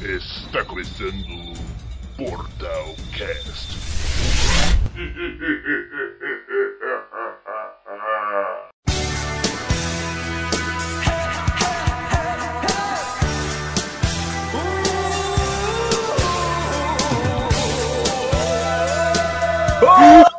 Está 0.00 0.64
começando 0.64 1.24
o 1.28 1.54
Portal 2.16 2.96
Cast. 3.16 3.78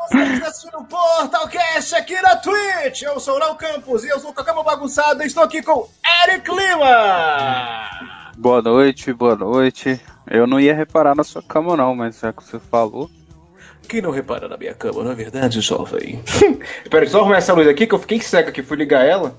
Estamos 0.04 0.48
assistindo 0.48 0.78
o 0.80 0.86
Portalcast 0.86 1.96
aqui 1.96 2.22
na 2.22 2.36
Twitch. 2.36 3.04
Eu 3.04 3.20
sou 3.22 3.36
o 3.36 3.40
Léo 3.40 3.56
Campos 3.56 4.04
e 4.04 4.10
eu 4.10 4.20
sou 4.20 4.32
o 4.32 4.34
Cacama 4.34 4.64
Bagunçado 4.64 5.24
e 5.24 5.28
estou 5.28 5.44
aqui 5.44 5.64
com 5.64 5.90
Eric 6.24 6.50
Lima. 6.52 8.15
Boa 8.38 8.62
noite, 8.62 9.14
boa 9.14 9.36
noite. 9.36 10.00
Eu 10.30 10.46
não 10.46 10.60
ia 10.60 10.76
reparar 10.76 11.16
na 11.16 11.24
sua 11.24 11.42
cama 11.42 11.78
não, 11.78 11.96
mas 11.96 12.20
já 12.20 12.34
que 12.34 12.44
você 12.44 12.60
falou. 12.60 13.10
Quem 13.88 14.02
não 14.02 14.12
repara 14.12 14.48
na 14.48 14.58
minha 14.58 14.74
cama, 14.74 15.04
não 15.04 15.12
é 15.12 15.16
verdade, 15.16 15.62
jovem? 15.62 16.22
Espera, 16.84 17.08
só 17.08 17.20
arrumar 17.22 17.38
essa 17.38 17.54
luz 17.54 17.68
aqui 17.68 17.88
que 17.88 17.94
eu 17.94 18.00
fiquei 18.00 18.20
cego 18.20 18.50
aqui, 18.50 18.62
fui 18.62 18.78
ligar 18.78 19.06
ela. 19.06 19.38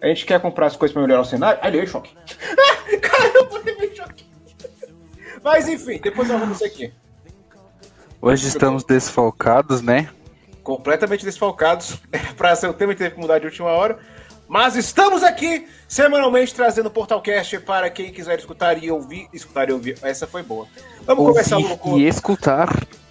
A 0.00 0.06
gente 0.06 0.24
quer 0.24 0.40
comprar 0.40 0.66
as 0.66 0.76
coisas 0.76 0.92
pra 0.92 1.02
melhorar 1.02 1.22
o 1.22 1.24
cenário. 1.24 1.58
Ai, 1.62 1.70
deu 1.70 1.86
choque. 1.86 2.14
Caramba, 3.00 3.60
levei 3.64 3.94
choque. 3.94 4.24
Mas 5.42 5.68
enfim, 5.68 6.00
depois 6.02 6.28
eu 6.30 6.36
arrumo 6.36 6.52
isso 6.52 6.64
aqui. 6.64 6.92
Hoje 8.20 8.48
estamos 8.48 8.84
desfalcados, 8.84 9.82
né? 9.82 10.08
completamente 10.62 11.24
desfalcados 11.24 11.96
para 12.36 12.54
ser 12.56 12.68
o 12.68 12.72
tema 12.72 12.92
que 12.92 12.98
teve 12.98 13.14
que 13.14 13.20
mudar 13.20 13.38
de 13.38 13.46
última 13.46 13.70
hora. 13.70 13.98
Mas 14.52 14.76
estamos 14.76 15.22
aqui 15.22 15.66
semanalmente 15.88 16.54
trazendo 16.54 16.88
o 16.88 16.90
Portalcast 16.90 17.58
para 17.60 17.88
quem 17.88 18.12
quiser 18.12 18.38
escutar 18.38 18.84
e 18.84 18.90
ouvir. 18.90 19.26
Escutar 19.32 19.70
e 19.70 19.72
ouvir. 19.72 19.96
Essa 20.02 20.26
foi 20.26 20.42
boa. 20.42 20.66
Vamos 21.06 21.24
começar 21.24 21.56
Ouvir 21.56 21.68
logo 21.70 21.80
com... 21.80 21.98
e 21.98 22.06
escutar. 22.06 22.68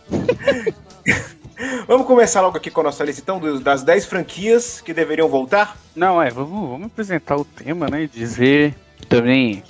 Vamos 1.88 2.06
começar 2.06 2.42
logo 2.42 2.58
aqui 2.58 2.70
com 2.70 2.82
a 2.82 2.84
nossa 2.84 3.04
lista 3.04 3.24
então 3.24 3.60
das 3.60 3.82
10 3.82 4.06
franquias 4.06 4.82
que 4.82 4.94
deveriam 4.94 5.28
voltar. 5.28 5.76
Não, 5.96 6.22
é, 6.22 6.30
vamos, 6.30 6.70
vamos 6.70 6.86
apresentar 6.86 7.38
o 7.38 7.44
tema, 7.44 7.88
né? 7.88 8.08
Dizer 8.12 8.76
também 9.10 9.64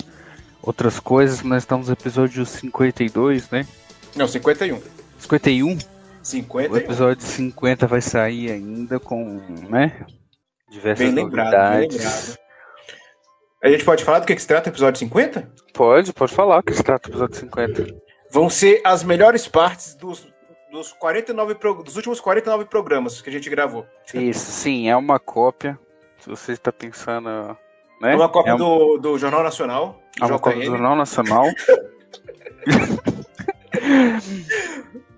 outras 0.62 1.00
coisas. 1.00 1.40
Nós 1.40 1.62
estamos 1.62 1.86
no 1.86 1.94
episódio 1.94 2.44
52, 2.44 3.48
né? 3.48 3.66
Não, 4.14 4.28
51. 4.28 4.78
51. 5.18 5.72
O 5.72 5.78
51. 6.22 6.76
episódio 6.76 7.26
50 7.26 7.86
vai 7.86 8.02
sair 8.02 8.50
ainda 8.50 9.00
com, 9.00 9.40
né? 9.70 10.04
Diversas 10.72 11.04
Bem 11.06 11.14
lembrado, 11.14 11.50
bem 11.50 11.60
novidades. 11.82 11.98
lembrado. 11.98 12.38
A 13.62 13.68
gente 13.68 13.84
pode 13.84 14.02
falar 14.04 14.20
do 14.20 14.26
que, 14.26 14.34
que 14.34 14.40
se 14.40 14.48
trata 14.48 14.70
o 14.70 14.72
episódio 14.72 14.98
50? 14.98 15.52
Pode, 15.74 16.12
pode 16.14 16.34
falar 16.34 16.62
que 16.62 16.72
se 16.72 16.82
trata 16.82 17.08
do 17.08 17.12
episódio 17.12 17.36
50. 17.36 17.86
Vão 18.30 18.48
ser 18.48 18.80
as 18.82 19.04
melhores 19.04 19.46
partes 19.46 19.94
dos, 19.94 20.26
dos, 20.72 20.90
49 20.94 21.54
pro- 21.56 21.82
dos 21.82 21.94
últimos 21.96 22.18
49 22.20 22.64
programas 22.64 23.20
que 23.20 23.28
a 23.28 23.32
gente 23.32 23.50
gravou. 23.50 23.86
Isso, 24.14 24.50
sim, 24.50 24.88
é 24.88 24.96
uma 24.96 25.18
cópia. 25.20 25.78
Se 26.18 26.30
você 26.30 26.52
está 26.52 26.72
pensando, 26.72 27.28
né? 28.00 28.14
É 28.14 28.16
uma 28.16 28.28
cópia 28.30 28.52
é 28.52 28.56
do, 28.56 28.96
do 28.96 29.18
Jornal 29.18 29.42
Nacional. 29.42 30.00
É 30.20 30.24
uma 30.24 30.38
cópia 30.38 30.58
do 30.58 30.64
JN. 30.64 30.70
Jornal 30.70 30.96
Nacional. 30.96 31.44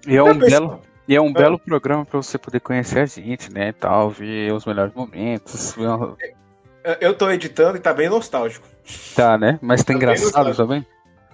e 0.06 0.16
é 0.16 0.22
um 0.22 0.34
belo, 0.34 0.80
e 1.08 1.14
é 1.16 1.20
um 1.20 1.28
Ah. 1.30 1.33
belo 1.33 1.58
programa 1.58 2.05
para 2.05 2.20
você 2.20 2.38
poder 2.38 2.60
conhecer 2.60 3.00
a 3.00 3.06
gente, 3.06 3.52
né? 3.52 3.72
Tal, 3.72 4.10
ver 4.10 4.52
os 4.52 4.64
melhores 4.64 4.92
momentos. 4.94 5.77
uma- 5.77 6.16
Eu 7.00 7.14
tô 7.14 7.30
editando 7.30 7.77
e 7.78 7.80
tá 7.80 7.92
bem 7.94 8.08
nostálgico. 8.08 8.66
Tá, 9.16 9.38
né? 9.38 9.58
Mas 9.62 9.83
tá 9.83 9.92
Tá 9.92 9.96
engraçado 9.96 10.55
também. 10.55 10.86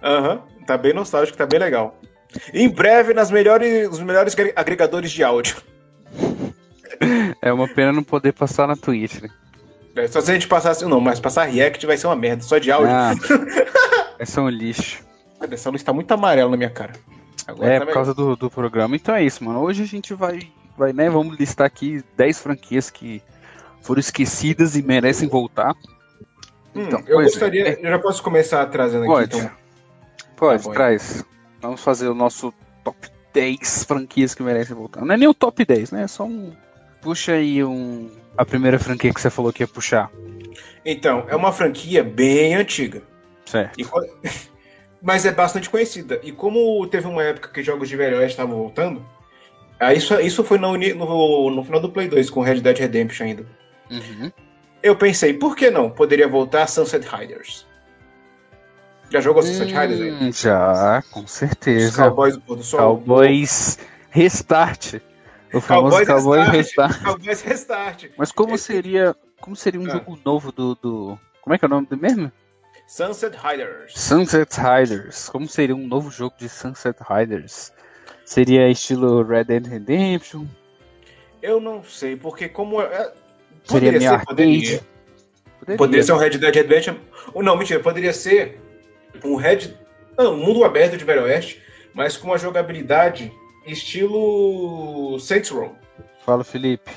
Aham, 0.02 0.42
tá 0.66 0.78
bem 0.78 0.92
nostálgico, 0.94 1.36
tá 1.36 1.44
bem 1.46 1.58
legal. 1.58 1.98
Em 2.54 2.68
breve, 2.68 3.12
nas 3.12 3.30
melhores, 3.30 3.88
os 3.88 3.98
melhores 4.00 4.32
agre- 4.34 4.52
agregadores 4.54 5.10
de 5.10 5.22
áudio. 5.24 5.56
É 7.42 7.52
uma 7.52 7.66
pena 7.66 7.92
não 7.92 8.02
poder 8.02 8.32
passar 8.32 8.66
na 8.68 8.76
Twitch, 8.76 9.22
né? 9.22 9.28
É, 9.96 10.06
Só 10.06 10.20
se 10.20 10.30
a 10.30 10.34
gente 10.34 10.46
passasse. 10.46 10.84
Não, 10.84 11.00
mas 11.00 11.18
passar 11.18 11.44
React 11.44 11.86
vai 11.86 11.96
ser 11.96 12.06
uma 12.06 12.14
merda, 12.16 12.42
só 12.42 12.58
de 12.58 12.70
áudio. 12.70 12.90
Ah, 12.92 13.12
esse 14.20 14.38
é 14.38 14.42
um 14.42 14.48
lixo. 14.48 15.02
Essa 15.50 15.70
luz 15.70 15.82
tá 15.82 15.92
muito 15.92 16.12
amarela 16.12 16.50
na 16.50 16.56
minha 16.58 16.68
cara. 16.70 16.92
Agora 17.46 17.72
É, 17.72 17.78
tá 17.80 17.86
por 17.86 17.94
causa 17.94 18.14
do, 18.14 18.36
do 18.36 18.50
programa. 18.50 18.94
Então 18.96 19.14
é 19.14 19.24
isso, 19.24 19.42
mano. 19.44 19.60
Hoje 19.60 19.82
a 19.82 19.86
gente 19.86 20.14
vai, 20.14 20.40
vai, 20.76 20.92
né? 20.92 21.08
Vamos 21.10 21.38
listar 21.38 21.66
aqui 21.66 22.02
10 22.16 22.40
franquias 22.40 22.90
que 22.90 23.22
foram 23.82 24.00
esquecidas 24.00 24.76
e 24.76 24.82
merecem 24.82 25.28
voltar. 25.28 25.74
Hum, 26.74 26.82
Então, 26.82 27.02
eu 27.06 27.20
é. 27.20 27.24
gostaria. 27.24 27.80
Eu 27.80 27.90
já 27.90 27.98
posso 27.98 28.22
começar 28.22 28.64
trazendo 28.66 29.04
aqui, 29.04 29.12
Pode. 29.12 29.36
então. 29.36 29.50
Pode, 30.36 30.64
Tá 30.64 30.70
traz. 30.72 31.24
Vamos 31.60 31.82
fazer 31.82 32.08
o 32.08 32.14
nosso 32.14 32.54
top 32.84 33.08
10 33.34 33.84
franquias 33.84 34.34
que 34.34 34.42
merecem 34.42 34.74
voltar. 34.74 35.04
Não 35.04 35.14
é 35.14 35.16
nem 35.16 35.28
o 35.28 35.34
top 35.34 35.64
10, 35.64 35.90
né? 35.92 36.02
É 36.04 36.08
só 36.08 36.24
um. 36.24 36.52
Puxa 37.02 37.32
aí 37.32 37.62
um. 37.64 38.10
A 38.36 38.44
primeira 38.44 38.78
franquia 38.78 39.12
que 39.12 39.20
você 39.20 39.28
falou 39.30 39.52
que 39.52 39.62
ia 39.62 39.68
puxar. 39.68 40.10
Então, 40.84 41.24
é 41.28 41.36
uma 41.36 41.52
franquia 41.52 42.02
bem 42.02 42.54
antiga. 42.54 43.02
Certo. 43.44 43.78
E 43.78 43.84
Mas 45.02 45.24
é 45.24 45.32
bastante 45.32 45.70
conhecida. 45.70 46.20
E 46.22 46.30
como 46.32 46.86
teve 46.86 47.06
uma 47.06 47.22
época 47.22 47.48
que 47.48 47.62
jogos 47.62 47.88
de 47.88 47.96
velho 47.96 48.18
oeste 48.18 48.32
estavam 48.32 48.56
voltando, 48.56 49.04
isso, 49.94 50.18
isso 50.20 50.44
foi 50.44 50.58
no, 50.58 50.76
no, 50.76 51.50
no 51.50 51.64
final 51.64 51.80
do 51.80 51.90
Play 51.90 52.06
2, 52.08 52.28
com 52.28 52.42
Red 52.42 52.60
Dead 52.60 52.78
Redemption 52.78 53.24
ainda. 53.26 53.46
Uhum. 53.90 54.30
Eu 54.82 54.94
pensei, 54.96 55.32
por 55.34 55.56
que 55.56 55.70
não? 55.70 55.90
Poderia 55.90 56.28
voltar 56.28 56.66
Sunset 56.66 57.06
Riders. 57.06 57.66
Já 59.10 59.20
jogou 59.20 59.42
Sunset 59.42 59.72
Riders 59.72 60.00
aí? 60.00 60.10
Hum, 60.12 60.32
já, 60.32 61.02
com 61.10 61.20
Os 61.20 61.30
certeza. 61.30 62.02
Cowboys 62.02 62.34
do 62.36 62.40
Pôr 62.42 62.56
do 62.56 62.62
Sol? 62.62 62.78
Cowboys 62.98 63.78
Restart. 64.10 64.94
O 65.52 65.60
famoso 65.60 65.96
Cowboys 66.04 66.08
Cowboys 66.08 66.48
Restart. 66.48 66.90
Restart. 66.92 67.02
Cowboys 67.18 67.40
Restart. 67.42 68.04
Mas 68.16 68.30
como 68.32 68.54
Esse- 68.54 68.64
seria. 68.64 69.16
Como 69.40 69.56
seria 69.56 69.80
um 69.80 69.86
Ah. 69.86 69.90
jogo 69.94 70.18
novo 70.24 70.52
do, 70.52 70.74
do. 70.76 71.18
Como 71.42 71.54
é 71.54 71.58
que 71.58 71.64
é 71.64 71.68
o 71.68 71.70
nome 71.70 71.86
do 71.88 71.96
mesmo? 71.96 72.30
Sunset 72.90 73.36
Riders. 73.36 73.92
Sunset 73.94 74.52
Riders. 74.60 75.28
Como 75.28 75.48
seria 75.48 75.76
um 75.76 75.86
novo 75.86 76.10
jogo 76.10 76.34
de 76.36 76.48
Sunset 76.48 76.98
Riders? 77.08 77.72
Seria 78.24 78.68
estilo 78.68 79.22
Red 79.22 79.44
Dead 79.44 79.64
Redemption? 79.64 80.44
Eu 81.40 81.60
não 81.60 81.84
sei, 81.84 82.16
porque 82.16 82.48
como... 82.48 82.82
É, 82.82 82.88
Seria 82.88 83.92
poderia 83.92 83.92
meio 83.92 84.10
ser, 84.10 84.26
poderia. 84.26 84.80
Poderia. 85.60 85.78
Poderia 85.78 86.02
ser 86.02 86.12
um 86.12 86.16
Red 86.16 86.30
Dead 86.30 86.52
Redemption. 86.52 86.96
Ou 87.32 87.44
não, 87.44 87.56
mentira, 87.56 87.78
poderia 87.78 88.12
ser 88.12 88.60
um 89.22 89.36
Red. 89.36 89.72
Não, 90.18 90.34
um 90.34 90.38
mundo 90.38 90.64
aberto 90.64 90.96
de 90.96 91.04
Velho 91.04 91.22
Oeste, 91.22 91.62
mas 91.94 92.16
com 92.16 92.26
uma 92.26 92.38
jogabilidade 92.38 93.32
estilo 93.64 95.16
Saints 95.20 95.50
Row. 95.50 95.76
Fala, 96.26 96.42
Felipe. 96.42 96.90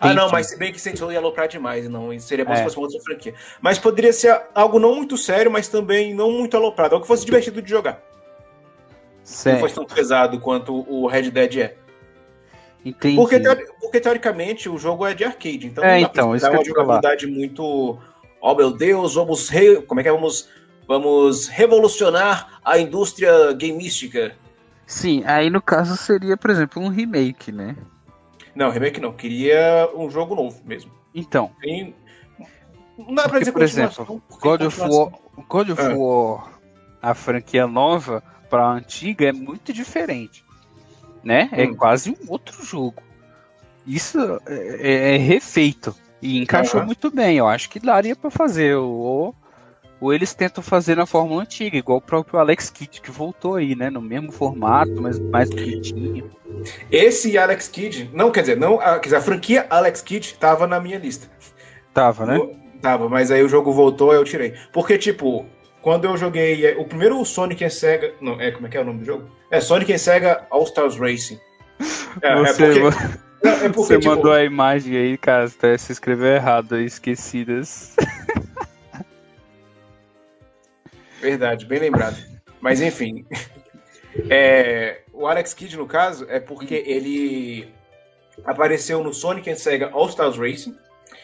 Ah, 0.00 0.12
não, 0.14 0.30
mas 0.30 0.48
se 0.48 0.58
bem 0.58 0.72
que 0.72 0.80
Saints 0.80 1.00
Row 1.00 1.10
ia 1.10 1.18
aloprar 1.18 1.48
demais, 1.48 1.88
não. 1.88 2.12
e 2.12 2.20
Seria 2.20 2.44
bom 2.44 2.54
se 2.54 2.60
É. 2.60 2.64
fosse 2.64 2.76
uma 2.76 2.86
outra 2.86 3.00
franquia. 3.00 3.34
Mas 3.60 3.78
poderia 3.78 4.12
ser 4.12 4.40
algo 4.54 4.78
não 4.78 4.94
muito 4.94 5.16
sério, 5.16 5.50
mas 5.50 5.68
também 5.68 6.14
não 6.14 6.30
muito 6.30 6.56
aloprado. 6.56 6.94
Algo 6.94 7.02
que 7.02 7.08
fosse 7.08 7.24
divertido 7.24 7.62
de 7.62 7.70
jogar. 7.70 7.94
Não 7.94 8.00
Certo. 9.24 9.60
fosse 9.60 9.74
tão 9.74 9.84
pesado 9.84 10.38
quanto 10.40 10.84
o 10.88 11.06
Red 11.06 11.30
Dead 11.30 11.56
é. 11.56 11.76
Entendi. 12.84 13.16
Porque, 13.16 13.38
porque, 13.80 14.00
teoricamente 14.00 14.68
o 14.68 14.78
jogo 14.78 15.06
é 15.06 15.12
de 15.14 15.24
arcade, 15.24 15.66
então 15.66 15.84
É, 15.84 15.96
não 15.96 16.02
dá 16.02 16.08
então, 16.08 16.34
isso 16.34 16.48
que 16.48 16.56
uma 16.56 16.64
jogabilidade 16.64 17.26
muito. 17.26 17.98
Oh 18.40 18.54
meu 18.54 18.70
Deus, 18.70 19.14
vamos 19.14 19.48
re... 19.50 19.82
como 19.82 20.00
é 20.00 20.02
que 20.02 20.08
é? 20.08 20.12
Vamos, 20.12 20.48
vamos 20.88 21.46
revolucionar 21.48 22.58
a 22.64 22.78
indústria 22.78 23.52
gameística. 23.52 24.34
Sim, 24.86 25.22
aí 25.26 25.50
no 25.50 25.60
caso 25.60 25.96
seria, 25.96 26.36
por 26.36 26.50
exemplo, 26.50 26.82
um 26.82 26.88
remake, 26.88 27.52
né? 27.52 27.76
Não, 28.54 28.70
remake 28.70 29.00
não, 29.00 29.12
queria 29.12 29.88
um 29.94 30.10
jogo 30.10 30.34
novo 30.34 30.60
mesmo. 30.64 30.90
Então, 31.14 31.50
Tem... 31.60 31.94
Não 32.98 33.14
dá 33.14 33.22
pra 33.22 33.30
porque, 33.30 33.38
dizer 33.40 33.52
por 33.52 33.62
exemplo, 33.62 34.22
God 34.42 34.60
of 34.62 34.80
War, 34.80 35.10
God 35.48 35.70
of 35.70 35.80
É. 35.80 35.94
War, 35.94 36.60
a 37.00 37.14
franquia 37.14 37.66
nova 37.66 38.22
pra 38.50 38.66
antiga 38.66 39.28
é 39.28 39.32
muito 39.32 39.72
diferente, 39.72 40.44
né? 41.24 41.48
É 41.52 41.64
Hum. 41.64 41.74
quase 41.74 42.10
um 42.10 42.16
outro 42.30 42.62
jogo. 42.64 43.02
Isso 43.86 44.18
é, 44.46 45.14
é- 45.14 45.14
é 45.14 45.16
refeito 45.16 45.94
e 46.20 46.42
encaixou 46.42 46.84
muito 46.84 47.10
bem. 47.10 47.38
Eu 47.38 47.48
acho 47.48 47.70
que 47.70 47.80
daria 47.80 48.14
pra 48.14 48.30
fazer 48.30 48.74
ou 48.74 49.34
ou 50.00 50.12
eles 50.14 50.34
tentam 50.34 50.62
fazer 50.62 50.96
na 50.96 51.06
fórmula 51.06 51.42
antiga, 51.42 51.76
igual 51.76 51.98
o 51.98 52.02
próprio 52.02 52.38
Alex 52.40 52.70
Kidd 52.70 53.00
que 53.00 53.10
voltou 53.10 53.56
aí, 53.56 53.76
né? 53.76 53.90
No 53.90 54.00
mesmo 54.00 54.32
formato, 54.32 55.02
mas 55.02 55.20
mais 55.30 55.50
bonitinho. 55.50 56.24
Esse 56.90 57.30
e 57.30 57.38
Alex 57.38 57.68
Kidd, 57.68 58.10
não, 58.12 58.30
quer 58.30 58.40
dizer, 58.40 58.56
não, 58.56 58.80
a, 58.80 58.98
quer 58.98 59.08
dizer, 59.08 59.16
a 59.16 59.20
franquia 59.20 59.66
Alex 59.68 60.00
Kidd 60.02 60.34
tava 60.34 60.66
na 60.66 60.80
minha 60.80 60.98
lista. 60.98 61.28
Tava, 61.92 62.26
né? 62.26 62.38
Tava, 62.80 63.08
mas 63.08 63.30
aí 63.30 63.42
o 63.42 63.48
jogo 63.48 63.72
voltou, 63.72 64.10
aí 64.10 64.16
eu 64.16 64.24
tirei. 64.24 64.54
Porque, 64.72 64.96
tipo, 64.96 65.46
quando 65.82 66.04
eu 66.06 66.16
joguei 66.16 66.66
é, 66.66 66.76
o 66.76 66.84
primeiro 66.84 67.22
Sonic 67.24 67.64
and 67.64 67.70
Sega. 67.70 68.14
Não, 68.20 68.40
é 68.40 68.50
como 68.50 68.66
é 68.66 68.70
que 68.70 68.76
é 68.76 68.80
o 68.80 68.84
nome 68.84 69.00
do 69.00 69.04
jogo? 69.04 69.30
É 69.50 69.60
Sonic 69.60 69.92
and 69.92 69.98
Sega 69.98 70.46
All 70.50 70.64
Stars 70.64 70.96
Racing. 70.96 71.38
É, 72.22 72.32
é 72.32 72.36
Você, 72.36 72.66
porque, 72.66 72.80
ma- 72.80 72.90
não, 73.42 73.50
é 73.52 73.68
porque, 73.68 73.72
você 73.72 73.98
tipo, 73.98 74.14
mandou 74.14 74.32
a 74.32 74.42
imagem 74.44 74.96
aí, 74.96 75.16
cara, 75.16 75.48
você 75.48 75.78
se 75.78 75.92
escreveu 75.92 76.26
errado 76.34 76.74
aí, 76.74 76.84
esquecidas. 76.84 77.94
Verdade, 81.20 81.66
bem 81.66 81.78
lembrado. 81.78 82.16
Mas 82.60 82.80
enfim. 82.80 83.24
É, 84.28 85.02
o 85.12 85.24
Alex 85.26 85.54
Kidd, 85.54 85.76
no 85.76 85.86
caso, 85.86 86.26
é 86.28 86.40
porque 86.40 86.74
ele 86.74 87.72
apareceu 88.44 89.04
no 89.04 89.14
Sonic 89.14 89.48
and 89.48 89.54
Sega 89.54 89.88
All 89.92 90.08
Stars 90.08 90.36
Racing 90.36 90.76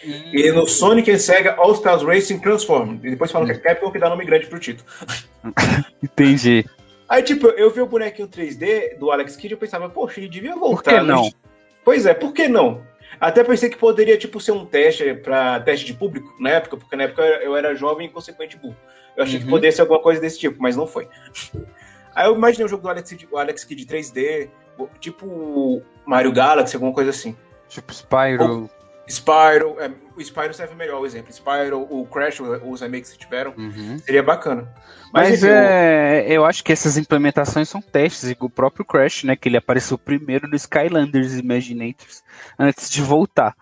e 0.05 0.53
no 0.53 0.69
Sonic 0.69 1.11
and 1.11 1.19
Sega 1.19 1.57
All 1.59 1.73
Stars 1.73 2.05
Racing 2.05 2.39
Transform. 2.39 3.01
E 3.03 3.11
depois 3.11 3.33
falam 3.33 3.47
que 3.49 3.55
é 3.55 3.59
Capcom 3.59 3.91
que 3.91 3.99
dá 3.99 4.09
nome 4.09 4.25
grande 4.25 4.47
pro 4.47 4.61
título. 4.61 4.89
Entendi. 6.01 6.65
Aí, 7.09 7.23
tipo, 7.25 7.49
eu 7.49 7.71
vi 7.71 7.81
o 7.81 7.87
bonequinho 7.87 8.29
3D 8.29 8.99
do 8.99 9.11
Alex 9.11 9.35
Kidd 9.35 9.53
e 9.53 9.55
eu 9.55 9.59
pensava, 9.59 9.89
poxa, 9.89 10.21
ele 10.21 10.29
devia 10.29 10.55
voltar. 10.55 10.93
Por 10.93 11.01
que 11.01 11.07
não? 11.07 11.23
Mas- 11.23 11.37
Pois 11.85 12.07
é, 12.07 12.15
por 12.15 12.33
que 12.33 12.49
não? 12.49 12.83
Até 13.21 13.43
pensei 13.45 13.69
que 13.71 13.77
poderia, 13.79 14.17
tipo, 14.19 14.41
ser 14.41 14.53
um 14.53 14.65
teste 14.67 15.15
para 15.15 15.61
teste 15.61 15.87
de 15.87 15.95
público 15.95 16.35
na 16.41 16.51
época, 16.51 16.77
porque 16.77 16.97
na 16.97 17.05
época 17.05 17.23
eu 17.23 17.57
era 17.57 17.75
jovem 17.75 18.07
e 18.07 18.11
consequente 18.11 18.57
burro. 18.57 18.77
Eu 19.17 19.25
achei 19.25 19.39
que 19.39 19.45
Uhum. 19.45 19.51
poderia 19.51 19.73
ser 19.73 19.81
alguma 19.83 20.01
coisa 20.01 20.21
desse 20.21 20.39
tipo, 20.39 20.61
mas 20.63 20.77
não 20.77 20.87
foi. 20.87 21.09
Aí 22.15 22.27
eu 22.27 22.35
imaginei 22.35 22.67
o 22.67 22.69
jogo 22.69 22.83
do 22.83 22.89
Alex, 22.89 23.11
Kidd- 23.11 23.29
o 23.31 23.39
Alex 23.39 23.65
Kidd 23.65 23.85
3D, 23.87 24.49
tipo 25.01 25.83
Mario 26.05 26.33
Galaxy, 26.33 26.77
alguma 26.77 26.93
coisa 26.93 27.11
assim. 27.11 27.37
Tipo, 27.69 27.93
Spyro. 27.93 28.71
Spyro, 29.09 29.77
é, 29.81 29.91
o 30.17 30.21
Spyro 30.21 30.53
serve 30.53 30.75
melhor 30.75 31.01
o 31.01 31.07
exemplo. 31.07 31.33
Spyro, 31.33 31.87
o 31.89 32.05
Crash, 32.07 32.41
os 32.41 32.81
remakes 32.81 33.13
que 33.13 33.19
tiveram, 33.19 33.55
Uhum. 33.57 33.99
seria 33.99 34.23
bacana. 34.23 34.69
Mas, 35.13 35.43
enfim, 35.43 35.53
é, 35.53 36.27
eu 36.29 36.45
acho 36.45 36.65
que 36.65 36.73
essas 36.73 36.97
implementações 36.99 37.69
são 37.69 37.81
testes, 37.81 38.29
igual 38.29 38.49
o 38.49 38.51
próprio 38.51 38.85
Crash, 38.85 39.23
né? 39.25 39.37
Que 39.37 39.49
ele 39.49 39.57
apareceu 39.57 39.97
primeiro 39.97 40.49
no 40.49 40.57
Skylanders 40.57 41.35
Imaginators 41.39 42.25
antes 42.59 42.91
de 42.91 43.01
voltar. 43.01 43.55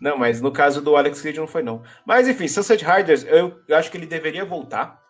Não, 0.00 0.18
mas 0.18 0.40
no 0.40 0.52
caso 0.52 0.80
do 0.82 0.96
Alex 0.96 1.20
Kidd 1.20 1.38
não 1.38 1.46
foi 1.46 1.62
não. 1.62 1.82
Mas 2.04 2.28
enfim, 2.28 2.46
Sunset 2.48 2.84
Riders, 2.84 3.24
eu, 3.24 3.60
eu 3.66 3.76
acho 3.76 3.90
que 3.90 3.96
ele 3.96 4.06
deveria 4.06 4.44
voltar. 4.44 5.00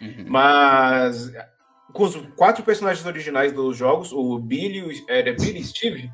Uhum. 0.00 0.24
Mas 0.28 1.30
com 1.92 2.04
os 2.04 2.16
quatro 2.36 2.62
personagens 2.64 3.04
originais 3.04 3.52
dos 3.52 3.76
jogos, 3.76 4.12
o 4.12 4.38
Billy, 4.38 4.80
o- 4.82 5.10
era 5.10 5.32
Billy 5.32 5.58
e 5.60 5.64
Steve? 5.64 6.10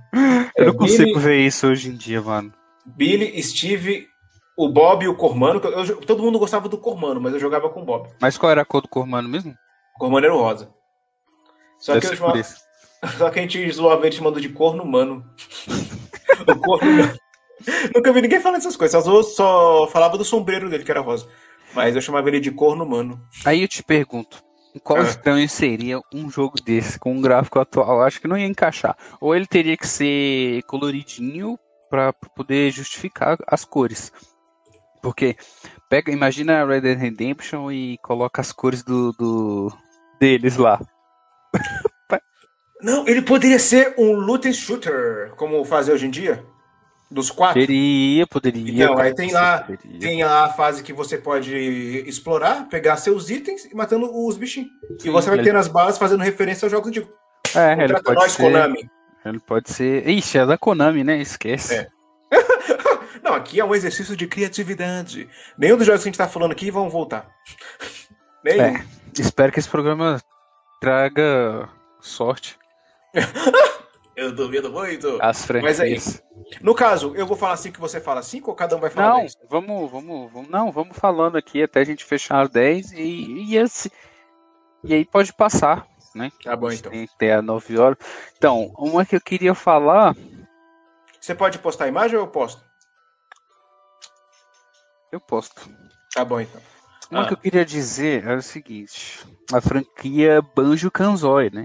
Eu 0.56 0.64
É, 0.64 0.66
não 0.66 0.74
consigo 0.74 1.04
Billy, 1.04 1.20
ver 1.20 1.40
isso 1.40 1.66
hoje 1.68 1.90
em 1.90 1.96
dia, 1.96 2.20
mano. 2.20 2.52
Billy, 2.84 3.40
Steve, 3.42 4.08
o 4.56 4.68
Bob 4.68 5.04
e 5.04 5.08
o 5.08 5.14
Cormano. 5.14 5.60
eu- 5.62 5.84
eu- 5.84 5.96
todo 6.00 6.22
mundo 6.22 6.38
gostava 6.38 6.68
do 6.68 6.78
Cormano, 6.78 7.20
mas 7.20 7.34
eu 7.34 7.38
jogava 7.40 7.68
com 7.68 7.82
o 7.82 7.84
Bob. 7.84 8.08
Mas 8.20 8.36
qual 8.38 8.50
era 8.50 8.62
a 8.62 8.64
cor 8.64 8.80
do 8.82 8.88
Cormano 8.88 9.28
mesmo? 9.28 9.54
O 9.96 9.98
Cormano 9.98 10.26
era 10.26 10.34
o 10.34 10.38
rosa. 10.40 10.70
Só 11.78 11.92
Deve 11.94 12.06
que, 12.06 12.12
eu 12.14 12.16
chamava- 12.16 12.42
só 13.18 13.30
que 13.30 13.38
a 13.38 13.42
gente 13.42 13.70
zoava 13.70 14.06
ele 14.06 14.16
chamando 14.16 14.40
de 14.40 14.48
corno 14.48 14.82
humano. 14.82 15.24
o 16.48 16.58
corno 16.60 16.90
humano. 16.90 17.14
Nunca 17.94 18.12
vi 18.12 18.22
ninguém 18.22 18.40
falando 18.40 18.58
essas 18.58 18.76
coisas, 18.76 19.02
só, 19.04 19.22
só 19.22 19.88
falava 19.88 20.18
do 20.18 20.24
sombreiro 20.24 20.68
dele, 20.68 20.84
que 20.84 20.90
era 20.90 21.00
rosa. 21.00 21.26
Mas 21.74 21.94
eu 21.94 22.00
chamava 22.02 22.28
ele 22.28 22.40
de 22.40 22.50
corno 22.50 22.84
humano. 22.84 23.20
Aí 23.44 23.62
eu 23.62 23.68
te 23.68 23.82
pergunto, 23.82 24.42
qual 24.82 25.00
Ah. 25.00 25.02
estranho 25.02 25.48
seria 25.48 26.00
um 26.12 26.30
jogo 26.30 26.60
desse 26.60 26.98
com 26.98 27.12
um 27.12 27.20
gráfico 27.20 27.58
atual? 27.58 27.98
Eu 27.98 28.02
acho 28.02 28.20
que 28.20 28.28
não 28.28 28.36
ia 28.36 28.46
encaixar. 28.46 28.96
Ou 29.20 29.34
ele 29.34 29.46
teria 29.46 29.76
que 29.76 29.86
ser 29.86 30.62
coloridinho 30.64 31.58
pra 31.90 32.12
poder 32.12 32.70
justificar 32.70 33.38
as 33.46 33.64
cores. 33.64 34.12
Porque 35.02 35.36
pega, 35.88 36.10
imagina 36.10 36.64
Red 36.64 36.80
Dead 36.80 36.98
Redemption 36.98 37.70
e 37.70 37.96
coloca 37.98 38.40
as 38.40 38.52
cores 38.52 38.82
do, 38.82 39.12
do 39.12 39.72
deles 40.20 40.56
lá. 40.56 40.80
Não, 42.82 43.06
ele 43.08 43.22
poderia 43.22 43.58
ser 43.58 43.94
um 43.96 44.12
loot 44.14 44.46
and 44.48 44.52
shooter, 44.52 45.32
como 45.36 45.64
fazer 45.64 45.92
hoje 45.92 46.06
em 46.06 46.10
dia. 46.10 46.44
Dos 47.08 47.30
quatro. 47.30 47.60
Poderia, 47.60 48.26
poderia. 48.26 48.84
Então, 48.84 48.98
aí 48.98 49.14
tem 49.14 49.30
lá, 49.32 49.58
Poderia. 49.60 50.00
tem 50.00 50.24
lá 50.24 50.46
a 50.46 50.48
fase 50.52 50.82
que 50.82 50.92
você 50.92 51.16
pode 51.16 51.54
explorar, 52.06 52.68
pegar 52.68 52.96
seus 52.96 53.30
itens 53.30 53.64
e 53.64 53.74
matando 53.76 54.10
os 54.12 54.36
bichinhos. 54.36 54.70
e 54.98 55.02
Sim, 55.04 55.10
você 55.12 55.28
vai 55.28 55.38
ele- 55.38 55.44
ter 55.44 55.52
nas 55.52 55.68
balas 55.68 55.96
fazendo 55.98 56.22
referência 56.24 56.66
aos 56.66 56.72
jogos 56.72 56.88
antigos. 56.88 57.08
É, 57.54 57.74
ele 57.84 57.94
pode 58.00 58.14
nós, 58.14 58.32
ser. 58.32 58.42
Konami. 58.42 58.90
Ele 59.24 59.38
pode 59.38 59.70
ser. 59.70 60.08
Ixi, 60.08 60.38
é 60.38 60.46
da 60.46 60.58
Konami, 60.58 61.04
né? 61.04 61.18
Esquece. 61.20 61.74
É. 61.76 61.88
Não, 63.22 63.34
aqui 63.34 63.60
é 63.60 63.64
um 63.64 63.74
exercício 63.74 64.16
de 64.16 64.26
criatividade. 64.26 65.28
Nenhum 65.56 65.76
dos 65.76 65.86
jogos 65.86 66.02
que 66.02 66.08
a 66.08 66.10
gente 66.10 66.18
tá 66.18 66.28
falando 66.28 66.52
aqui 66.52 66.70
vão 66.72 66.90
voltar. 66.90 67.28
Nenhum. 68.44 68.62
É. 68.62 68.84
Espero 69.16 69.52
que 69.52 69.58
esse 69.60 69.68
programa 69.68 70.20
traga 70.80 71.68
sorte 72.00 72.56
Eu 74.16 74.32
duvido 74.32 74.70
muito. 74.72 75.18
às 75.20 75.46
Mas 75.62 75.78
aí, 75.78 76.00
franquias. 76.00 76.22
No 76.62 76.74
caso, 76.74 77.14
eu 77.14 77.26
vou 77.26 77.36
falar 77.36 77.56
5 77.58 77.78
você 77.78 78.00
fala 78.00 78.22
5 78.22 78.50
ou 78.50 78.56
cada 78.56 78.74
um 78.74 78.80
vai 78.80 78.88
falar 78.88 79.10
Não, 79.10 79.16
10? 79.18 79.36
vamos, 79.50 79.90
vamos, 79.90 80.32
vamos, 80.32 80.50
não, 80.50 80.72
vamos 80.72 80.96
falando 80.96 81.36
aqui 81.36 81.62
até 81.62 81.80
a 81.80 81.84
gente 81.84 82.04
fechar 82.04 82.40
as 82.40 82.48
10 82.48 82.92
e, 82.92 82.98
e, 83.02 83.56
esse, 83.58 83.92
e 84.82 84.94
aí 84.94 85.04
pode 85.04 85.34
passar, 85.34 85.86
né? 86.14 86.32
Tá 86.42 86.56
bom, 86.56 86.70
então. 86.72 86.90
Tem 86.90 87.06
até 87.14 87.42
9 87.42 87.78
horas. 87.78 87.98
Então, 88.38 88.72
uma 88.78 89.04
que 89.04 89.16
eu 89.16 89.20
queria 89.20 89.54
falar, 89.54 90.16
Você 91.20 91.34
pode 91.34 91.58
postar 91.58 91.84
a 91.84 91.88
imagem 91.88 92.16
ou 92.16 92.24
eu 92.24 92.28
posto? 92.30 92.64
eu 95.12 95.20
posto. 95.20 95.68
Tá 96.14 96.24
bom, 96.24 96.40
então. 96.40 96.60
Uma 97.10 97.22
Ah. 97.22 97.26
que 97.26 97.34
eu 97.34 97.38
queria 97.38 97.64
dizer 97.64 98.26
é 98.26 98.34
o 98.34 98.42
seguinte: 98.42 99.24
a 99.52 99.60
franquia 99.60 100.40
Banjo 100.54 100.90
Kazooie, 100.90 101.50
né? 101.52 101.64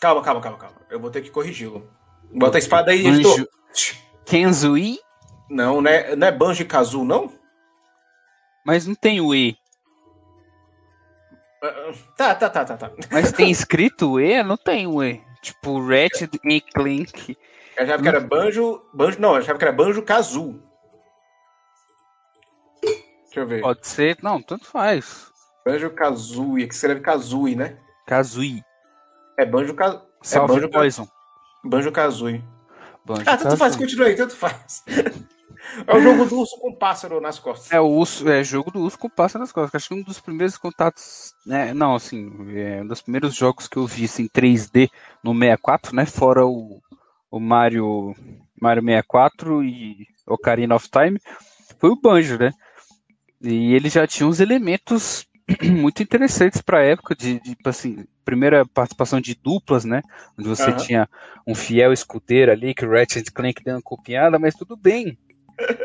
Calma, 0.00 0.22
calma, 0.22 0.40
calma, 0.40 0.58
calma. 0.58 0.76
Eu 0.90 1.00
vou 1.00 1.10
ter 1.10 1.22
que 1.22 1.30
corrigi-lo. 1.30 1.88
Bota 2.32 2.58
a 2.58 2.60
espada 2.60 2.90
aí, 2.90 3.06
editor. 3.06 3.36
Banjo 3.36 3.48
Kazooie, 4.26 4.98
Não, 5.50 5.80
não 5.80 5.90
é, 5.90 6.16
não 6.16 6.26
é 6.26 6.32
Banjo 6.32 6.62
e 6.62 6.64
Kazoo, 6.64 7.04
não? 7.04 7.32
mas 8.64 8.86
não 8.86 8.94
tem 8.94 9.20
o 9.20 9.34
E. 9.34 9.56
Tá, 12.16 12.34
tá, 12.34 12.48
tá, 12.50 12.64
tá, 12.64 12.76
tá. 12.76 12.92
Mas 13.10 13.32
tem 13.32 13.50
escrito 13.52 14.18
E? 14.20 14.42
Não 14.42 14.56
tem 14.56 14.86
o 14.86 15.02
E. 15.02 15.22
Tipo, 15.42 15.80
Ratchet 15.86 16.38
e 16.44 16.60
Clank. 16.60 17.36
Eu 17.76 17.84
achava 17.84 18.02
que 18.02 18.08
era 18.08 18.20
Banjo. 18.20 18.82
Banjo. 18.92 19.20
Não, 19.20 19.30
eu 19.30 19.36
achava 19.36 19.58
que 19.58 19.64
era 19.64 19.72
Banjo 19.72 20.02
Kazoo. 20.02 20.62
Deixa 22.82 23.40
eu 23.40 23.46
ver. 23.46 23.60
Pode 23.60 23.86
ser. 23.86 24.16
Não, 24.22 24.40
tanto 24.40 24.64
faz. 24.66 25.30
Banjo 25.66 25.90
Kazooie, 25.90 26.66
que 26.66 26.74
escreve 26.74 27.00
Kazooie, 27.00 27.56
né? 27.56 27.78
Kazooie. 28.06 28.62
É 29.36 29.44
Banjo 29.44 29.74
Kazooie. 29.74 30.02
É 30.32 30.38
Banjo, 30.38 30.70
Poison. 30.70 31.08
Banjo 31.64 31.92
Kazooie. 31.92 32.44
Banjo 33.04 33.22
Ah, 33.26 33.36
tanto 33.36 33.56
faz, 33.56 33.76
continua 33.76 34.06
aí, 34.06 34.16
tanto 34.16 34.34
faz. 34.34 34.84
É 35.86 35.96
o 35.96 36.00
jogo 36.00 36.24
do 36.26 36.38
urso 36.38 36.58
com 36.60 36.74
pássaro 36.74 37.20
nas 37.20 37.38
costas. 37.38 37.72
É 37.72 37.80
o 37.80 37.86
urso, 37.86 38.28
é 38.28 38.44
jogo 38.44 38.70
do 38.70 38.80
urso 38.80 38.98
com 38.98 39.08
passa 39.08 39.38
nas 39.38 39.50
costas. 39.50 39.74
Acho 39.74 39.88
que 39.88 39.94
um 39.94 40.02
dos 40.02 40.20
primeiros 40.20 40.56
contatos, 40.56 41.34
né? 41.44 41.74
Não, 41.74 41.94
assim, 41.94 42.30
é 42.54 42.82
um 42.82 42.86
dos 42.86 43.00
primeiros 43.00 43.34
jogos 43.34 43.66
que 43.66 43.76
eu 43.76 43.86
vi 43.86 44.04
assim, 44.04 44.28
3D 44.28 44.88
no 45.22 45.32
64, 45.32 45.94
né? 45.96 46.06
Fora 46.06 46.46
o, 46.46 46.80
o 47.30 47.40
Mario, 47.40 48.14
Mario 48.60 48.82
64 48.82 49.64
e 49.64 50.06
Ocarina 50.26 50.76
of 50.76 50.88
Time, 50.88 51.18
foi 51.78 51.90
o 51.90 52.00
Banjo, 52.00 52.38
né? 52.38 52.52
E 53.42 53.74
ele 53.74 53.88
já 53.88 54.06
tinha 54.06 54.28
uns 54.28 54.40
elementos 54.40 55.26
muito 55.62 56.02
interessantes 56.02 56.62
para 56.62 56.78
a 56.78 56.84
época 56.84 57.14
de, 57.14 57.40
de, 57.40 57.56
assim, 57.64 58.04
primeira 58.24 58.64
participação 58.66 59.20
de 59.20 59.34
duplas, 59.34 59.84
né? 59.84 60.02
Onde 60.38 60.48
você 60.48 60.70
Aham. 60.70 60.76
tinha 60.76 61.08
um 61.46 61.54
fiel 61.54 61.92
escudeiro 61.92 62.50
ali 62.50 62.74
que 62.74 62.84
o 62.84 62.90
Ratchet 62.90 63.30
Clank 63.30 63.62
deu 63.62 63.76
uma 63.76 63.82
copiada, 63.82 64.38
mas 64.38 64.54
tudo 64.54 64.76
bem. 64.76 65.18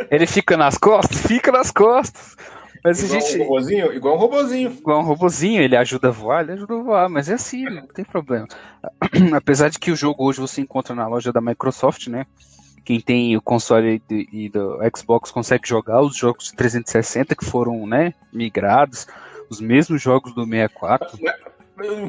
Ele 0.09 0.25
fica 0.25 0.57
nas 0.57 0.77
costas? 0.77 1.21
Fica 1.21 1.51
nas 1.51 1.71
costas. 1.71 2.35
Mas 2.83 3.03
a 3.03 3.05
Igual 3.05 3.21
gente. 3.21 3.37
um 3.37 3.43
robozinho, 3.43 3.93
igual 3.93 4.15
um 4.15 4.17
robozinho. 4.17 4.71
Igual 4.71 4.99
um 4.99 5.03
robozinho, 5.03 5.61
ele 5.61 5.75
ajuda 5.75 6.07
a 6.07 6.11
voar, 6.11 6.43
ele 6.43 6.53
ajuda 6.53 6.75
a 6.75 6.81
voar, 6.81 7.09
mas 7.09 7.29
é 7.29 7.33
assim, 7.33 7.65
não 7.65 7.87
tem 7.87 8.05
problema. 8.05 8.47
Apesar 9.35 9.69
de 9.69 9.77
que 9.77 9.91
o 9.91 9.95
jogo 9.95 10.23
hoje 10.23 10.39
você 10.39 10.61
encontra 10.61 10.95
na 10.95 11.07
loja 11.07 11.33
da 11.33 11.41
Microsoft, 11.41 12.07
né? 12.07 12.25
Quem 12.85 13.01
tem 13.01 13.35
o 13.35 13.41
console 13.41 14.01
e, 14.09 14.27
e 14.31 14.49
do 14.49 14.79
Xbox 14.95 15.29
consegue 15.29 15.67
jogar 15.67 16.01
os 16.01 16.15
jogos 16.15 16.45
de 16.45 16.55
360 16.55 17.35
que 17.35 17.45
foram, 17.45 17.85
né, 17.85 18.13
migrados, 18.33 19.05
os 19.49 19.59
mesmos 19.59 20.01
jogos 20.01 20.33
do 20.33 20.45
64. 20.45 21.19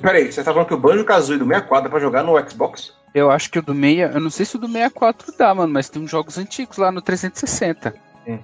Peraí, 0.00 0.30
você 0.32 0.42
tá 0.42 0.52
falando 0.52 0.68
que 0.68 0.74
o 0.74 0.78
Banjo 0.78 1.04
Kazooie 1.04 1.38
do 1.38 1.44
64 1.46 1.84
dá 1.84 1.90
pra 1.90 1.98
jogar 2.00 2.22
no 2.22 2.36
Xbox? 2.48 2.92
Eu 3.14 3.30
acho 3.30 3.50
que 3.50 3.58
o 3.58 3.62
do 3.62 3.74
6, 3.74 4.14
eu 4.14 4.20
não 4.20 4.30
sei 4.30 4.46
se 4.46 4.56
o 4.56 4.58
do 4.58 4.66
64 4.66 5.32
dá, 5.36 5.54
mano, 5.54 5.72
mas 5.72 5.88
tem 5.88 6.02
uns 6.02 6.10
jogos 6.10 6.38
antigos 6.38 6.76
lá 6.78 6.90
no 6.92 7.00
360 7.02 7.94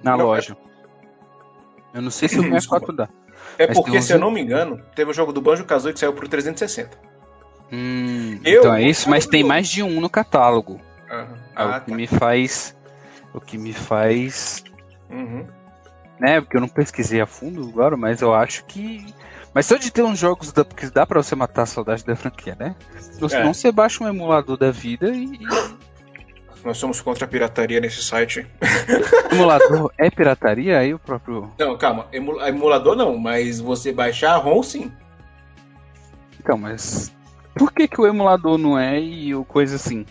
na 0.03 0.17
Não, 0.17 0.25
loja. 0.25 0.55
Eu 1.93 2.01
não 2.01 2.11
sei 2.11 2.27
se 2.27 2.37
o 2.39 2.43
64 2.43 2.93
dá. 2.93 3.07
É 3.57 3.67
porque, 3.67 3.97
uns- 3.97 4.05
se 4.05 4.13
eu 4.13 4.19
não 4.19 4.29
me 4.29 4.41
engano, 4.41 4.81
teve 4.95 5.09
o 5.11 5.13
jogo 5.13 5.31
do 5.33 5.41
Banjo 5.41 5.63
Kazooie 5.65 5.93
que 5.93 5.99
saiu 5.99 6.13
pro 6.13 6.27
360. 6.27 6.97
Hum, 7.71 8.39
Eu- 8.45 8.59
então 8.59 8.73
é 8.75 8.83
isso, 8.83 9.09
mas 9.09 9.25
tem 9.25 9.43
mais 9.43 9.67
de 9.67 9.81
um 9.83 9.99
no 9.99 10.09
catálogo. 10.09 10.79
É 11.09 11.25
Ah, 11.55 11.77
o 11.77 11.81
que 11.85 11.91
tá. 11.91 11.95
me 11.95 12.07
faz. 12.07 12.75
O 13.33 13.41
que 13.41 13.57
me 13.57 13.73
faz. 13.73 14.63
Uhum. 15.09 15.45
Né? 16.19 16.41
Porque 16.41 16.57
eu 16.57 16.61
não 16.61 16.67
pesquisei 16.67 17.21
a 17.21 17.25
fundo 17.25 17.67
agora, 17.69 17.95
mas 17.97 18.21
eu 18.21 18.33
acho 18.33 18.65
que. 18.65 19.05
Mas 19.57 19.65
só 19.65 19.75
de 19.75 19.89
ter 19.89 20.03
uns 20.03 20.19
jogos 20.19 20.51
da, 20.51 20.63
que 20.63 20.85
dá 20.91 21.03
pra 21.03 21.19
você 21.23 21.33
matar 21.35 21.63
a 21.63 21.65
saudade 21.65 22.05
da 22.05 22.15
franquia, 22.15 22.55
né? 22.59 22.75
Ou 23.19 23.27
senão 23.27 23.49
É. 23.49 23.53
você 23.55 23.71
baixa 23.71 24.03
um 24.03 24.07
emulador 24.07 24.55
da 24.55 24.69
vida 24.69 25.09
e. 25.09 25.39
Nós 26.63 26.77
somos 26.77 27.01
contra 27.01 27.25
a 27.25 27.27
pirataria 27.27 27.79
nesse 27.81 28.03
site. 28.03 28.45
Emulador 29.33 29.91
é 29.97 30.11
pirataria? 30.11 30.77
Aí 30.77 30.93
o 30.93 30.99
próprio. 30.99 31.51
Não, 31.57 31.75
calma. 31.75 32.05
emu- 32.13 32.39
Emulador 32.39 32.95
não, 32.95 33.17
mas 33.17 33.59
você 33.59 33.91
baixar 33.91 34.33
a 34.33 34.37
ROM 34.37 34.61
sim. 34.61 34.91
Então, 36.39 36.55
mas. 36.55 37.11
Por 37.55 37.71
que, 37.73 37.87
que 37.87 37.99
o 37.99 38.05
emulador 38.05 38.59
não 38.59 38.77
é 38.77 38.99
e 39.01 39.33
o 39.33 39.43
coisa 39.43 39.77
assim? 39.77 40.05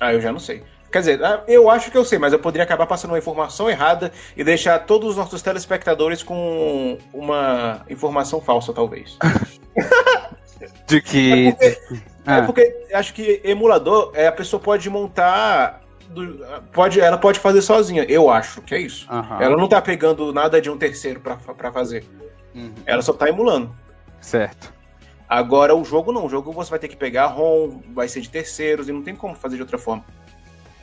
Ah, 0.00 0.12
eu 0.12 0.20
já 0.20 0.32
não 0.32 0.40
sei. 0.40 0.64
Quer 0.90 0.98
dizer, 1.00 1.22
ah, 1.24 1.42
eu 1.46 1.68
acho 1.70 1.90
que 1.90 1.98
eu 1.98 2.04
sei, 2.04 2.18
mas 2.18 2.32
eu 2.32 2.38
poderia 2.38 2.64
acabar 2.64 2.86
passando 2.86 3.10
uma 3.10 3.18
informação 3.18 3.68
errada 3.68 4.10
e 4.36 4.42
deixar 4.42 4.78
todos 4.80 5.10
os 5.10 5.16
nossos 5.16 5.42
telespectadores 5.42 6.22
com 6.22 6.96
uma 7.12 7.82
informação 7.90 8.40
falsa, 8.40 8.72
talvez. 8.72 9.18
De 10.86 11.00
que. 11.00 11.48
É 11.48 11.52
porque- 11.52 11.78
É 12.26 12.30
Ah, 12.32 12.42
porque 12.42 12.86
acho 12.92 13.14
que 13.14 13.40
emulador, 13.42 14.10
é, 14.14 14.26
a 14.26 14.32
pessoa 14.32 14.60
pode 14.60 14.88
montar. 14.90 15.80
do- 16.10 16.42
pode, 16.72 16.98
ela 17.00 17.16
pode 17.18 17.38
fazer 17.38 17.60
sozinha, 17.62 18.02
eu 18.04 18.30
acho 18.30 18.60
que 18.62 18.74
é 18.74 18.80
isso. 18.80 19.06
aham. 19.10 19.42
Ela 19.42 19.56
não 19.56 19.68
tá 19.68 19.80
pegando 19.80 20.32
nada 20.32 20.58
de 20.60 20.70
um 20.70 20.76
terceiro 20.78 21.20
pra, 21.20 21.36
pra 21.36 21.70
fazer. 21.70 22.04
Uhum, 22.54 22.72
Ela 22.86 23.02
só 23.02 23.12
tá 23.12 23.28
emulando. 23.28 23.70
Certo. 24.20 24.72
Agora 25.28 25.74
o 25.74 25.84
jogo 25.84 26.10
não. 26.12 26.24
O 26.24 26.28
jogo 26.30 26.50
você 26.52 26.70
vai 26.70 26.78
ter 26.78 26.88
que 26.88 26.96
pegar 26.96 27.26
ROM, 27.26 27.80
vai 27.94 28.08
ser 28.08 28.20
de 28.22 28.30
terceiros 28.30 28.88
e 28.88 28.92
não 28.92 29.02
tem 29.02 29.14
como 29.14 29.34
fazer 29.34 29.56
de 29.56 29.62
outra 29.62 29.76
forma. 29.78 30.02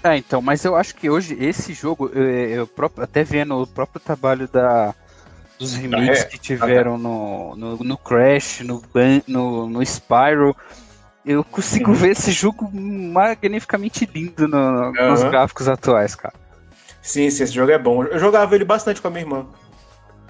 É, 0.06 0.18
então, 0.18 0.40
mas 0.40 0.64
eu 0.64 0.76
acho 0.76 0.94
que 0.94 1.10
hoje 1.10 1.36
esse 1.40 1.74
jogo, 1.74 2.12
eu, 2.14 2.24
eu 2.30 2.68
próprio- 2.68 3.04
até 3.04 3.24
vendo 3.24 3.60
o 3.60 3.66
próprio 3.66 4.00
trabalho 4.00 4.48
da, 4.48 4.94
dos 5.58 5.74
remakes 5.74 6.22
é. 6.22 6.26
que 6.26 6.38
tiveram 6.38 6.96
no, 6.96 7.56
no, 7.56 7.78
no 7.78 7.98
Crash, 7.98 8.62
no, 8.62 8.84
no, 9.28 9.68
no 9.68 9.82
Spyro, 9.84 10.56
eu 11.26 11.44
consigo 11.44 11.90
Uhum. 11.90 11.96
ver 11.96 12.12
esse 12.12 12.32
jogo 12.32 12.70
magnificamente 12.72 14.08
lindo 14.14 14.48
no- 14.48 14.92
nos 14.92 15.22
Aham. 15.22 15.30
gráficos 15.32 15.68
atuais, 15.68 16.14
cara. 16.14 16.36
Sim, 17.02 17.28
sim, 17.32 17.44
esse 17.44 17.54
jogo 17.54 17.72
é 17.72 17.78
bom. 17.80 18.04
Eu 18.04 18.20
jogava 18.20 18.54
ele 18.54 18.64
bastante 18.64 19.02
com 19.02 19.08
a 19.08 19.12
minha 19.12 19.24
irmã. 19.24 19.48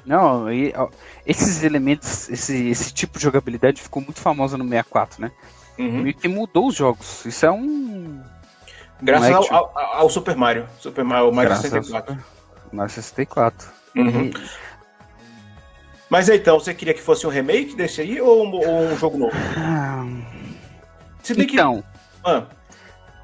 Não, 0.05 0.49
e, 0.49 0.71
ó, 0.77 0.87
esses 1.25 1.63
elementos, 1.63 2.29
esse, 2.29 2.69
esse 2.69 2.93
tipo 2.93 3.17
de 3.17 3.23
jogabilidade 3.25 3.81
ficou 3.81 4.01
muito 4.01 4.21
famoso 4.21 4.57
no 4.57 4.63
64, 4.63 5.21
né? 5.21 5.31
Uhum. 5.77 6.03
Meio 6.03 6.15
que 6.15 6.29
mudou 6.29 6.67
os 6.67 6.75
jogos. 6.75 7.25
Isso 7.25 7.45
é 7.45 7.51
um. 7.51 8.21
Graças 9.01 9.29
é 9.29 9.33
ao, 9.33 9.53
ao- 9.53 9.77
ao 9.77 10.09
Super 10.09 10.35
Mario. 10.35 10.65
Super 10.79 11.03
Mario, 11.03 11.31
Mario 11.33 11.49
Graças 11.49 11.69
64. 11.69 12.17
Na 12.71 12.87
64. 12.87 13.67
Uhum. 13.95 14.25
E- 14.25 14.33
Mas 16.09 16.29
então, 16.29 16.59
você 16.59 16.73
queria 16.73 16.93
que 16.93 17.01
fosse 17.01 17.25
um 17.25 17.29
remake 17.29 17.75
desse 17.75 18.01
aí 18.01 18.21
ou 18.21 18.45
um, 18.45 18.51
ou 18.53 18.81
um 18.91 18.97
jogo 18.97 19.17
novo? 19.17 19.33
Ah, 19.57 20.05
bem 21.35 21.47
que. 21.47 21.53
Então, 21.55 21.83
Ah, 22.23 22.43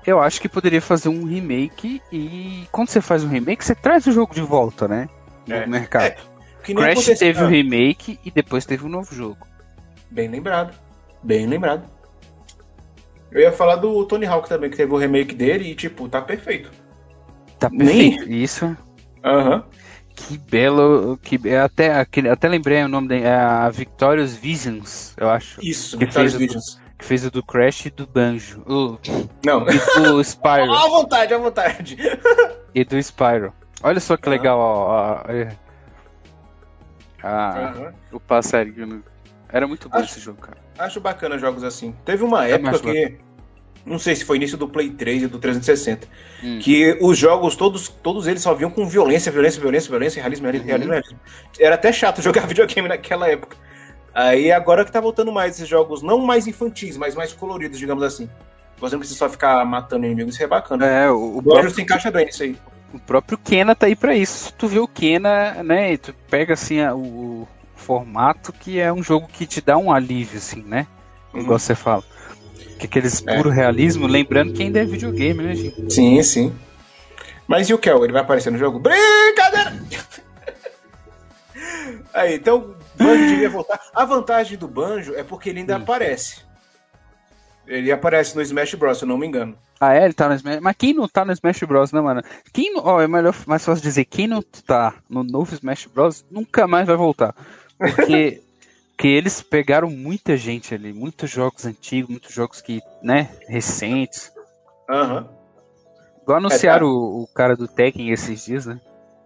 eu 0.05 0.19
acho 0.19 0.41
que 0.41 0.49
poderia 0.49 0.81
fazer 0.81 1.09
um 1.09 1.23
remake 1.25 2.01
e 2.11 2.67
quando 2.71 2.89
você 2.89 2.99
faz 3.01 3.23
um 3.23 3.27
remake, 3.27 3.63
você 3.63 3.75
traz 3.75 4.05
o 4.07 4.11
jogo 4.11 4.33
de 4.33 4.41
volta, 4.41 4.87
né? 4.87 5.07
No 5.47 5.55
É. 5.55 5.65
mercado. 5.65 6.03
É, 6.05 6.17
Crash 6.63 6.91
aconteceu- 6.91 7.17
teve 7.17 7.41
o 7.41 7.45
Ah, 7.45 7.49
remake 7.49 8.19
e 8.23 8.29
depois 8.31 8.65
teve 8.65 8.85
um 8.85 8.89
novo 8.89 9.13
jogo. 9.15 9.47
Bem 10.09 10.27
lembrado. 10.27 10.73
Bem 11.23 11.45
lembrado. 11.47 11.83
Eu 13.31 13.41
ia 13.41 13.51
falar 13.51 13.77
do 13.77 14.03
Tony 14.05 14.25
Hawk 14.25 14.47
também, 14.49 14.69
que 14.69 14.77
teve 14.77 14.91
o 14.93 14.97
remake 14.97 15.33
dele 15.33 15.71
e, 15.71 15.75
tipo, 15.75 16.07
tá 16.09 16.21
perfeito. 16.21 16.69
Tá 17.59 17.69
Nem- 17.71 18.11
perfeito. 18.17 18.31
Isso. 18.31 18.77
Aham. 19.23 19.63
Que 20.13 20.37
belo. 20.37 21.17
Que, 21.23 21.39
eu 21.45 21.63
até, 21.63 21.93
aquele- 21.99 22.29
até 22.29 22.47
lembrei 22.49 22.83
o 22.83 22.87
nome 22.89 23.07
da 23.07 23.15
é 23.15 23.33
a 23.33 23.69
Victorious 23.69 24.35
Visions, 24.35 25.13
eu 25.17 25.29
acho. 25.29 25.59
Isso, 25.65 25.97
Que 25.97 26.05
Victorious 26.05 26.33
Visions. 26.33 26.81
Que 26.97 27.05
fez 27.05 27.25
o 27.25 27.31
do 27.31 27.41
Crash 27.41 27.85
e 27.85 27.89
do 27.89 28.05
Banjo. 28.05 28.61
O, 28.67 28.99
Não. 29.43 29.65
e 29.67 30.01
do 30.01 30.21
Spyro. 30.23 30.71
à 30.73 30.87
vontade, 30.87 31.33
à 31.33 31.37
vontade. 31.37 31.97
e 32.75 32.83
do 32.83 32.97
Spyro. 33.01 33.53
Olha 33.81 33.99
só 33.99 34.15
que 34.17 34.29
legal, 34.29 34.59
ó. 34.59 35.23
ó, 35.25 35.31
é. 35.31 35.55
Ah, 37.23 37.73
Aham. 37.75 37.93
o 38.11 38.19
passarinho. 38.19 38.85
no- 38.85 39.03
Era 39.49 39.67
muito 39.67 39.89
bom 39.89 39.97
Acho- 39.97 40.11
esse 40.11 40.19
jogo, 40.19 40.39
cara. 40.41 40.57
Acho 40.77 40.99
bacana 40.99 41.37
jogos 41.37 41.63
assim. 41.63 41.93
Teve 42.05 42.23
uma 42.23 42.47
É 42.47 42.51
época 42.53 42.79
que. 42.79 43.17
Não 43.83 43.97
sei 43.97 44.15
se 44.15 44.23
foi 44.23 44.37
início 44.37 44.57
do 44.57 44.67
Play 44.67 44.91
3 44.91 45.23
e 45.23 45.27
do 45.27 45.39
360. 45.39 46.07
Hum. 46.43 46.59
Que 46.61 46.97
os 47.01 47.17
jogos, 47.17 47.55
todos, 47.55 47.87
todos 47.89 48.27
eles 48.27 48.41
só 48.43 48.53
vinham 48.53 48.69
com 48.69 48.85
violência, 48.87 49.31
violência, 49.31 49.59
violência, 49.59 49.89
violência, 49.89 50.21
realismo, 50.21 50.45
realismo, 50.45 50.65
Uhum. 50.65 50.69
realismo, 50.69 50.91
realismo. 50.93 51.19
Era 51.59 51.75
até 51.75 51.91
chato 51.91 52.21
jogar 52.21 52.45
videogame 52.47 52.87
naquela 52.87 53.27
época. 53.27 53.57
Aí 54.13 54.51
agora 54.51 54.85
que 54.85 54.91
tá 54.91 54.99
voltando 55.01 55.31
mais 55.31 55.55
esses 55.55 55.67
jogos, 55.67 56.01
não 56.03 56.19
mais 56.19 56.45
infantis, 56.45 56.95
mas 56.95 57.15
mais 57.15 57.33
coloridos, 57.33 57.79
digamos 57.79 58.03
assim. 58.03 58.29
Você 58.77 58.95
não 58.95 58.99
precisa 58.99 59.17
só 59.19 59.29
ficar 59.29 59.63
matando 59.65 60.05
inimigos, 60.05 60.35
isso 60.35 60.43
é 60.43 60.47
bacana. 60.47 60.85
É, 60.85 61.09
o, 61.09 61.37
o 61.37 61.43
próprio, 61.43 61.71
se 61.71 61.81
encaixa 61.81 62.11
bem 62.11 62.25
nisso 62.25 62.43
aí. 62.43 62.55
o 62.93 62.99
próprio 62.99 63.37
Kena 63.37 63.73
tá 63.73 63.85
aí 63.87 63.95
pra 63.95 64.15
isso. 64.15 64.53
Tu 64.57 64.67
vê 64.67 64.79
o 64.79 64.87
Kena, 64.87 65.63
né, 65.63 65.93
e 65.93 65.97
tu 65.97 66.13
pega 66.29 66.53
assim 66.53 66.81
a- 66.81 66.93
o 66.93 67.47
formato 67.91 68.53
que 68.53 68.79
é 68.79 68.91
um 68.93 69.03
jogo 69.03 69.27
que 69.27 69.45
te 69.45 69.59
dá 69.59 69.77
um 69.77 69.91
alívio, 69.91 70.37
assim, 70.37 70.61
né? 70.63 70.87
Uhum. 71.33 71.41
Igual 71.41 71.59
você 71.59 71.75
fala. 71.75 72.01
Que 72.79 72.85
aqueles 72.85 73.21
É. 73.27 73.35
puro 73.35 73.49
realismo, 73.49 74.07
lembrando 74.07 74.53
que 74.53 74.63
ainda 74.63 74.79
é 74.79 74.85
videogame, 74.85 75.43
né, 75.43 75.55
gente? 75.55 75.93
Sim, 75.93 76.23
sim. 76.23 76.55
Mas 77.47 77.69
e 77.69 77.73
o 77.73 77.77
Kel? 77.77 78.01
Ele 78.05 78.13
vai 78.13 78.21
aparecer 78.21 78.49
no 78.49 78.57
jogo? 78.57 78.79
Brincadeira! 78.79 79.73
Aí, 82.13 82.35
então, 82.35 82.75
Banjo 82.95 83.27
devia 83.27 83.49
voltar. 83.49 83.79
A 83.93 84.05
vantagem 84.05 84.57
do 84.57 84.67
Banjo 84.69 85.13
é 85.15 85.23
porque 85.23 85.49
ele 85.49 85.59
ainda 85.59 85.77
Hum. 85.77 85.81
aparece. 85.81 86.41
Ele 87.67 87.91
aparece 87.91 88.35
no 88.35 88.41
Smash 88.41 88.73
Bros, 88.75 88.97
se 88.97 89.03
eu 89.03 89.07
não 89.07 89.17
me 89.17 89.27
engano. 89.27 89.55
Ah, 89.79 89.93
é, 89.95 90.05
ele 90.05 90.13
tá 90.13 90.27
no 90.29 90.35
Smash. 90.35 90.59
Mas 90.61 90.75
quem 90.77 90.93
não 90.93 91.07
tá 91.07 91.25
no 91.25 91.31
Smash 91.33 91.63
Bros, 91.63 91.91
né, 91.91 91.99
mano? 92.01 92.21
Quem 92.53 92.73
não. 92.73 92.83
Ó, 92.85 93.01
é 93.01 93.07
melhor, 93.07 93.35
mais 93.45 93.63
fácil 93.65 93.83
dizer, 93.83 94.05
quem 94.05 94.27
não 94.27 94.41
tá 94.41 94.93
no 95.09 95.23
novo 95.23 95.53
Smash 95.53 95.87
Bros 95.87 96.25
nunca 96.31 96.67
mais 96.67 96.87
vai 96.87 96.95
voltar. 96.95 97.35
Porque. 97.95 98.41
porque 98.95 99.07
eles 99.07 99.41
pegaram 99.41 99.89
muita 99.89 100.37
gente 100.37 100.75
ali, 100.75 100.93
muitos 100.93 101.27
jogos 101.29 101.65
antigos, 101.65 102.09
muitos 102.11 102.31
jogos 102.33 102.61
que, 102.61 102.79
né, 103.01 103.29
recentes. 103.47 104.31
Aham. 104.87 105.27
Igual 106.21 106.37
anunciaram 106.37 106.85
É, 106.85 106.89
tá. 106.89 106.95
o, 106.95 107.23
o 107.23 107.27
cara 107.33 107.55
do 107.55 107.67
Tekken 107.67 108.11
esses 108.11 108.45
dias, 108.45 108.67
né? 108.67 108.79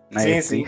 Na 0.09 0.21
Sim, 0.21 0.29
E3. 0.37 0.41
sim. 0.41 0.65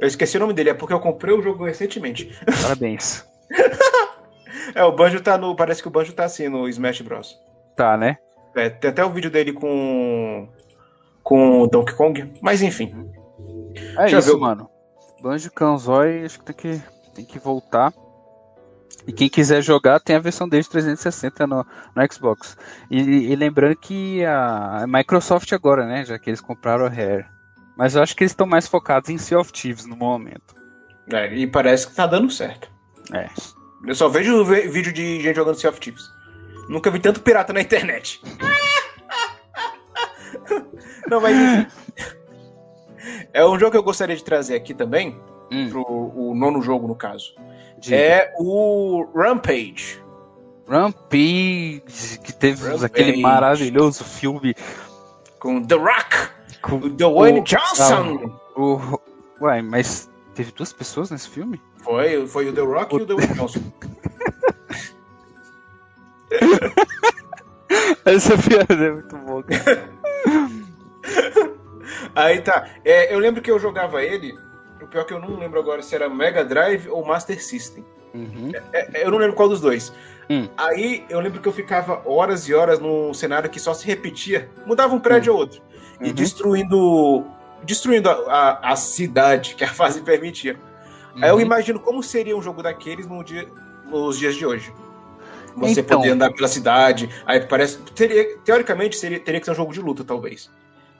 Eu 0.00 0.08
esqueci 0.08 0.38
o 0.38 0.40
nome 0.40 0.54
dele, 0.54 0.70
é 0.70 0.74
porque 0.74 0.94
eu 0.94 1.00
comprei 1.00 1.34
o 1.34 1.42
jogo 1.42 1.64
recentemente. 1.66 2.34
Parabéns. 2.62 3.24
É, 4.74 4.84
o 4.84 4.92
Banjo 4.92 5.20
tá 5.20 5.36
no. 5.36 5.54
Parece 5.56 5.82
que 5.82 5.88
o 5.88 5.90
Banjo 5.90 6.12
tá 6.12 6.24
assim 6.24 6.48
no 6.48 6.68
Smash 6.68 7.00
Bros. 7.00 7.38
Tá, 7.76 7.96
né? 7.96 8.16
É, 8.54 8.70
tem 8.70 8.90
até 8.90 9.04
o 9.04 9.10
vídeo 9.10 9.30
dele 9.30 9.52
com. 9.52 10.48
com 11.22 11.62
o 11.62 11.66
Donkey 11.66 11.94
Kong. 11.94 12.32
Mas 12.40 12.62
enfim. 12.62 13.10
É 13.96 14.02
Deixa 14.02 14.16
eu 14.16 14.18
isso, 14.20 14.28
ver 14.30 14.36
o- 14.36 14.40
mano. 14.40 14.70
Banjo 15.20 15.50
Kanzoi, 15.50 16.24
acho 16.24 16.38
que 16.38 16.44
tem 16.44 16.54
que, 16.54 16.82
tem 17.14 17.24
que 17.24 17.38
voltar. 17.38 17.92
E 19.06 19.12
quem 19.12 19.28
quiser 19.28 19.62
jogar, 19.62 19.98
tem 20.00 20.14
a 20.14 20.18
versão 20.20 20.48
dele 20.48 20.62
de 20.62 20.70
360 20.70 21.46
no, 21.46 21.66
no 21.96 22.12
Xbox. 22.12 22.56
E, 22.90 23.32
e 23.32 23.36
lembrando 23.36 23.74
que 23.76 24.24
a 24.24 24.84
Microsoft 24.86 25.52
agora, 25.52 25.86
né? 25.86 26.04
Já 26.04 26.18
que 26.18 26.30
eles 26.30 26.40
compraram 26.40 26.86
a 26.86 26.88
Rare. 26.88 27.26
Mas 27.76 27.94
eu 27.96 28.02
acho 28.02 28.14
que 28.14 28.22
eles 28.22 28.32
estão 28.32 28.46
mais 28.46 28.68
focados 28.68 29.10
em 29.10 29.18
Sea 29.18 29.40
of 29.40 29.52
Thieves 29.52 29.86
no 29.86 29.96
momento. 29.96 30.54
É, 31.10 31.34
e 31.34 31.46
parece 31.46 31.88
que 31.88 31.94
tá 31.96 32.06
dando 32.06 32.30
certo. 32.30 32.70
É. 33.12 33.28
Eu 33.84 33.94
só 33.94 34.08
vejo 34.08 34.44
ve- 34.44 34.68
vídeo 34.68 34.92
de 34.92 35.20
gente 35.20 35.34
jogando 35.34 35.58
Sea 35.58 35.70
of 35.70 35.80
Thieves. 35.80 36.04
Nunca 36.68 36.90
vi 36.90 37.00
tanto 37.00 37.20
pirata 37.22 37.52
na 37.52 37.60
internet. 37.60 38.20
Não, 41.08 41.20
mas. 41.20 41.66
É 43.32 43.44
um 43.44 43.58
jogo 43.58 43.72
que 43.72 43.76
eu 43.76 43.82
gostaria 43.82 44.14
de 44.14 44.22
trazer 44.22 44.54
aqui 44.54 44.72
também, 44.74 45.20
Hum, 45.52 45.68
pro 45.70 45.82
o 45.84 46.34
nono 46.34 46.62
jogo 46.62 46.86
no 46.88 46.94
caso. 46.94 47.34
diga. 47.78 47.96
É 47.96 48.32
o 48.38 49.06
Rampage. 49.14 50.02
Rampage, 50.68 52.18
que 52.24 52.32
teve 52.32 52.64
Rampage. 52.64 52.84
aquele 52.86 53.20
maravilhoso 53.20 54.04
filme 54.04 54.54
Com 55.38 55.62
The 55.62 55.74
Rock, 55.74 56.16
com 56.62 56.76
o 56.76 56.88
Dwayne 56.88 57.40
o- 57.40 57.44
Johnson. 57.44 58.38
o. 58.56 58.78
Ué, 59.40 59.60
mas 59.60 60.08
teve 60.34 60.52
duas 60.52 60.72
pessoas 60.72 61.10
nesse 61.10 61.28
filme? 61.28 61.60
Foi, 61.82 62.26
foi 62.28 62.48
o 62.48 62.52
The 62.52 62.60
Rock 62.60 62.94
e 62.96 63.02
o 63.02 63.06
Dwayne 63.06 63.34
Johnson. 63.34 63.60
Essa 68.04 68.36
piada 68.38 68.74
é 68.74 68.90
muito 68.90 69.16
boa. 69.18 69.42
cara. 69.42 69.88
Aí 72.14 72.40
tá. 72.42 72.66
É, 72.84 73.12
eu 73.14 73.18
lembro 73.18 73.40
que 73.42 73.50
eu 73.50 73.58
jogava 73.58 74.02
ele. 74.02 74.34
Pior 74.92 75.00
é 75.00 75.04
que 75.04 75.14
eu 75.14 75.18
não 75.18 75.38
lembro 75.38 75.58
agora 75.58 75.82
se 75.82 75.94
era 75.94 76.08
Mega 76.08 76.44
Drive 76.44 76.86
ou 76.88 77.04
Master 77.04 77.42
System. 77.42 77.82
Uhum. 78.14 78.52
É, 78.74 79.04
eu 79.06 79.10
não 79.10 79.16
lembro 79.18 79.34
qual 79.34 79.48
dos 79.48 79.60
dois. 79.60 79.90
Hum. 80.28 80.46
Aí 80.56 81.04
eu 81.08 81.18
lembro 81.18 81.40
que 81.40 81.48
eu 81.48 81.52
ficava 81.52 82.02
horas 82.04 82.46
e 82.46 82.54
horas 82.54 82.78
num 82.78 83.12
cenário 83.14 83.48
que 83.48 83.58
só 83.58 83.72
se 83.72 83.86
repetia, 83.86 84.50
mudava 84.66 84.94
um 84.94 85.00
prédio 85.00 85.32
ou 85.32 85.38
outro. 85.40 85.62
E 86.00 86.08
Uhum. 86.08 86.12
destruindo. 86.14 87.24
Destruindo 87.64 88.10
a, 88.10 88.12
a, 88.12 88.72
a 88.72 88.76
cidade 88.76 89.54
que 89.54 89.64
a 89.64 89.68
fase 89.68 90.02
permitia. 90.04 90.56
Aí 91.16 91.30
eu 91.30 91.36
Uhum. 91.36 91.40
imagino 91.40 91.80
como 91.80 92.02
seria 92.02 92.36
um 92.36 92.42
jogo 92.42 92.62
daqueles 92.62 93.06
no 93.06 93.24
dia, 93.24 93.48
nos 93.88 94.18
dias 94.18 94.34
de 94.34 94.44
hoje. 94.44 94.72
Você 95.56 95.80
Então. 95.80 95.98
poder 95.98 96.10
andar 96.12 96.30
pela 96.32 96.48
cidade. 96.48 97.08
Aí 97.26 97.40
parece. 97.40 97.78
Teria, 97.94 98.36
teoricamente 98.44 98.96
seria, 98.96 99.20
teria 99.20 99.40
que 99.40 99.46
ser 99.46 99.52
um 99.52 99.56
jogo 99.56 99.72
de 99.72 99.80
luta, 99.80 100.04
talvez. 100.04 100.50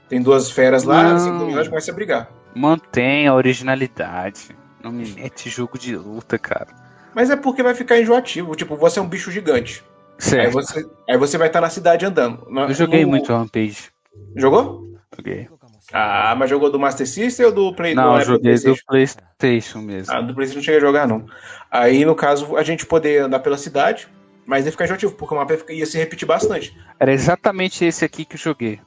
Tem 0.09 0.21
duas 0.23 0.51
feras 0.51 0.85
lá, 0.85 1.15
minutos 1.15 1.69
começa 1.69 1.91
a 1.91 1.95
brigar. 1.95 2.31
Mantém 2.55 3.27
a 3.27 3.35
originalidade. 3.35 4.49
Não 4.83 4.91
me 4.93 5.09
mete 5.13 5.49
jogo 5.49 5.79
de 5.79 5.97
luta, 5.97 6.39
cara. 6.39 6.69
Mas 7.15 7.31
é 7.31 7.37
porque 7.37 7.63
vai 7.63 7.75
ficar 7.75 7.99
enjoativo. 8.01 8.55
Tipo, 8.57 8.77
você 8.77 8.99
é 8.99 9.03
um 9.03 9.09
bicho 9.09 9.31
gigante. 9.31 9.85
Aí 10.15 10.23
Certo. 10.23 10.53
você, 10.53 10.87
aí 11.09 11.17
você 11.17 11.39
vai 11.39 11.47
estar 11.49 11.61
na 11.61 11.71
cidade 11.71 12.05
andando. 12.07 12.47
Na- 12.51 12.63
Eu 12.63 12.75
joguei 12.75 13.03
no- 13.05 13.09
muito 13.11 13.33
Rampage. 13.33 13.91
Jogou? 14.37 14.89
Joguei. 15.17 15.49
Ah, 15.93 16.35
mas 16.37 16.49
jogou 16.49 16.71
do 16.71 16.79
Master 16.79 17.07
System 17.07 17.47
ou 17.47 17.53
do 17.53 17.75
Play 17.75 17.95
Não, 17.95 18.15
do 18.19 18.25
joguei 18.25 18.55
do 18.55 18.63
PlayStation? 18.63 18.83
PlayStation 18.87 19.79
mesmo. 19.81 20.15
Ah, 20.15 20.21
do 20.21 20.33
PlayStation 20.35 20.59
não 20.61 20.65
cheguei 20.65 20.79
a 20.79 20.81
jogar, 20.81 21.07
não. 21.09 21.27
Aí, 21.71 22.05
no 22.05 22.15
caso, 22.15 22.57
a 22.57 22.63
gente 22.63 22.87
poder 22.87 23.23
andar 23.23 23.41
pela 23.41 23.59
cidade, 23.59 24.09
mas 24.47 24.65
ia 24.65 24.71
ficar 24.73 24.85
enjoativo, 24.85 25.13
porque 25.15 25.35
o 25.35 25.37
mapa 25.37 25.59
ia 25.71 25.85
se 25.85 25.99
repetir 25.99 26.27
bastante. 26.27 26.75
Era 26.99 27.13
exatamente 27.13 27.85
esse 27.85 28.05
aqui 28.05 28.25
que 28.25 28.37
eu 28.37 28.41
joguei. 28.41 28.81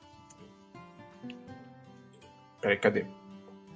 Peraí, 2.62 2.77
cadê? 2.77 3.05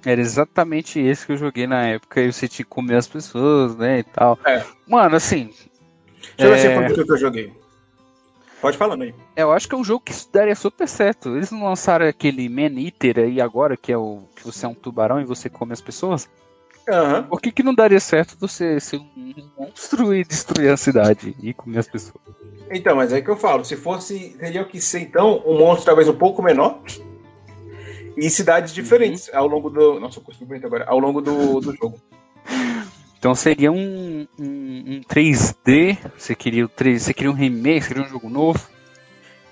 Era 0.04 0.20
exatamente 0.20 0.98
esse 0.98 1.26
que 1.26 1.32
eu 1.32 1.36
joguei 1.36 1.66
na 1.66 1.86
época. 1.86 2.20
E 2.20 2.32
você 2.32 2.48
tinha 2.48 2.64
que 2.64 2.70
comer 2.70 2.96
as 2.96 3.06
pessoas, 3.06 3.76
né? 3.76 3.98
E 3.98 4.02
tal. 4.02 4.38
É. 4.46 4.64
Mano, 4.86 5.16
assim. 5.16 5.50
Deixa 6.36 6.44
eu 6.44 6.50
ver 6.50 6.58
se 6.58 6.66
É. 6.66 6.74
foi 6.74 7.02
o 7.02 7.06
que 7.06 7.12
eu 7.12 7.18
joguei. 7.18 7.52
Pode 8.60 8.76
falando 8.76 9.02
aí. 9.02 9.14
Eu 9.34 9.52
acho 9.52 9.66
que 9.66 9.74
é 9.74 9.78
um 9.78 9.84
jogo 9.84 10.04
que 10.04 10.12
daria 10.32 10.54
super 10.54 10.86
certo. 10.86 11.34
Eles 11.34 11.50
não 11.50 11.64
lançaram 11.64 12.06
aquele 12.06 12.48
Man 12.48 12.78
Eater 12.78 13.18
aí 13.18 13.40
agora, 13.40 13.76
que 13.76 13.90
é 13.90 13.96
o 13.96 14.22
que 14.36 14.44
você 14.44 14.66
é 14.66 14.68
um 14.68 14.74
tubarão 14.74 15.20
e 15.20 15.24
você 15.24 15.48
come 15.48 15.72
as 15.72 15.80
pessoas? 15.80 16.28
Aham. 16.88 17.22
Por 17.22 17.40
que, 17.40 17.52
que 17.52 17.62
não 17.62 17.74
daria 17.74 18.00
certo 18.00 18.36
você 18.38 18.78
ser 18.80 18.96
um 18.96 19.34
monstro 19.58 20.14
e 20.14 20.24
destruir 20.24 20.70
a 20.70 20.76
cidade 20.76 21.34
e 21.42 21.54
comer 21.54 21.78
as 21.78 21.88
pessoas? 21.88 22.22
Então, 22.70 22.96
mas 22.96 23.12
é 23.12 23.20
que 23.20 23.30
eu 23.30 23.36
falo, 23.36 23.64
se 23.64 23.76
fosse, 23.76 24.36
teria 24.38 24.64
que 24.64 24.80
ser 24.80 25.00
então 25.00 25.42
um 25.46 25.58
monstro 25.58 25.86
talvez 25.86 26.08
um 26.08 26.16
pouco 26.16 26.42
menor 26.42 26.80
e 28.20 28.28
cidades 28.28 28.74
diferentes 28.74 29.30
ao 29.32 29.46
longo 29.46 29.70
do. 29.70 29.98
Nossa, 29.98 30.18
eu 30.18 30.22
consegui 30.22 30.44
bonito 30.44 30.66
agora. 30.66 30.84
Ao 30.86 30.98
longo 30.98 31.22
do, 31.22 31.60
do 31.60 31.74
jogo. 31.74 31.98
Então 33.18 33.34
seria 33.34 33.70
um, 33.70 34.26
um, 34.38 34.84
um 34.86 35.00
3D. 35.02 35.98
Você 36.16 36.34
queria, 36.34 36.64
o 36.64 36.68
3, 36.68 37.02
você 37.02 37.12
queria 37.12 37.30
um 37.30 37.34
remake, 37.34 37.82
você 37.82 37.88
queria 37.88 38.02
um 38.02 38.08
jogo 38.08 38.30
novo. 38.30 38.66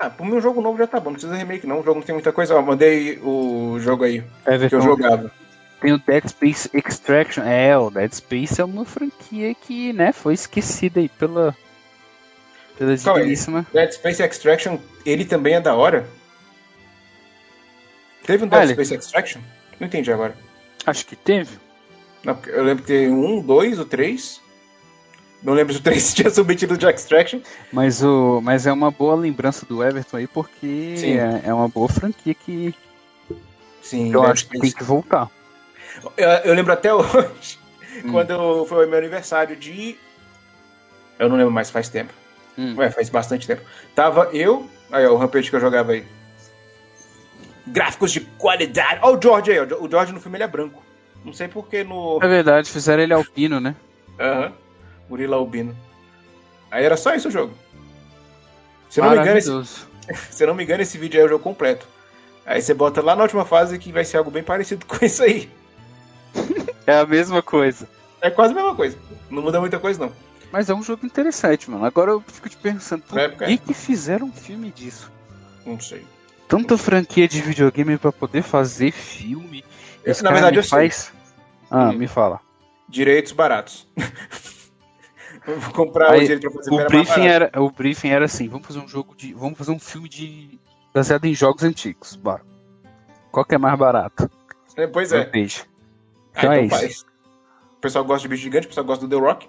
Ah, 0.01 0.09
pro 0.09 0.25
meu 0.25 0.41
jogo 0.41 0.63
novo 0.63 0.79
já 0.79 0.87
tá 0.87 0.99
bom, 0.99 1.11
não 1.11 1.13
precisa 1.13 1.35
de 1.35 1.39
remake 1.39 1.67
não, 1.67 1.81
o 1.81 1.85
jogo 1.85 1.99
não 1.99 2.07
tem 2.07 2.15
muita 2.15 2.33
coisa. 2.33 2.57
Ó, 2.57 2.63
mandei 2.63 3.19
o 3.19 3.79
jogo 3.79 4.05
aí 4.05 4.25
que 4.71 4.75
eu 4.75 4.81
jogava. 4.81 5.31
Tem 5.83 5.93
o 5.93 5.99
Dead 5.99 6.27
Space 6.29 6.71
Extraction. 6.73 7.43
É, 7.43 7.77
o 7.77 7.91
Dead 7.91 8.11
Space 8.11 8.59
é 8.59 8.65
uma 8.65 8.87
franquia 8.87 9.55
que, 9.55 9.93
né, 9.93 10.13
foi 10.13 10.33
esquecida 10.33 11.01
aí 11.01 11.11
pela. 11.11 11.55
Pela 12.79 12.97
Calma 12.97 13.19
aí. 13.19 13.25
digníssima. 13.25 13.67
Dead 13.71 13.93
Space 13.93 14.23
Extraction, 14.23 14.79
ele 15.05 15.27
também 15.27 15.57
é 15.57 15.61
da 15.61 15.75
hora. 15.75 16.07
Teve 18.29 18.45
um 18.45 18.49
Dead. 18.49 18.73
Space 18.73 18.95
Extraction? 18.95 19.41
Não 19.81 19.87
entendi 19.87 20.13
agora. 20.13 20.37
Acho 20.85 21.07
que 21.07 21.17
teve. 21.17 21.57
Não, 22.23 22.39
eu 22.47 22.63
lembro 22.63 22.85
que 22.85 22.89
tem 22.89 23.11
um, 23.11 23.41
dois, 23.41 23.79
o 23.79 23.87
três. 23.87 24.39
Não 25.43 25.55
lembro 25.55 25.73
se 25.73 25.81
o 25.81 25.83
três 25.83 26.13
tinha 26.15 26.29
submetido 26.29 26.77
de 26.77 26.85
Extraction. 26.87 27.41
Mas, 27.73 28.03
o, 28.03 28.43
mas 28.43 28.67
é 28.67 28.73
uma 28.73 28.91
boa 28.91 29.15
lembrança 29.15 29.65
do 29.65 29.83
Everton 29.83 30.19
aí, 30.19 30.27
porque 30.27 30.95
Sim. 30.99 31.17
é, 31.17 31.41
é 31.47 31.55
uma 31.55 31.69
boa 31.69 31.89
franquia 31.89 32.35
que 32.35 32.75
Sim, 33.81 34.13
eu 34.13 34.23
acho 34.23 34.47
que 34.47 34.61
tem 34.61 34.73
que 34.73 34.85
voltar. 34.85 35.31
Eu, 36.15 36.29
eu 36.29 36.55
lembro 36.55 36.75
até 36.75 36.93
hoje, 36.93 37.59
Hum. 38.05 38.13
quando 38.13 38.67
foi 38.67 38.85
o 38.87 38.89
meu 38.91 38.99
aniversário 38.99 39.57
de. 39.57 39.97
Eu 41.19 41.31
não 41.31 41.37
lembro 41.37 41.53
mais, 41.53 41.71
faz 41.71 41.89
tempo. 41.89 42.13
Hum. 42.59 42.75
Ué, 42.77 42.91
faz 42.91 43.09
bastante 43.09 43.47
tempo. 43.47 43.63
Tava 43.95 44.29
eu. 44.35 44.69
Aí, 44.93 45.07
ó, 45.07 45.15
o 45.15 45.17
Rampage 45.17 45.49
que 45.49 45.57
eu 45.57 45.61
jogava 45.61 45.93
aí. 45.93 46.05
Gráficos 47.69 48.13
de 48.13 48.21
qualidade. 48.21 49.01
Ó, 49.03 49.15
o 49.15 49.23
George 49.23 49.51
aí. 49.53 49.61
O 49.61 49.89
George 49.89 50.13
no 50.13 50.21
filme 50.21 50.37
ele 50.37 50.45
é 50.45 50.49
branco. 50.49 50.83
Não 51.25 51.33
sei 51.33 51.49
porque 51.49 51.85
no. 51.85 52.19
É 52.23 52.29
verdade, 52.29 52.71
fizeram 52.71 53.03
ele 53.03 53.13
alpino, 53.13 53.61
né? 53.61 53.75
Aham. 54.19 54.53
Gorila 55.09 55.37
Albino. 55.37 55.77
Aí 56.71 56.85
era 56.85 56.97
só 56.97 57.15
isso 57.15 57.29
o 57.29 57.31
jogo. 57.31 57.55
Se 58.91 59.01
não 59.01 59.11
me 59.11 59.17
engano, 59.19 59.39
esse, 59.39 59.87
se 60.31 60.47
não 60.47 60.55
me 60.55 60.65
engano, 60.65 60.83
esse 60.83 60.99
vídeo 60.99 61.19
aí 61.19 61.23
é 61.23 61.27
o 61.27 61.29
jogo 61.29 61.43
completo. 61.43 61.87
Aí 62.45 62.63
você 62.63 62.73
bota 62.73 63.03
lá 63.03 63.15
na 63.15 63.23
última 63.23 63.45
fase 63.45 63.79
que 63.79 63.93
vai 63.93 64.05
ser 64.05 64.19
algo 64.19 64.31
bem 64.31 64.43
parecido 64.43 64.85
com 64.87 65.05
isso 65.05 65.23
aí. 65.23 65.51
É 66.87 66.99
a 66.99 67.07
mesma 67.07 67.43
coisa. 67.43 67.89
É 68.21 68.31
quase 68.31 68.53
a 68.53 68.57
mesma 68.57 68.75
coisa. 68.75 68.97
Não 69.31 69.43
muda 69.43 69.61
muita 69.61 69.79
coisa, 69.79 70.01
não. 70.01 70.13
Mas 70.51 70.71
é 70.71 70.75
um 70.75 70.83
jogo 70.83 71.05
interessante, 71.05 71.71
mano. 71.71 71.85
Agora 71.85 72.13
eu 72.13 72.25
fico 72.27 72.49
te 72.49 72.57
pensando, 72.57 73.03
por 73.03 73.19
que, 73.37 73.45
é. 73.45 73.57
que 73.59 73.75
fizeram 73.75 74.27
um 74.27 74.33
filme 74.33 74.71
disso? 74.71 75.13
Não 75.67 75.79
sei. 75.79 76.07
Tanta 76.49 76.79
franquia 76.79 77.29
de 77.29 77.41
videogame 77.43 77.99
pra 77.99 78.11
poder 78.11 78.43
fazer 78.43 78.91
filme. 78.91 79.65
Eu- 80.05 80.13
Esse 80.13 80.23
na 80.25 80.31
verdade, 80.33 80.53
me 80.57 80.59
eu 80.59 80.63
sei. 80.63 80.71
faz. 80.71 81.13
Ah, 81.71 81.91
Hum. 81.91 81.93
me 81.99 82.07
fala. 82.09 82.41
Direitos 82.89 83.33
baratos. 83.33 83.87
Eu 85.47 85.59
Vou 85.61 85.73
comprar 85.73 86.11
Aí, 86.13 86.19
o 86.19 86.23
direito 86.23 86.43
pra 86.43 86.51
fazer 86.53 86.71
O 86.71 86.87
briefing, 86.89 87.27
era, 87.27 87.51
o 87.57 87.71
briefing 87.71 88.09
era 88.11 88.25
assim: 88.27 88.49
vamos 88.49 88.67
fazer 88.67 88.81
um 88.81 88.89
jogo 88.89 89.15
de. 89.17 89.33
Vamos 89.33 89.57
fazer 89.57 89.71
um 89.71 89.79
filme 89.79 90.07
de. 90.09 90.59
baseado 90.93 91.25
em 91.25 91.35
jogos 91.35 91.63
antigos. 91.65 92.17
Bora. 92.17 92.43
Qual 93.31 93.45
que 93.47 93.55
é 93.55 93.59
mais 93.59 93.79
barato? 93.79 94.31
É, 94.77 94.87
Pois 94.87 95.11
é. 95.13 95.21
Rampage. 95.23 95.63
Ah, 96.35 96.39
Então 96.39 96.53
é 96.53 96.65
então 96.65 96.79
isso. 96.79 96.87
faz. 96.87 97.01
O 97.79 97.81
pessoal 97.81 98.05
gosta 98.05 98.23
de 98.23 98.29
bicho 98.29 98.43
gigante, 98.43 98.67
o 98.67 98.69
pessoal 98.69 98.85
gosta 98.87 99.07
do 99.07 99.17
The 99.17 99.23
Rock. 99.25 99.49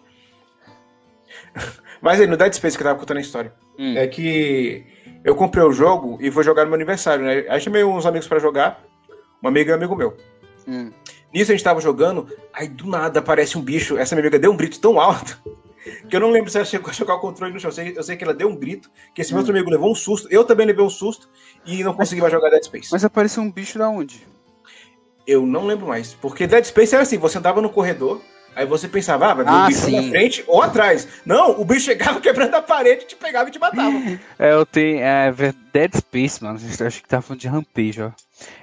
Mas 2.01 2.19
aí, 2.21 2.27
no 2.27 2.37
Dead 2.37 2.53
Space 2.53 2.77
que 2.77 2.83
eu 2.83 2.87
tava 2.87 2.99
contando 2.99 3.17
a 3.17 3.21
história. 3.21 3.53
Hum. 3.77 3.97
É 3.97 4.07
que 4.07 4.85
eu 5.23 5.35
comprei 5.35 5.63
o 5.63 5.71
jogo 5.71 6.17
e 6.21 6.31
fui 6.31 6.43
jogar 6.43 6.63
no 6.63 6.69
meu 6.69 6.75
aniversário, 6.75 7.25
né? 7.25 7.45
Aí 7.49 7.59
chamei 7.59 7.83
uns 7.83 8.05
amigos 8.05 8.27
pra 8.27 8.39
jogar, 8.39 8.83
um 9.43 9.47
amigo 9.47 9.69
e 9.69 9.73
um 9.73 9.75
amigo 9.75 9.95
meu. 9.95 10.15
Hum. 10.67 10.91
Nisso 11.33 11.51
a 11.51 11.55
gente 11.55 11.63
tava 11.63 11.79
jogando, 11.81 12.27
aí 12.53 12.67
do 12.67 12.87
nada 12.87 13.19
aparece 13.19 13.57
um 13.57 13.61
bicho. 13.61 13.97
Essa 13.97 14.15
minha 14.15 14.23
amiga 14.23 14.39
deu 14.39 14.51
um 14.51 14.57
grito 14.57 14.79
tão 14.79 14.99
alto 14.99 15.39
que 16.09 16.15
eu 16.15 16.19
não 16.19 16.31
lembro 16.31 16.49
se 16.49 16.57
ela 16.57 16.65
chegou 16.65 16.89
a 16.89 16.93
jogar 16.93 17.15
o 17.15 17.19
controle 17.19 17.53
no 17.53 17.59
chão. 17.59 17.69
Eu 17.69 17.73
sei, 17.73 17.93
eu 17.97 18.03
sei 18.03 18.17
que 18.17 18.23
ela 18.23 18.33
deu 18.33 18.47
um 18.47 18.55
grito, 18.55 18.89
que 19.13 19.21
esse 19.21 19.31
meu 19.31 19.39
outro 19.39 19.53
amigo 19.53 19.69
levou 19.69 19.91
um 19.91 19.95
susto. 19.95 20.27
Eu 20.31 20.43
também 20.43 20.65
levei 20.65 20.83
um 20.83 20.89
susto 20.89 21.29
e 21.65 21.83
não 21.83 21.93
consegui 21.93 22.21
mais 22.21 22.33
jogar 22.33 22.49
Dead 22.49 22.63
Space. 22.63 22.89
Mas 22.91 23.05
apareceu 23.05 23.43
um 23.43 23.51
bicho 23.51 23.77
da 23.77 23.89
onde? 23.89 24.27
Eu 25.27 25.45
não 25.45 25.67
lembro 25.67 25.87
mais. 25.87 26.13
Porque 26.15 26.47
Dead 26.47 26.65
Space 26.65 26.95
era 26.95 27.03
assim: 27.03 27.17
você 27.17 27.37
andava 27.37 27.61
no 27.61 27.69
corredor, 27.69 28.21
aí 28.59 28.65
você 28.65 28.87
pensava, 28.87 29.27
ah, 29.31 29.33
vai 29.33 29.45
vir 29.45 29.51
Ah, 29.51 29.63
um 29.63 29.67
bicho 29.67 29.79
sim. 29.81 29.95
na 29.95 30.09
frente 30.09 30.43
ou 30.47 30.61
atrás. 30.61 31.07
Não, 31.25 31.59
o 31.59 31.65
bicho 31.65 31.81
chegava 31.85 32.19
quebrando 32.21 32.53
a 32.55 32.61
parede, 32.61 33.05
te 33.05 33.15
pegava 33.15 33.49
e 33.49 33.51
te 33.51 33.59
matava. 33.59 33.91
É, 34.37 34.53
eu 34.53 34.65
tenho. 34.65 34.99
É, 34.99 35.31
Dead 35.73 35.95
Space, 35.95 36.43
mano. 36.43 36.59
Acho 36.85 37.01
que 37.01 37.07
tava 37.07 37.21
falando 37.21 37.41
de 37.41 37.47
Rampage, 37.47 38.01
ó. 38.01 38.11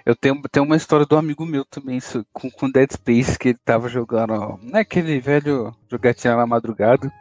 Eu 0.05 0.15
tenho, 0.17 0.41
tenho 0.51 0.65
uma 0.65 0.77
história 0.77 1.05
do 1.05 1.17
amigo 1.17 1.45
meu 1.45 1.65
também 1.65 1.97
isso, 1.99 2.25
com, 2.33 2.51
com 2.51 2.71
Dead 2.71 2.91
Space 2.93 3.39
que 3.39 3.49
ele 3.51 3.59
tava 3.65 3.89
jogando. 3.89 4.33
ó, 4.33 4.57
Não 4.63 4.79
é 4.79 4.83
aquele 4.83 5.21
velho 5.21 5.75
jogatina 5.91 6.37
na 6.37 6.47
madrugada 6.47 7.13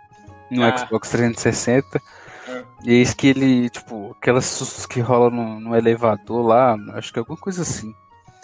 no 0.51 0.63
Ah. 0.63 0.77
Xbox 0.77 1.09
360. 1.09 1.99
É. 2.47 2.63
E 2.85 2.93
eis 2.93 3.13
que 3.13 3.27
ele, 3.27 3.69
tipo, 3.69 4.15
aquelas 4.19 4.45
sustos 4.45 4.85
que 4.85 4.99
rolam 4.99 5.31
no, 5.31 5.59
no 5.59 5.75
elevador 5.75 6.45
lá, 6.45 6.75
acho 6.93 7.11
que 7.11 7.19
é 7.19 7.21
alguma 7.21 7.37
coisa 7.37 7.63
assim. 7.63 7.93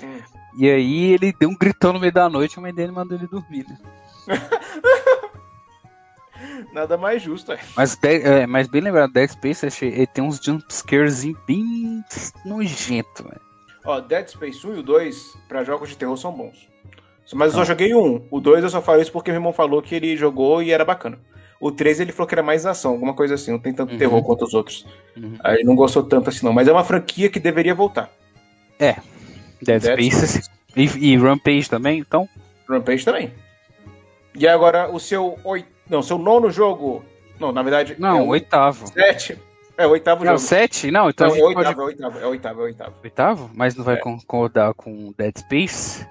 Hum. 0.04 0.20
E 0.58 0.70
aí 0.70 1.14
ele 1.14 1.34
deu 1.40 1.48
um 1.50 1.56
gritão 1.58 1.94
no 1.94 2.00
meio 2.00 2.12
da 2.12 2.28
noite, 2.28 2.58
a 2.58 2.62
mãe 2.62 2.74
dele 2.74 2.92
mandou 2.92 3.18
ele 3.18 3.28
dormir, 3.28 3.66
né? 3.70 3.78
Nada 6.74 6.98
mais 6.98 7.22
justo, 7.22 7.52
é. 7.52 7.60
Mas, 7.76 7.98
é, 8.04 8.48
mas 8.48 8.68
bem 8.68 8.82
lembrado, 8.82 9.12
Dead 9.14 9.30
Space, 9.30 9.86
ele 9.86 10.08
tem 10.08 10.24
uns 10.24 10.40
jumpscares 10.44 11.24
bem 11.48 12.04
nojento, 12.46 13.24
velho. 13.24 13.42
Ó, 13.86 14.00
Dead 14.00 14.28
Space 14.30 14.66
1 14.66 14.76
e 14.76 14.80
o 14.80 14.84
2, 14.84 15.38
pra 15.48 15.64
jogos 15.64 15.90
de 15.90 15.98
terror, 15.98 16.16
são 16.18 16.32
bons. 16.32 16.70
Mas 17.34 17.48
eu 17.52 17.56
só 17.58 17.62
Ah. 17.62 17.66
joguei 17.66 17.94
1. 17.94 18.28
O 18.30 18.40
2 18.42 18.64
eu 18.64 18.70
só 18.70 18.82
falo 18.82 19.02
isso 19.02 19.12
porque 19.12 19.32
meu 19.32 19.38
irmão 19.40 19.54
falou 19.54 19.82
que 19.82 19.96
ele 19.96 20.18
jogou 20.18 20.62
e 20.62 20.72
era 20.72 20.84
bacana. 20.84 21.18
O 21.60 21.72
3 21.72 22.00
ele 22.00 22.12
falou 22.12 22.28
que 22.28 22.34
era 22.36 22.44
mais 22.44 22.66
ação, 22.66 22.92
alguma 22.94 23.14
coisa 23.14 23.36
assim, 23.36 23.52
não 23.52 23.60
tem 23.60 23.74
tanto 23.74 23.94
Uhum. 23.94 23.98
terror 24.00 24.24
quanto 24.24 24.44
os 24.44 24.54
outros. 24.54 24.86
Uhum. 25.16 25.36
Aí 25.44 25.64
não 25.64 25.76
gostou 25.76 26.04
tanto 26.04 26.30
assim 26.30 26.46
não, 26.46 26.52
mas 26.54 26.68
é 26.68 26.72
uma 26.72 26.84
franquia 26.84 27.30
que 27.30 27.40
deveria 27.40 27.74
voltar. 27.76 28.10
Dead, 28.80 28.98
Dead 29.62 29.82
Space 29.84 30.50
e, 30.76 31.14
e 31.14 31.18
Rampage 31.18 31.70
também, 31.70 32.00
então. 32.00 32.28
Rampage 32.68 33.06
também. 33.06 33.32
E 34.36 34.48
agora 34.48 34.90
o 34.90 35.00
seu 35.00 35.38
oit... 35.44 35.68
não, 35.90 36.02
seu 36.02 36.18
nono 36.18 36.50
jogo. 36.52 37.04
Não, 37.40 37.52
na 37.52 37.62
verdade 37.64 37.96
Não, 38.00 38.18
é 38.18 38.22
o 38.22 38.28
oitavo. 38.28 38.88
sete. 38.88 39.38
É 39.78 39.88
o 39.88 39.92
oitavo 39.92 40.24
Não, 40.24 40.34
jogo. 40.34 40.40
sete? 40.48 40.92
Não, 40.92 41.10
então 41.10 41.28
Não, 41.28 41.34
é 41.36 41.38
gente 41.40 41.46
o 41.50 41.54
pode. 41.54 41.68
oitavo, 41.68 41.82
é 41.82 41.86
oitavo, 41.86 42.20
é 42.20 42.26
oitavo, 42.28 42.60
é 42.60 42.64
oitavo. 42.66 42.96
Oitavo? 43.04 43.52
Mas 43.54 43.76
não 43.76 43.84
vai 43.84 43.96
É. 43.96 43.98
concordar 44.00 44.74
com 44.74 45.12
Dead 45.18 45.38
Space? 45.40 46.06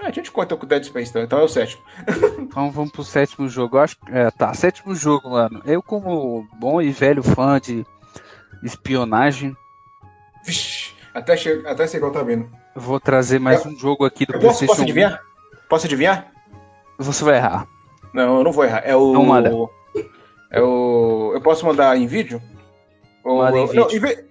É, 0.00 0.06
a 0.06 0.10
gente 0.10 0.30
conta 0.30 0.54
com 0.56 0.64
o 0.64 0.68
Dead 0.68 0.84
Space, 0.84 1.10
então, 1.10 1.22
então 1.22 1.38
é 1.40 1.42
o 1.42 1.48
sétimo. 1.48 1.82
Então 2.38 2.70
vamos 2.70 2.92
pro 2.92 3.02
sétimo 3.02 3.48
jogo. 3.48 3.76
Eu 3.76 3.80
acho 3.80 3.96
que. 3.98 4.12
É, 4.12 4.30
tá, 4.30 4.52
sétimo 4.54 4.94
jogo, 4.94 5.30
mano. 5.30 5.60
Eu, 5.64 5.82
como 5.82 6.46
bom 6.58 6.80
e 6.80 6.90
velho 6.90 7.22
fã 7.22 7.58
de 7.60 7.84
espionagem, 8.62 9.56
Vixe, 10.44 10.92
até, 11.14 11.36
che... 11.36 11.62
até 11.66 11.86
sei 11.86 11.98
qual 12.00 12.12
tá 12.12 12.22
vendo. 12.22 12.48
vou 12.74 13.00
trazer 13.00 13.38
mais 13.40 13.64
um 13.66 13.76
jogo 13.76 14.04
aqui 14.04 14.24
do 14.26 14.34
Eu 14.34 14.40
posso, 14.40 14.58
PlayStation 14.58 14.66
posso 14.72 14.82
adivinhar? 14.82 15.20
Posso 15.68 15.86
adivinhar? 15.86 16.30
1. 16.98 17.04
Você 17.04 17.24
vai 17.24 17.36
errar. 17.36 17.66
Não, 18.12 18.38
eu 18.38 18.44
não 18.44 18.52
vou 18.52 18.64
errar. 18.64 18.82
É 18.84 18.94
o. 18.96 19.12
Não 19.12 19.24
manda. 19.24 19.50
É 20.50 20.60
o. 20.60 21.32
Eu 21.34 21.40
posso 21.40 21.66
mandar 21.66 21.96
em 21.96 22.06
vídeo? 22.06 22.40
Ou 23.24 23.38
Manda 23.38 23.58
em 23.58 23.66
eu- 23.66 23.74
Não, 23.74 23.88
vídeo. 23.88 23.96
em 23.96 24.00
ve- 24.00 24.24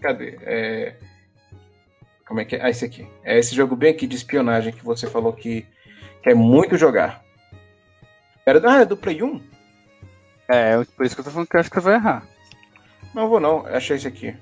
Cadê? 0.00 0.38
É... 0.42 0.94
Como 2.26 2.40
é 2.40 2.44
que 2.44 2.56
é? 2.56 2.62
Ah, 2.64 2.70
esse 2.70 2.84
aqui. 2.84 3.06
É 3.22 3.38
esse 3.38 3.54
jogo 3.54 3.74
bem 3.76 3.90
aqui 3.90 4.06
de 4.06 4.16
espionagem 4.16 4.72
que 4.72 4.84
você 4.84 5.06
falou 5.06 5.32
que 5.32 5.66
quer 6.22 6.34
muito 6.34 6.76
jogar. 6.76 7.22
Era, 8.46 8.60
ah, 8.70 8.80
é 8.82 8.84
do 8.84 8.96
Play 8.96 9.22
1? 9.22 9.40
É, 10.48 10.76
por 10.96 11.04
isso 11.06 11.14
que 11.14 11.20
eu 11.20 11.24
tô 11.24 11.30
falando 11.30 11.48
que 11.48 11.56
eu 11.56 11.60
acho 11.60 11.70
que 11.70 11.76
você 11.76 11.80
vai 11.82 11.94
errar. 11.94 12.26
Não 13.14 13.28
vou 13.28 13.40
não, 13.40 13.64
achei 13.66 13.96
esse 13.96 14.06
aqui. 14.06 14.36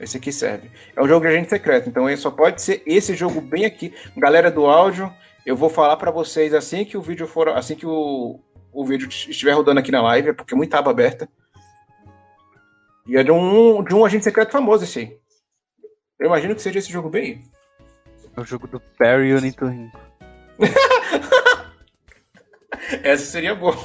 Esse 0.00 0.16
aqui 0.16 0.32
serve. 0.32 0.70
É 0.94 1.02
um 1.02 1.06
jogo 1.08 1.26
de 1.26 1.32
agente 1.32 1.48
secreto, 1.50 1.88
então 1.88 2.08
ele 2.08 2.16
só 2.16 2.30
pode 2.30 2.60
ser 2.60 2.82
esse 2.84 3.14
jogo 3.14 3.40
bem 3.40 3.64
aqui. 3.64 3.94
Galera 4.16 4.50
do 4.50 4.66
áudio, 4.66 5.12
eu 5.46 5.56
vou 5.56 5.70
falar 5.70 5.96
para 5.96 6.10
vocês 6.10 6.52
assim 6.52 6.84
que 6.84 6.96
o 6.96 7.00
vídeo 7.00 7.28
for, 7.28 7.48
assim 7.50 7.76
que 7.76 7.86
o, 7.86 8.40
o 8.72 8.84
vídeo 8.84 9.08
estiver 9.08 9.52
rodando 9.52 9.78
aqui 9.78 9.92
na 9.92 10.02
live, 10.02 10.30
é 10.30 10.32
porque 10.32 10.54
é 10.54 10.56
muita 10.56 10.80
aba 10.80 10.90
aberta. 10.90 11.28
E 13.06 13.16
é 13.16 13.22
de 13.22 13.30
um, 13.30 13.84
de 13.84 13.94
um 13.94 14.04
agente 14.04 14.24
secreto 14.24 14.50
famoso 14.50 14.82
esse 14.82 14.98
aí. 14.98 15.16
Eu 16.18 16.26
imagino 16.26 16.56
que 16.56 16.62
seja 16.62 16.80
esse 16.80 16.90
jogo 16.90 17.08
bem. 17.08 17.44
É 18.36 18.40
o 18.40 18.44
jogo 18.44 18.66
do 18.66 18.80
Perry 18.80 19.28
e 19.28 19.34
o 19.34 19.40
Nitorrinco. 19.40 20.00
Essa 23.04 23.24
seria 23.24 23.54
boa. 23.54 23.76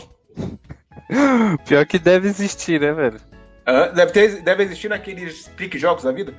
Pior 1.67 1.85
que 1.85 1.99
deve 1.99 2.27
existir, 2.27 2.81
né, 2.81 2.91
velho? 2.91 3.21
Ah, 3.67 3.89
deve, 3.89 4.11
ter, 4.11 4.41
deve 4.41 4.63
existir 4.63 4.89
naqueles 4.89 5.47
clique 5.49 5.77
jogos 5.77 6.03
da 6.03 6.11
vida. 6.11 6.33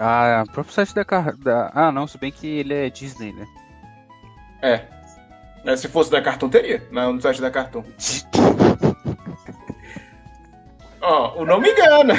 Ah, 0.00 0.44
o 0.48 0.52
próprio 0.52 0.74
site 0.74 0.94
da, 0.94 1.02
da. 1.02 1.70
Ah, 1.74 1.92
não, 1.92 2.06
se 2.06 2.16
bem 2.16 2.32
que 2.32 2.46
ele 2.46 2.72
é 2.72 2.88
Disney, 2.88 3.34
né? 3.34 3.46
É. 4.62 4.82
É, 5.64 5.76
Se 5.76 5.88
fosse 5.88 6.10
da 6.10 6.22
Cartoon, 6.22 6.48
teria. 6.48 6.82
Não, 6.90 7.12
no 7.12 7.20
site 7.20 7.40
da 7.40 7.50
Cartoon. 7.50 7.82
Ó, 11.00 11.42
o 11.42 11.46
nome 11.46 11.70
engana. 11.70 12.14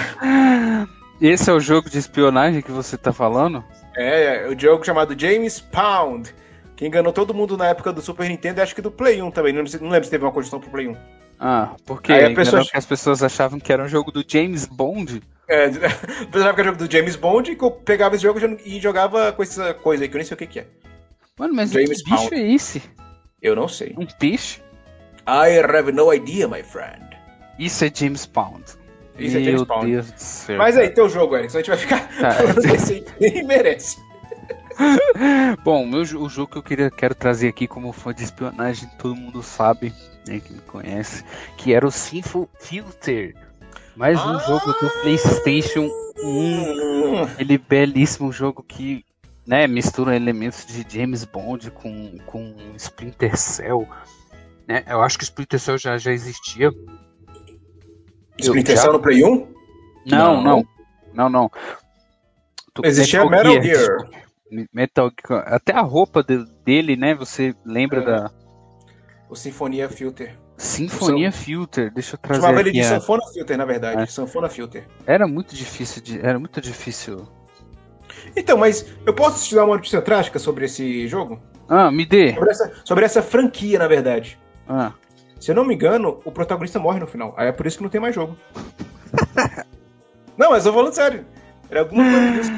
Esse 1.21 1.49
é 1.49 1.53
o 1.53 1.59
jogo 1.59 1.89
de 1.89 1.97
espionagem 1.97 2.61
que 2.61 2.71
você 2.71 2.97
tá 2.97 3.11
falando? 3.11 3.63
É, 3.95 4.45
é 4.45 4.47
o 4.47 4.57
jogo 4.59 4.85
chamado 4.85 5.19
James 5.19 5.59
Pound. 5.59 6.33
Que 6.75 6.87
enganou 6.87 7.11
todo 7.11 7.33
mundo 7.33 7.57
na 7.57 7.67
época 7.67 7.91
do 7.91 8.01
Super 8.01 8.29
Nintendo 8.29 8.61
e 8.61 8.63
acho 8.63 8.73
que 8.73 8.81
do 8.81 8.89
Play 8.89 9.21
1 9.21 9.31
também. 9.31 9.51
Não, 9.51 9.57
lembro 9.57 9.69
se- 9.71 9.83
não 9.83 9.89
lembro 9.89 10.05
se 10.05 10.11
teve 10.11 10.23
uma 10.23 10.31
condição 10.31 10.61
pro 10.61 10.69
Play 10.69 10.87
1. 10.87 10.95
Ah, 11.37 11.71
porque 11.85 12.11
Aí 12.13 12.19
a 12.19 12.21
enganou 12.31 12.35
pessoa- 12.35 12.65
que 12.65 12.77
as 12.77 12.85
pessoas 12.85 13.21
achavam 13.21 13.59
que 13.59 13.71
era 13.71 13.83
um 13.83 13.87
jogo 13.87 14.11
do 14.13 14.23
James 14.25 14.65
Bond. 14.65 15.21
É, 15.49 15.67
pensava 16.31 16.53
que 16.53 16.61
era 16.61 16.69
o 16.69 16.73
jogo 16.73 16.87
do 16.87 16.91
James 16.91 17.17
Bond 17.17 17.51
e 17.51 17.55
que 17.57 17.63
eu 17.65 17.71
pegava 17.71 18.15
esse 18.15 18.23
jogo 18.23 18.39
e 18.65 18.79
jogava 18.79 19.33
com 19.33 19.43
essa 19.43 19.73
coisa 19.73 20.03
aí 20.05 20.07
que 20.09 20.15
eu 20.15 20.19
nem 20.19 20.25
sei 20.25 20.35
o 20.35 20.37
que, 20.37 20.47
que 20.47 20.59
é. 20.59 20.67
Mano, 21.39 21.53
mas 21.55 21.71
James 21.71 22.01
que 22.03 22.11
bicho 22.11 22.23
Bond. 22.29 22.35
é 22.35 22.51
esse? 22.53 22.83
Eu 23.41 23.55
não 23.55 23.67
sei. 23.67 23.95
Um 23.97 24.05
peixe? 24.05 24.61
I 25.27 25.57
have 25.59 25.91
no 25.91 26.13
idea, 26.13 26.47
my 26.47 26.61
friend. 26.61 27.01
Isso 27.57 27.83
é 27.85 27.91
James 27.93 28.25
Pound. 28.25 28.63
Isso 29.17 29.37
é 29.37 29.39
Meu 29.39 29.45
James 29.51 29.63
Pound. 29.67 29.85
Deus 29.91 30.11
do 30.11 30.19
céu. 30.19 30.57
Mas 30.57 30.77
aí, 30.77 30.89
teu 30.89 31.07
jogo, 31.09 31.35
Eric, 31.37 31.51
senão 31.51 31.61
a 31.61 31.63
gente 31.77 31.87
vai 31.87 31.99
ficar 32.07 32.19
Tá. 32.19 32.31
falando 32.31 33.05
nem 33.19 33.43
merece. 33.45 33.97
Bom, 35.63 35.85
meu, 35.85 36.01
o 36.01 36.29
jogo 36.29 36.51
que 36.51 36.57
eu 36.57 36.63
queria, 36.63 36.89
quero 36.89 37.13
trazer 37.15 37.49
aqui 37.49 37.67
como 37.67 37.91
fã 37.91 38.13
de 38.13 38.23
espionagem, 38.23 38.89
todo 38.97 39.15
mundo 39.15 39.43
sabe, 39.43 39.93
né, 40.27 40.39
que 40.39 40.53
me 40.53 40.61
conhece, 40.61 41.23
que 41.57 41.73
era 41.73 41.85
o 41.85 41.91
Sinful 41.91 42.49
Filter. 42.59 43.35
Mais 43.95 44.17
um 44.19 44.37
Ah! 44.37 44.43
jogo 44.47 44.71
do 44.73 44.89
PlayStation 45.01 45.89
1. 46.23 46.27
Hum, 47.23 47.27
Ele 47.37 47.57
belíssimo 47.57 48.31
jogo 48.31 48.63
que 48.63 49.03
né, 49.49 49.65
mistura 49.65 50.15
elementos 50.15 50.63
de 50.65 50.85
James 50.87 51.25
Bond 51.25 51.71
com, 51.71 52.17
com 52.27 52.55
Splinter 52.75 53.35
Cell. 53.35 53.87
Né? 54.67 54.83
Eu 54.87 55.01
acho 55.01 55.17
que 55.17 55.23
Splinter 55.23 55.59
Cell 55.59 55.77
já, 55.79 55.97
já 55.97 56.11
existia. 56.11 56.71
Splinter 58.39 58.75
já- 58.75 58.81
Cell 58.83 58.93
no 58.93 58.99
Play 59.01 59.23
1? 59.23 59.47
Não, 60.05 60.41
Não. 60.41 60.43
não. 60.43 60.67
Não, 61.13 61.29
não. 61.29 61.51
Tu- 62.73 62.85
Existia 62.85 63.25
Metal 63.25 63.51
Gear. 63.53 63.61
desculpa. 63.63 64.09
Metal 64.71 65.11
Gear. 65.27 65.53
Até 65.53 65.73
a 65.73 65.81
roupa 65.81 66.23
de- 66.23 66.45
dele, 66.63 66.95
né? 66.95 67.15
Você 67.15 67.55
lembra 67.65 68.01
É. 68.01 68.05
da 68.05 68.31
O 69.29 69.35
Sinfonia 69.35 69.89
Filter. 69.89 70.37
Sinfonia 70.57 71.31
Filter? 71.31 71.91
Deixa 71.91 72.15
eu 72.15 72.19
trazer 72.19 72.41
Chamava 72.41 72.59
ele 72.59 72.69
aqui. 72.69 72.79
de 72.79 72.85
a- 72.85 72.89
Sanfona 72.99 73.23
Filter, 73.33 73.57
na 73.57 73.65
verdade. 73.65 74.01
É. 74.03 74.05
Sanfona 74.05 74.47
Filter. 74.49 74.87
Era 75.07 75.27
muito 75.27 75.55
difícil 75.55 76.01
de. 76.03 76.19
Era 76.19 76.37
muito 76.39 76.61
difícil. 76.61 77.27
Então, 78.35 78.57
mas 78.57 78.85
eu 79.05 79.13
posso 79.13 79.47
te 79.47 79.55
dar 79.55 79.65
uma 79.65 79.75
notícia 79.75 80.01
trágica 80.01 80.39
sobre 80.39 80.65
esse 80.65 81.07
jogo? 81.07 81.39
Ah, 81.67 81.91
me 81.91 82.05
dê. 82.05 82.33
Sobre 82.33 82.49
essa, 82.51 82.73
sobre 82.83 83.05
essa 83.05 83.21
franquia, 83.21 83.79
na 83.79 83.87
verdade. 83.87 84.39
Ah, 84.67 84.91
Se 85.39 85.51
eu 85.51 85.55
não 85.55 85.65
me 85.65 85.75
engano, 85.75 86.19
o 86.25 86.31
protagonista 86.31 86.79
morre 86.79 86.99
no 86.99 87.07
final. 87.07 87.33
Aí 87.37 87.47
é 87.47 87.51
por 87.51 87.65
isso 87.67 87.77
que 87.77 87.83
não 87.83 87.89
tem 87.89 88.01
mais 88.01 88.15
jogo. 88.15 88.35
não, 90.37 90.51
mas 90.51 90.65
eu 90.65 90.73
falando 90.73 90.93
sério. 90.93 91.25
Era 91.69 91.81
alguma 91.81 92.03
coisa 92.03 92.51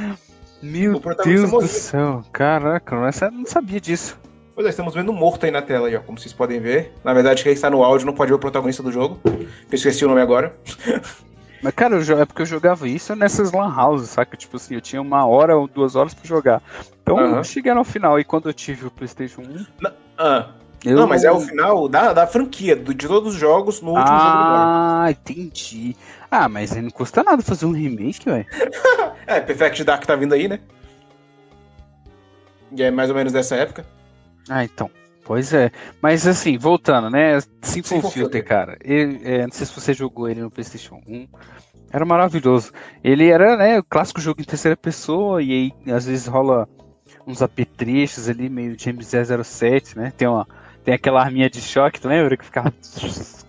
meu 0.62 1.00
Deus 1.24 1.42
do 1.42 1.48
morreu. 1.48 1.68
céu. 1.68 2.24
Caraca, 2.32 2.96
eu 2.96 3.32
não 3.32 3.46
sabia 3.46 3.82
disso. 3.82 4.18
Pois 4.54 4.68
é, 4.68 4.70
estamos 4.70 4.94
vendo 4.94 5.12
morto 5.12 5.46
aí 5.46 5.52
na 5.52 5.62
tela 5.62 5.88
aí, 5.88 5.96
ó, 5.96 6.02
como 6.02 6.20
vocês 6.20 6.34
podem 6.34 6.60
ver. 6.60 6.94
Na 7.04 7.14
verdade, 7.14 7.42
quem 7.42 7.52
está 7.54 7.70
no 7.70 7.84
áudio 7.84 8.06
não 8.06 8.14
pode 8.14 8.30
ver 8.30 8.36
o 8.36 8.40
protagonista 8.40 8.84
do 8.84 8.92
jogo. 8.92 9.20
que 9.24 9.30
Eu 9.30 9.76
esqueci 9.76 10.06
o 10.06 10.08
nome 10.08 10.22
agora. 10.22 10.56
Mas, 11.62 11.74
cara, 11.76 11.96
eu 11.96 12.20
é 12.20 12.26
porque 12.26 12.42
eu 12.42 12.46
jogava 12.46 12.88
isso 12.88 13.16
nessas 13.16 13.52
lan 13.52 13.68
houses, 13.76 14.10
saca? 14.10 14.36
Tipo 14.36 14.58
assim, 14.58 14.76
eu 14.76 14.82
tinha 14.82 15.02
uma 15.02 15.26
hora 15.26 15.56
ou 15.56 15.68
duas 15.68 15.96
horas 15.96 16.14
pra 16.14 16.26
jogar. 16.26 16.62
Então 17.04 17.18
Aham. 17.20 17.38
eu 17.38 17.44
cheguei 17.44 17.74
no 17.74 17.84
final 17.84 18.20
e 18.20 18.24
quando 18.24 18.50
eu 18.50 18.54
tive 18.54 18.88
o 18.88 18.92
PlayStation 18.92 19.42
1. 19.42 19.66
Ah, 20.18 20.50
Eu... 20.84 20.98
Não, 20.98 21.08
mas 21.08 21.24
é 21.24 21.32
o 21.32 21.40
final 21.40 21.88
da, 21.88 22.14
da 22.14 22.26
franquia, 22.26 22.76
do- 22.76 22.94
de 22.94 23.08
todos 23.08 23.34
os 23.36 23.40
jogos 23.40 23.80
no 23.82 23.92
último 23.92 24.18
jogo 24.20 24.38
do 24.44 24.54
ano. 24.54 24.66
Ah, 24.66 25.06
entendi. 25.12 25.96
Ah, 26.32 26.50
mas 26.50 26.72
não 26.76 26.90
custa 26.90 27.22
nada 27.24 27.44
fazer 27.44 27.66
um 27.68 27.72
remake, 27.74 28.26
velho. 28.26 28.46
É, 29.28 29.40
Perfect 29.40 29.84
Dark 29.84 30.04
tá 30.04 30.16
vindo 30.16 30.34
aí, 30.34 30.48
né? 30.48 30.60
E 32.76 32.82
é 32.84 32.90
mais 32.92 33.10
ou 33.10 33.16
menos 33.16 33.32
dessa 33.32 33.56
época. 33.56 33.86
Ah, 34.50 34.64
então. 34.64 34.90
Pois 35.24 35.54
é. 35.54 35.72
Mas 36.02 36.26
assim, 36.28 36.58
voltando, 36.58 37.10
né? 37.10 37.40
Simple 37.62 37.84
Simple 37.90 38.12
Filter, 38.12 38.44
cara. 38.44 38.78
Ele- 38.84 39.22
é, 39.24 39.44
não 39.44 39.52
sei 39.52 39.66
se 39.66 39.74
você 39.80 39.94
jogou 39.94 40.28
ele 40.30 40.42
no 40.42 40.50
PlayStation 40.52 41.00
1. 41.08 41.28
Era 41.94 42.06
maravilhoso. 42.06 42.72
Ele 43.04 43.28
era, 43.30 43.58
né, 43.58 43.80
o 43.80 43.84
clássico 43.84 44.22
jogo 44.22 44.42
em 44.42 44.46
terceira 44.46 44.76
pessoa, 44.78 45.42
e 45.44 45.52
aí 45.86 45.94
às 45.94 46.06
vezes 46.06 46.26
rola 46.26 46.68
uns 47.28 47.42
apetrechos 47.42 48.30
ali, 48.30 48.50
meio 48.50 48.76
James 48.80 49.08
007, 49.08 49.98
né? 49.98 50.12
Tem, 50.18 50.28
uma, 50.28 50.48
tem 50.84 50.94
aquela 50.94 51.22
arminha 51.22 51.50
de 51.50 51.62
choque, 51.62 52.00
tu 52.00 52.08
lembra? 52.08 52.36
Que 52.38 52.46
ficava. 52.46 52.72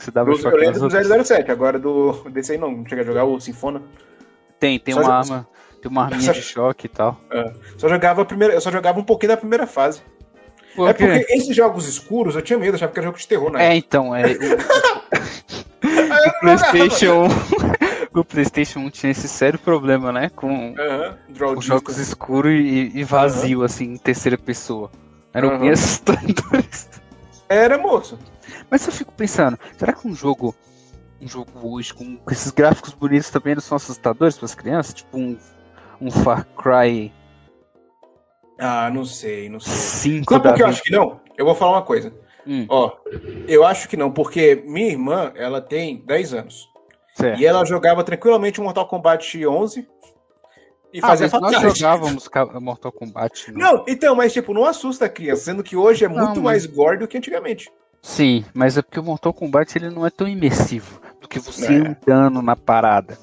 Que 0.03 0.07
você 0.07 0.11
dava 0.11 0.31
Eu, 0.31 0.35
choque 0.37 0.57
eu 0.57 0.61
lembro 0.61 0.79
do 0.81 0.85
outras. 0.87 1.27
007, 1.29 1.51
agora 1.53 1.79
do 1.79 2.29
desse 2.31 2.51
aí 2.51 2.59
não, 2.59 2.73
não 2.73 2.85
chega 2.87 3.03
a 3.03 3.05
jogar 3.05 3.25
o 3.25 3.39
Sinfona. 3.39 3.81
Tem, 4.59 4.77
tem 4.77 4.93
Só 4.95 5.01
uma 5.01 5.15
arma. 5.15 5.49
Tem 5.81 5.89
uma 5.89 6.03
arminha 6.07 6.23
Só- 6.23 6.33
de 6.33 6.43
choque 6.43 6.87
e 6.87 6.89
tal. 6.89 7.21
É. 7.31 7.53
Só 7.79 7.89
jogava 7.89 8.25
primeira, 8.25 8.53
eu 8.55 8.61
só 8.61 8.73
jogava 8.73 8.99
um 8.99 9.05
pouquinho 9.05 9.31
da 9.31 9.37
primeira 9.37 9.65
fase. 9.65 10.03
Por 10.75 10.89
é 10.89 10.93
porque 10.93 11.27
esses 11.31 11.55
jogos 11.55 11.87
escuros 11.87 12.35
eu 12.35 12.43
tinha 12.43 12.59
medo, 12.59 12.75
achava 12.75 12.93
que 12.93 12.99
era 12.99 13.07
jogo 13.07 13.19
de 13.19 13.29
terror, 13.29 13.51
né? 13.53 13.73
É, 13.73 13.77
então, 13.77 14.15
é. 14.15 14.23
O. 14.33 14.37
PlayStation 16.41 17.27
1. 18.15 18.19
o 18.21 18.25
PlayStation 18.25 18.81
1 18.81 18.91
tinha 18.91 19.11
esse 19.13 19.29
sério 19.29 19.59
problema, 19.59 20.13
né? 20.13 20.31
Com 20.35 20.75
os 21.57 21.65
jogos 21.65 21.99
escuros 21.99 22.53
e, 22.53 22.93
e 22.95 23.05
vazio, 23.05 23.63
assim, 23.63 23.95
em 23.95 23.97
terceira 23.97 24.39
pessoa. 24.39 24.91
Eram 25.35 25.51
Aham. 25.51 25.59
bem 25.61 25.71
assustadores. 25.71 26.89
Era, 27.49 27.79
moço. 27.79 28.19
Mas 28.71 28.87
eu 28.87 28.93
fico 28.93 29.13
pensando, 29.13 29.59
será 29.77 29.93
que 29.93 30.07
um 30.07 30.15
jogo. 30.15 30.55
Um 31.21 31.29
jogo 31.29 31.53
hoje 31.63 31.95
com, 31.95 32.17
com 32.17 32.31
esses 32.33 32.51
gráficos 32.51 32.93
bonitos 32.95 33.31
também 33.31 33.55
não 33.55 33.63
são 33.63 33.77
assustadores 33.77 34.37
para 34.37 34.47
as 34.47 34.57
crianças? 34.57 34.95
Tipo 34.95 35.19
um, 35.19 35.39
um 36.01 36.11
Far 36.11 36.45
Cry 36.57 37.13
Ah, 38.59 38.91
não 38.91 39.05
sei, 39.05 39.49
não 39.49 39.59
sei. 39.61 39.73
5 39.73 40.33
Sabe 40.35 40.49
por 40.49 40.55
que 40.57 40.63
eu 40.63 40.67
acho 40.67 40.83
que 40.83 40.93
não? 40.93 41.21
Eu 41.37 41.45
vou 41.45 41.55
falar 41.55 41.73
uma 41.73 41.83
coisa. 41.83 42.13
Hum, 42.47 42.67
Ó, 42.69 42.93
eu 43.47 43.65
acho 43.65 43.89
que 43.89 43.97
não, 43.97 44.11
porque 44.11 44.63
minha 44.67 44.89
irmã, 44.89 45.33
ela 45.37 45.61
tem 45.61 46.05
10 46.05 46.35
anos. 46.35 46.69
certo. 47.15 47.41
E 47.41 47.47
ela 47.47 47.65
jogava 47.65 48.03
tranquilamente 48.03 48.61
o 48.61 48.65
Mortal 48.65 48.87
Kombat 48.89 49.47
11 49.47 49.89
e 50.93 50.99
Ah, 51.03 51.07
fazia 51.09 51.29
mas 51.31 51.41
nós 51.41 51.53
fatality. 51.55 51.79
jogávamos 51.79 52.29
Mortal 52.61 52.93
Kombat. 52.93 53.53
né? 53.53 53.55
Não, 53.59 53.85
então, 53.89 54.15
mas 54.15 54.33
tipo, 54.33 54.53
não 54.53 54.65
assusta 54.65 55.05
a 55.07 55.09
criança, 55.09 55.45
sendo 55.45 55.63
que 55.63 55.77
hoje 55.77 56.05
é 56.05 56.09
Não, 56.09 56.17
muito 56.17 56.43
mas- 56.43 56.65
mais 56.65 56.67
gore 56.67 56.99
do 56.99 57.07
que 57.09 57.17
antigamente. 57.17 57.71
Sim, 58.03 58.45
mas 58.53 58.77
é 58.77 58.83
porque 58.83 58.99
o 58.99 59.05
Mortal 59.05 59.33
Kombat 59.33 59.79
ele 59.79 59.89
não 59.91 60.05
é 60.05 60.11
tão 60.11 60.27
imersivo 60.27 61.01
do 61.21 61.29
que 61.29 61.39
você 61.39 61.67
É. 61.67 61.77
andando 61.79 62.43
na 62.43 62.57
parada. 62.57 63.17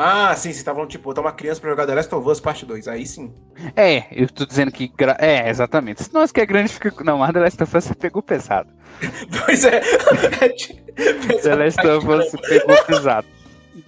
Ah, 0.00 0.32
sim, 0.36 0.52
você 0.52 0.62
tá 0.62 0.72
falando, 0.72 0.88
tipo, 0.90 1.02
botar 1.04 1.20
uma 1.22 1.32
criança 1.32 1.60
pra 1.60 1.70
jogar 1.70 1.84
The 1.84 1.94
Last 1.96 2.14
of 2.14 2.28
Us 2.28 2.38
Parte 2.38 2.64
2, 2.64 2.86
aí 2.86 3.04
sim. 3.04 3.34
É, 3.74 4.04
eu 4.12 4.28
tô 4.28 4.46
dizendo 4.46 4.70
que. 4.70 4.86
gra- 4.86 5.16
É, 5.18 5.50
exatamente. 5.50 6.04
Se 6.04 6.14
nós 6.14 6.30
que 6.30 6.40
é 6.40 6.46
grande 6.46 6.72
fica. 6.72 6.92
Não, 7.02 7.18
mas 7.18 7.32
The 7.32 7.40
Last 7.40 7.62
of 7.64 7.76
Us 7.76 7.84
você 7.84 7.94
pegou 7.94 8.22
pesado. 8.22 8.68
Pois 9.44 9.64
é. 9.64 9.80
The 11.42 11.54
Last 11.56 11.84
of 11.86 12.06
Us 12.08 12.30
você 12.30 12.38
pegou 12.38 12.84
pesado. 12.84 13.26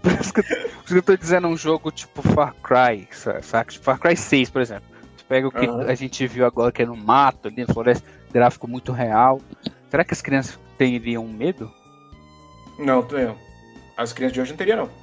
Por 0.03 0.13
isso, 0.13 0.33
que, 0.33 0.41
eu- 0.95 1.03
tô 1.03 1.17
dizendo 1.17 1.47
um 1.47 1.57
jogo 1.57 1.93
tipo 1.93 2.23
Far 2.23 2.55
Cry, 2.63 3.07
sa- 3.13 3.41
saca? 3.41 3.71
Tipo 3.73 3.85
Far 3.85 3.99
Cry 4.01 4.17
6, 4.17 4.51
por 4.51 4.61
exemplo. 4.63 4.85
Você 5.17 5.25
pega 5.29 5.47
o 5.47 5.53
que 5.53 5.65
Aham. 5.67 5.83
a 5.89 5.95
gente 5.95 6.27
viu 6.27 6.45
agora 6.45 6.73
que 6.73 6.83
é 6.83 6.87
no 6.87 6.97
mato, 6.97 7.47
ali 7.47 7.65
na 7.65 7.73
floresta, 7.73 8.05
gráfico 8.33 8.67
muito 8.67 8.91
real. 8.91 9.41
Será 9.89 10.03
que 10.05 10.13
as 10.15 10.21
crianças 10.21 10.59
teriam 10.77 11.27
medo? 11.29 11.71
Não, 12.79 13.01
não. 13.03 13.37
As 13.97 14.13
crianças 14.13 14.35
de 14.35 14.41
hoje 14.41 14.51
não 14.51 14.57
teriam, 14.59 14.77
não. 14.77 15.00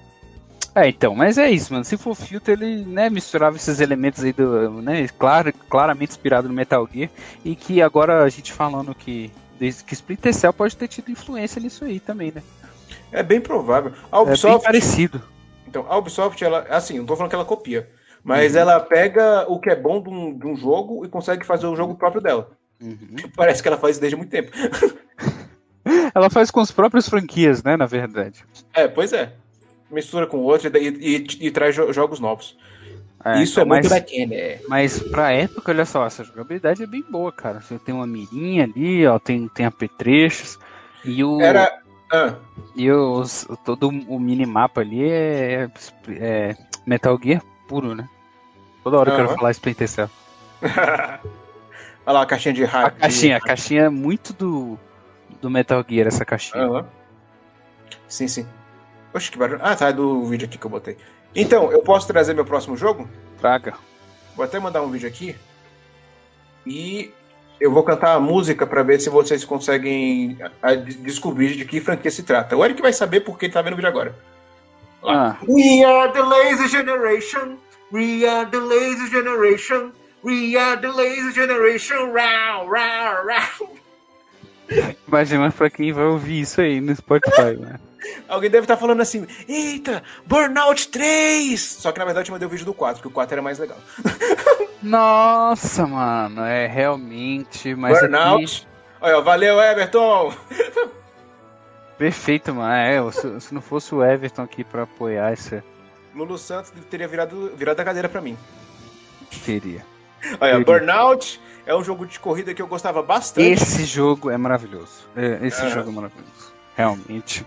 É, 0.77 0.89
então, 0.89 1.15
mas 1.15 1.39
é 1.39 1.49
isso, 1.49 1.73
mano. 1.73 1.83
Se 1.83 1.97
for 1.97 2.13
filtro, 2.13 2.53
ele 2.53 2.85
né, 2.85 3.09
misturava 3.09 3.55
esses 3.55 3.79
elementos 3.79 4.23
aí 4.23 4.31
do. 4.31 4.69
Né, 4.79 5.07
claro, 5.07 5.51
claramente 5.67 6.11
inspirado 6.11 6.47
no 6.47 6.53
Metal 6.53 6.87
Gear. 6.93 7.09
E 7.43 7.55
que 7.55 7.81
agora 7.81 8.23
a 8.23 8.29
gente 8.29 8.53
falando 8.53 8.93
que. 8.93 9.31
Desde 9.59 9.83
que 9.83 9.95
Splinter 9.95 10.31
Cell 10.35 10.53
pode 10.53 10.77
ter 10.77 10.87
tido 10.87 11.09
influência 11.09 11.59
nisso 11.59 11.83
aí 11.83 11.99
também, 11.99 12.31
né? 12.31 12.43
É 13.11 13.23
bem 13.23 13.41
provável. 13.41 13.91
A 14.11 14.17
É 14.17 14.19
bem 14.19 14.27
Ubisoft, 14.33 14.63
parecido. 14.65 15.23
então, 15.67 15.83
a 15.89 15.97
Ubisoft, 15.97 16.43
ela, 16.43 16.59
assim, 16.69 16.99
não 16.99 17.07
tô 17.07 17.15
falando 17.15 17.31
que 17.31 17.35
ela 17.35 17.43
copia, 17.43 17.89
mas 18.23 18.55
ela 18.55 18.79
pega 18.79 19.45
o 19.49 19.59
que 19.59 19.71
é 19.71 19.75
bom 19.75 19.99
de 19.99 20.09
um, 20.09 20.37
de 20.37 20.45
um 20.45 20.55
jogo 20.55 21.03
e 21.03 21.09
consegue 21.09 21.43
fazer 21.43 21.65
o 21.65 21.75
jogo 21.75 21.95
próprio 21.95 22.21
dela. 22.21 22.51
Uhum. 22.79 23.15
Parece 23.35 23.63
que 23.63 23.67
ela 23.67 23.79
faz 23.79 23.97
desde 23.97 24.15
muito 24.15 24.29
tempo. 24.29 24.51
Ela 26.13 26.29
faz 26.29 26.51
com 26.51 26.59
as 26.59 26.69
próprias 26.69 27.07
franquias, 27.07 27.63
né? 27.63 27.77
Na 27.77 27.85
verdade. 27.85 28.43
É, 28.73 28.87
pois 28.87 29.13
é. 29.13 29.31
Mistura 29.89 30.27
com 30.27 30.37
outro 30.39 30.69
e, 30.77 30.87
e- 30.87 31.47
e 31.47 31.51
traz 31.51 31.73
jo- 31.75 31.91
jogos 31.93 32.19
novos. 32.19 32.57
É, 33.23 33.41
isso 33.41 33.59
é 33.59 33.63
então, 33.63 33.67
muito 33.75 33.89
mas, 33.89 34.01
bacana. 34.01 34.35
é. 34.35 34.61
mas 34.67 34.99
pra 34.99 35.31
época, 35.31 35.71
olha 35.71 35.85
só, 35.85 36.05
essa 36.05 36.23
jogabilidade 36.23 36.83
é 36.83 36.87
bem 36.87 37.03
boa, 37.09 37.31
cara. 37.31 37.61
Você 37.61 37.79
tem 37.79 37.93
uma 37.95 38.05
mirinha 38.05 38.63
ali, 38.65 39.05
ó, 39.07 39.17
tem, 39.17 39.47
tem 39.47 39.65
apetrechos. 39.65 40.59
E 41.03 41.23
o. 41.23 41.41
Era. 41.41 41.81
Ah, 42.11 42.35
E 42.75 42.89
os, 42.91 43.47
todo 43.65 43.89
o 43.89 44.19
minimapa 44.19 44.81
ali 44.81 45.09
é, 45.09 45.69
é 46.19 46.55
Metal 46.85 47.19
Gear 47.21 47.41
puro, 47.67 47.93
né? 47.95 48.07
Toda 48.83 48.97
hora 48.97 49.11
eu 49.11 49.15
quero 49.15 49.35
falar 49.35 49.51
Splinter 49.51 49.87
Cell. 49.89 50.09
Olha 52.05 52.13
lá 52.13 52.21
a 52.21 52.25
caixinha 52.25 52.53
de 52.53 52.63
A 52.63 52.67
rádio. 52.67 52.99
caixinha, 52.99 53.37
a 53.37 53.41
caixinha 53.41 53.81
é 53.83 53.89
muito 53.89 54.31
do, 54.31 54.79
do 55.41 55.49
Metal 55.49 55.83
Gear, 55.87 56.07
essa 56.07 56.23
caixinha. 56.23 56.63
Aham. 56.63 56.85
Sim, 58.07 58.27
sim. 58.29 58.47
Oxe, 59.17 59.31
que 59.31 59.37
barulho. 59.37 59.59
Ah, 59.63 59.75
tá, 59.75 59.89
é 59.89 59.93
do 59.93 60.23
vídeo 60.25 60.45
aqui 60.47 60.57
que 60.57 60.65
eu 60.65 60.69
botei. 60.69 60.95
Então, 61.35 61.71
eu 61.71 61.81
posso 61.81 62.07
trazer 62.07 62.33
meu 62.35 62.45
próximo 62.45 62.77
jogo? 62.77 63.09
Traga. 63.39 63.73
Vou 64.35 64.45
até 64.45 64.59
mandar 64.59 64.81
um 64.83 64.91
vídeo 64.91 65.07
aqui. 65.09 65.35
E 66.65 67.11
eu 67.59 67.71
vou 67.71 67.83
cantar 67.83 68.13
a 68.15 68.19
música 68.19 68.67
pra 68.67 68.83
ver 68.83 68.99
se 68.99 69.09
vocês 69.09 69.43
conseguem 69.43 70.37
a- 70.61 70.69
a 70.69 70.75
de- 70.75 70.95
descobrir 70.97 71.55
de 71.55 71.65
que 71.65 71.81
franquia 71.81 72.11
se 72.11 72.21
trata. 72.23 72.55
O 72.55 72.63
Eric 72.63 72.81
vai 72.81 72.93
saber 72.93 73.21
porque 73.21 73.45
ele 73.47 73.53
tá 73.53 73.61
vendo 73.61 73.73
o 73.73 73.75
vídeo 73.75 73.89
agora. 73.89 74.15
Ah, 75.03 75.37
We 75.47 75.83
are 75.83 76.11
the 76.13 76.21
lazy 76.21 76.67
generation. 76.67 77.57
We 77.91 78.27
are 78.27 78.49
the 78.49 78.59
lazy 78.59 79.07
generation. 79.09 79.91
We 80.23 80.55
are 80.57 80.79
the 80.79 80.89
lazy 80.89 81.31
generation. 81.31 82.11
Row, 82.11 82.67
row, 82.67 83.25
row. 83.25 83.77
imagina 85.07 85.49
pra 85.51 85.69
quem 85.69 85.93
vai 85.93 86.03
ouvir 86.05 86.41
isso 86.41 86.59
aí 86.61 86.81
no 86.81 86.93
Spotify, 86.95 87.55
né? 87.57 87.79
Alguém 88.27 88.49
deve 88.49 88.63
estar 88.65 88.77
falando 88.77 89.01
assim: 89.01 89.25
Eita, 89.47 90.03
Burnout 90.25 90.87
3! 90.89 91.59
Só 91.61 91.91
que 91.91 91.99
na 91.99 92.05
verdade 92.05 92.29
eu 92.29 92.33
mandei 92.33 92.47
o 92.47 92.49
vídeo 92.51 92.65
do 92.65 92.73
4, 92.73 92.95
porque 92.97 93.07
o 93.07 93.11
4 93.11 93.33
era 93.35 93.41
mais 93.41 93.59
legal. 93.59 93.77
Nossa, 94.81 95.85
mano, 95.87 96.41
é 96.43 96.67
realmente, 96.67 97.73
mas 97.75 97.99
Burnout. 97.99 98.43
aqui, 98.43 98.67
Olha, 99.01 99.21
valeu, 99.21 99.59
Everton! 99.61 100.33
perfeito, 101.97 102.53
mano. 102.53 102.73
É, 102.73 103.11
se, 103.11 103.41
se 103.41 103.53
não 103.53 103.61
fosse 103.61 103.93
o 103.93 104.03
Everton 104.03 104.43
aqui 104.43 104.63
pra 104.63 104.83
apoiar 104.83 105.31
essa, 105.31 105.63
Lulu 106.15 106.37
Santos 106.37 106.71
teria 106.89 107.07
virado, 107.07 107.51
virado 107.55 107.79
a 107.79 107.83
cadeira 107.85 108.09
pra 108.09 108.21
mim. 108.21 108.37
teria. 109.45 109.85
Olha, 110.41 110.57
Teria. 110.57 110.65
Burnout 110.65 111.39
é 111.65 111.75
um 111.75 111.83
jogo 111.83 112.05
de 112.07 112.19
corrida 112.19 112.53
que 112.53 112.61
eu 112.61 112.65
gostava 112.67 113.03
bastante. 113.03 113.47
Esse 113.51 113.85
jogo 113.85 114.31
é 114.31 114.37
maravilhoso. 114.37 115.07
É, 115.15 115.45
Esse 115.45 115.61
Aham. 115.61 115.69
jogo 115.69 115.89
é 115.89 115.93
maravilhoso. 115.93 116.53
Realmente. 116.75 117.45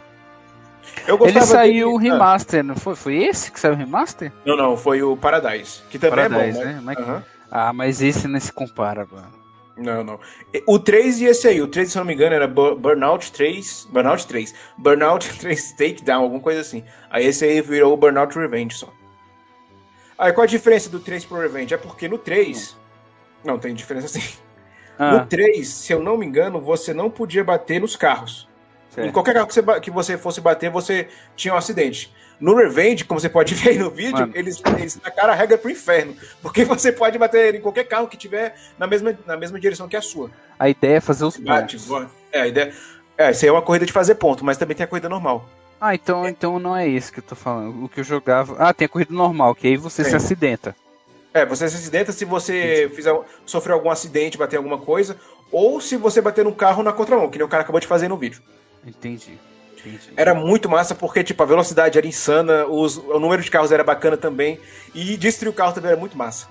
Ele 1.26 1.40
saiu 1.42 1.92
o 1.94 1.98
Ah, 1.98 2.00
remaster, 2.00 2.62
não 2.64 2.76
foi? 2.76 2.94
Foi 2.94 3.16
esse 3.24 3.50
que 3.50 3.58
saiu 3.60 3.74
o 3.74 3.76
remaster? 3.76 4.32
não, 4.44 4.56
não, 4.56 4.76
foi 4.76 5.02
o 5.02 5.16
Paradise, 5.16 5.82
que 5.90 5.98
também 5.98 6.28
Paradise, 6.28 6.58
é 6.60 6.62
bom, 6.62 6.68
né? 6.68 6.74
né? 6.74 6.80
Mas- 6.82 6.98
Aham. 6.98 7.24
Ah, 7.50 7.72
mas 7.72 8.00
esse 8.00 8.28
não 8.28 8.38
se 8.38 8.52
compara, 8.52 9.06
mano. 9.10 9.40
Não, 9.76 10.04
não. 10.04 10.20
O 10.66 10.78
3 10.78 11.20
e 11.20 11.24
esse 11.24 11.48
aí, 11.48 11.60
o 11.62 11.66
3, 11.66 11.90
se 11.90 11.96
eu 11.98 12.00
não 12.00 12.06
me 12.06 12.14
engano, 12.14 12.34
era 12.34 12.46
Bu- 12.46 12.76
Burnout 12.76 13.32
3. 13.32 13.88
Burnout 13.90 14.26
3. 14.26 14.54
Burnout 14.76 15.28
3 15.40 15.72
Takedown, 15.72 16.22
alguma 16.22 16.40
coisa 16.40 16.60
assim. 16.60 16.84
Aí 17.08 17.24
esse 17.26 17.44
aí 17.44 17.60
virou 17.62 17.94
o 17.94 17.96
Burnout 17.96 18.38
Revenge 18.38 18.76
só. 18.76 18.88
Aí 20.18 20.32
qual 20.32 20.44
a 20.44 20.46
diferença 20.46 20.90
do 20.90 21.00
3 21.00 21.24
pro 21.24 21.40
Revenge? 21.40 21.72
É 21.72 21.78
porque 21.78 22.06
no 22.08 22.18
3. 22.18 22.76
Não, 23.42 23.58
tem 23.58 23.74
diferença 23.74 24.06
sim. 24.08 24.20
No 24.98 25.16
Ah, 25.16 25.26
3, 25.26 25.66
se 25.66 25.92
eu 25.94 26.02
não 26.02 26.18
me 26.18 26.26
engano, 26.26 26.60
você 26.60 26.92
não 26.92 27.08
podia 27.10 27.42
bater 27.42 27.80
nos 27.80 27.96
carros. 27.96 28.46
Em 28.98 29.12
qualquer 29.12 29.34
carro 29.34 29.46
que 29.46 29.54
você, 29.54 29.80
que 29.80 29.90
você 29.90 30.18
fosse 30.18 30.40
bater, 30.40 30.70
você 30.70 31.08
tinha 31.36 31.54
um 31.54 31.56
acidente. 31.56 32.12
No 32.40 32.56
Revenge, 32.56 33.04
como 33.04 33.20
você 33.20 33.28
pode 33.28 33.54
ver 33.56 33.70
aí 33.70 33.78
no 33.78 33.90
vídeo, 33.90 34.18
Mano. 34.18 34.32
eles, 34.34 34.60
eles 34.78 34.96
tacaram 34.96 35.32
a 35.32 35.36
regra 35.36 35.58
pro 35.58 35.70
inferno. 35.70 36.16
Porque 36.42 36.64
você 36.66 36.90
pode 36.90 37.18
bater 37.18 37.54
em 37.54 37.60
qualquer 37.60 37.84
carro 37.84 38.08
que 38.08 38.16
tiver 38.16 38.54
na 38.78 38.86
mesma, 38.86 39.16
na 39.26 39.36
mesma 39.36 39.60
direção 39.60 39.88
que 39.88 39.96
a 39.96 40.02
sua. 40.02 40.30
A 40.58 40.68
ideia 40.68 40.96
é 40.96 41.00
fazer 41.00 41.24
os 41.24 41.36
Bate, 41.36 41.74
pontos. 41.76 41.86
voa. 41.86 42.10
É, 42.32 42.40
a 42.40 42.46
ideia. 42.46 42.72
É, 43.16 43.30
isso 43.30 43.44
aí 43.44 43.48
é 43.48 43.52
uma 43.52 43.62
corrida 43.62 43.84
de 43.84 43.92
fazer 43.92 44.14
ponto, 44.14 44.44
mas 44.44 44.56
também 44.56 44.76
tem 44.76 44.84
a 44.84 44.86
corrida 44.86 45.08
normal. 45.08 45.48
Ah, 45.80 45.94
então, 45.94 46.28
então 46.28 46.58
não 46.58 46.76
é 46.76 46.88
esse 46.88 47.12
que 47.12 47.20
eu 47.20 47.24
tô 47.24 47.34
falando. 47.34 47.84
O 47.84 47.88
que 47.88 48.00
eu 48.00 48.04
jogava. 48.04 48.56
Ah, 48.58 48.72
tem 48.72 48.86
a 48.86 48.88
corrida 48.88 49.14
normal, 49.14 49.54
que 49.54 49.66
aí 49.66 49.76
você 49.76 50.02
se 50.02 50.10
Tem. 50.10 50.16
acidenta. 50.16 50.76
É, 51.32 51.46
você 51.46 51.68
se 51.68 51.76
acidenta 51.76 52.12
se 52.12 52.24
você 52.24 52.90
fizer, 52.94 53.14
sofrer 53.46 53.72
algum 53.72 53.90
acidente, 53.90 54.36
bater 54.36 54.56
alguma 54.56 54.78
coisa, 54.78 55.16
ou 55.52 55.80
se 55.80 55.96
você 55.96 56.20
bater 56.20 56.44
num 56.44 56.52
carro 56.52 56.82
na 56.82 56.92
contramão, 56.92 57.30
que 57.30 57.38
nem 57.38 57.46
o 57.46 57.48
cara 57.48 57.62
acabou 57.62 57.80
de 57.80 57.86
fazer 57.86 58.08
no 58.08 58.16
vídeo. 58.16 58.42
Entendi. 58.86 59.38
Entendi. 59.78 60.12
Era 60.16 60.34
muito 60.34 60.68
massa 60.68 60.94
porque, 60.94 61.24
tipo, 61.24 61.42
a 61.42 61.46
velocidade 61.46 61.96
era 61.96 62.06
insana, 62.06 62.66
os, 62.66 62.96
o 62.98 63.18
número 63.18 63.42
de 63.42 63.50
carros 63.50 63.72
era 63.72 63.82
bacana 63.82 64.16
também, 64.16 64.60
e 64.94 65.16
destruir 65.16 65.50
o 65.50 65.54
carro 65.54 65.72
também 65.72 65.90
era 65.90 65.98
muito 66.00 66.16
massa. 66.18 66.46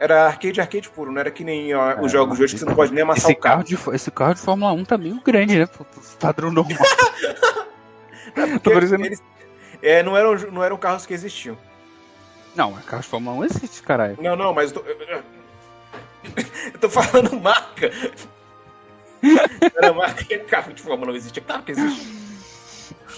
Era 0.00 0.26
arcade, 0.26 0.60
arcade 0.60 0.88
puro, 0.88 1.10
não 1.12 1.20
era 1.20 1.30
que 1.30 1.42
nem 1.44 1.74
ó, 1.74 2.00
os 2.00 2.06
É, 2.06 2.08
jogos 2.16 2.38
de 2.38 2.44
hoje 2.44 2.54
que 2.54 2.60
você 2.60 2.64
não 2.66 2.74
pode 2.74 2.92
nem 2.92 3.02
amassar 3.02 3.24
Esse 3.30 3.32
o 3.38 3.40
carro. 3.40 3.64
carro, 3.64 3.90
de, 3.90 3.96
esse 3.96 4.10
carro 4.10 4.34
de 4.34 4.40
Fórmula 4.40 4.72
1 4.72 4.84
tá 4.84 4.96
meio 4.96 5.20
grande, 5.22 5.58
né? 5.58 5.66
pro- 5.66 5.84
pro 5.84 6.00
Padrão 6.20 6.50
normal. 6.52 6.78
Porque 8.34 8.58
Tô 8.60 8.70
parecendo- 8.70 9.04
eles- 9.04 9.22
é, 9.82 10.02
não, 10.02 10.16
eram, 10.16 10.34
não 10.52 10.62
eram 10.62 10.76
carros 10.76 11.04
que 11.04 11.12
existiam. 11.12 11.58
Não, 12.54 12.72
carro 12.74 13.02
de 13.02 13.08
Fórmula 13.08 13.36
1 13.38 13.44
existe, 13.44 13.82
caralho. 13.82 14.16
Não, 14.20 14.36
não, 14.36 14.54
mas 14.54 14.72
eu 14.72 14.80
tô, 14.80 14.88
eu 16.72 16.78
tô 16.80 16.88
falando 16.88 17.34
marca. 17.40 17.90
Era 19.76 19.92
marca 19.92 20.24
que 20.24 20.38
carro 20.38 20.72
de 20.72 20.82
Fórmula 20.82 21.10
não 21.10 21.16
existe. 21.16 21.38
É 21.38 21.42
claro 21.42 21.62
que 21.62 21.72
existe. 21.72 22.18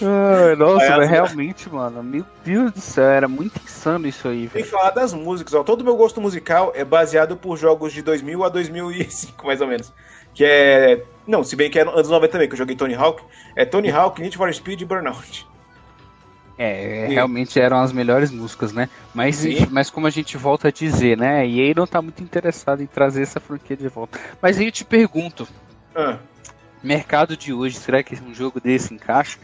Ah, 0.03 0.55
nossa, 0.57 0.89
mas 0.97 0.99
as- 1.01 1.09
realmente, 1.09 1.69
mano, 1.69 2.01
meu 2.01 2.25
Deus 2.43 2.71
do 2.71 2.81
céu, 2.81 3.05
era 3.05 3.27
muito 3.27 3.59
insano 3.63 4.07
isso 4.07 4.27
aí, 4.27 4.39
Tem 4.41 4.47
velho. 4.47 4.65
que 4.65 4.71
falar 4.71 4.89
das 4.91 5.13
músicas, 5.13 5.53
ó. 5.53 5.63
Todo 5.63 5.83
meu 5.83 5.95
gosto 5.95 6.19
musical 6.19 6.71
é 6.75 6.83
baseado 6.83 7.37
por 7.37 7.55
jogos 7.57 7.93
de 7.93 8.01
2000 8.01 8.43
a 8.43 8.49
2005, 8.49 9.45
mais 9.45 9.61
ou 9.61 9.67
menos. 9.67 9.93
Que 10.33 10.43
é. 10.45 11.03
Não, 11.27 11.43
se 11.43 11.55
bem 11.55 11.69
que 11.69 11.77
é 11.77 11.83
anos 11.83 12.09
90 12.09 12.31
também, 12.31 12.47
que 12.47 12.53
eu 12.53 12.57
joguei 12.57 12.75
Tony 12.75 12.95
Hawk. 12.95 13.21
É 13.55 13.63
Tony 13.63 13.91
Hawk, 13.91 14.19
Need 14.21 14.35
for 14.37 14.51
Speed 14.51 14.81
e 14.81 14.85
Burnout. 14.85 15.45
É, 16.57 17.05
Sim. 17.07 17.13
realmente 17.13 17.59
eram 17.59 17.79
as 17.81 17.91
melhores 17.91 18.29
músicas, 18.31 18.71
né? 18.71 18.87
Mas, 19.13 19.37
Sim. 19.37 19.67
mas 19.71 19.89
como 19.89 20.05
a 20.07 20.09
gente 20.11 20.37
volta 20.37 20.67
a 20.67 20.71
dizer, 20.71 21.17
né? 21.17 21.45
E 21.47 21.59
aí 21.59 21.73
não 21.75 21.85
tá 21.87 22.01
muito 22.01 22.21
interessado 22.23 22.81
em 22.83 22.85
trazer 22.87 23.23
essa 23.23 23.39
franquia 23.39 23.75
de 23.75 23.87
volta. 23.87 24.19
Mas 24.41 24.57
aí 24.59 24.65
eu 24.67 24.71
te 24.71 24.85
pergunto, 24.85 25.47
Ah, 25.95 26.17
mercado 26.81 27.35
de 27.37 27.53
hoje, 27.53 27.77
será 27.77 28.01
que 28.01 28.15
um 28.15 28.33
jogo 28.33 28.59
desse 28.59 28.93
encaixa? 28.93 29.37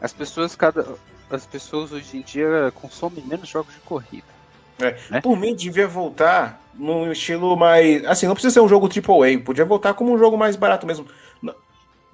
As 0.00 0.12
pessoas 0.12 0.56
cada 0.56 0.96
as 1.30 1.46
pessoas 1.46 1.92
hoje 1.92 2.16
em 2.16 2.22
dia 2.22 2.72
consomem 2.74 3.24
menos 3.24 3.48
jogos 3.48 3.72
de 3.74 3.80
corrida. 3.80 4.26
Né? 5.10 5.20
Por 5.20 5.36
mim, 5.36 5.54
devia 5.54 5.86
voltar 5.86 6.60
num 6.74 7.12
estilo 7.12 7.56
mais. 7.56 8.04
Assim, 8.06 8.26
não 8.26 8.34
precisa 8.34 8.54
ser 8.54 8.60
um 8.60 8.68
jogo 8.68 8.88
AAA, 8.88 9.38
podia 9.44 9.64
voltar 9.64 9.94
como 9.94 10.12
um 10.12 10.18
jogo 10.18 10.36
mais 10.36 10.56
barato 10.56 10.86
mesmo. 10.86 11.06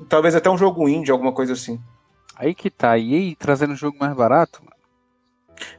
Talvez 0.08 0.34
até 0.34 0.50
um 0.50 0.58
jogo 0.58 0.88
indie, 0.88 1.10
alguma 1.10 1.32
coisa 1.32 1.54
assim. 1.54 1.80
Aí 2.34 2.54
que 2.54 2.68
tá, 2.68 2.98
e 2.98 3.14
aí 3.14 3.36
trazendo 3.36 3.72
um 3.72 3.76
jogo 3.76 3.96
mais 3.98 4.14
barato? 4.14 4.62
mano? 4.62 4.76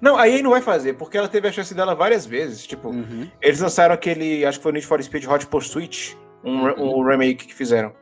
Não, 0.02 0.17
a 0.17 0.28
EA 0.28 0.41
não 0.41 0.50
vai 0.50 0.62
fazer, 0.62 0.93
porque 0.93 1.17
ela 1.17 1.28
teve 1.28 1.48
a 1.48 1.52
chance 1.52 1.74
dela 1.76 1.93
várias 1.93 2.26
vezes. 2.26 2.65
Tipo, 2.65 2.89
Uhum. 2.89 3.30
eles 3.39 3.60
lançaram 3.60 3.93
aquele, 3.93 4.43
acho 4.43 4.58
que 4.58 4.63
foi 4.63 4.72
o 4.72 4.74
Need 4.74 4.88
for 4.88 5.04
Speed 5.04 5.28
Hot 5.28 5.46
Pursuit, 5.46 6.17
um, 6.50 6.64
re- 6.66 6.76
um 6.78 7.04
remake 7.04 7.48
que 7.48 7.54
fizeram. 7.54 7.94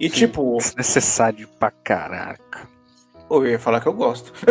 E 0.00 0.08
Sim. 0.08 0.14
tipo, 0.16 0.56
Desnecessário 0.62 1.46
pra 1.58 1.70
caraca. 1.70 2.68
eu 3.30 3.46
ia 3.46 3.58
falar 3.58 3.80
que 3.80 3.86
eu 3.88 3.92
gosto. 3.92 4.32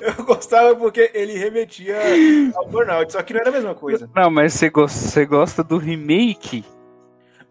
eu 0.00 0.24
gostava 0.24 0.74
porque 0.76 1.10
ele 1.14 1.34
remetia 1.38 1.96
ao 2.54 2.66
Burnout, 2.68 3.12
só 3.12 3.22
que 3.22 3.32
não 3.32 3.40
era 3.40 3.50
a 3.50 3.52
mesma 3.52 3.74
coisa. 3.74 4.08
Não, 4.14 4.30
mas 4.30 4.54
você 4.54 4.68
gosta, 4.70 4.98
você 4.98 5.24
gosta 5.26 5.62
do 5.64 5.78
remake? 5.78 6.64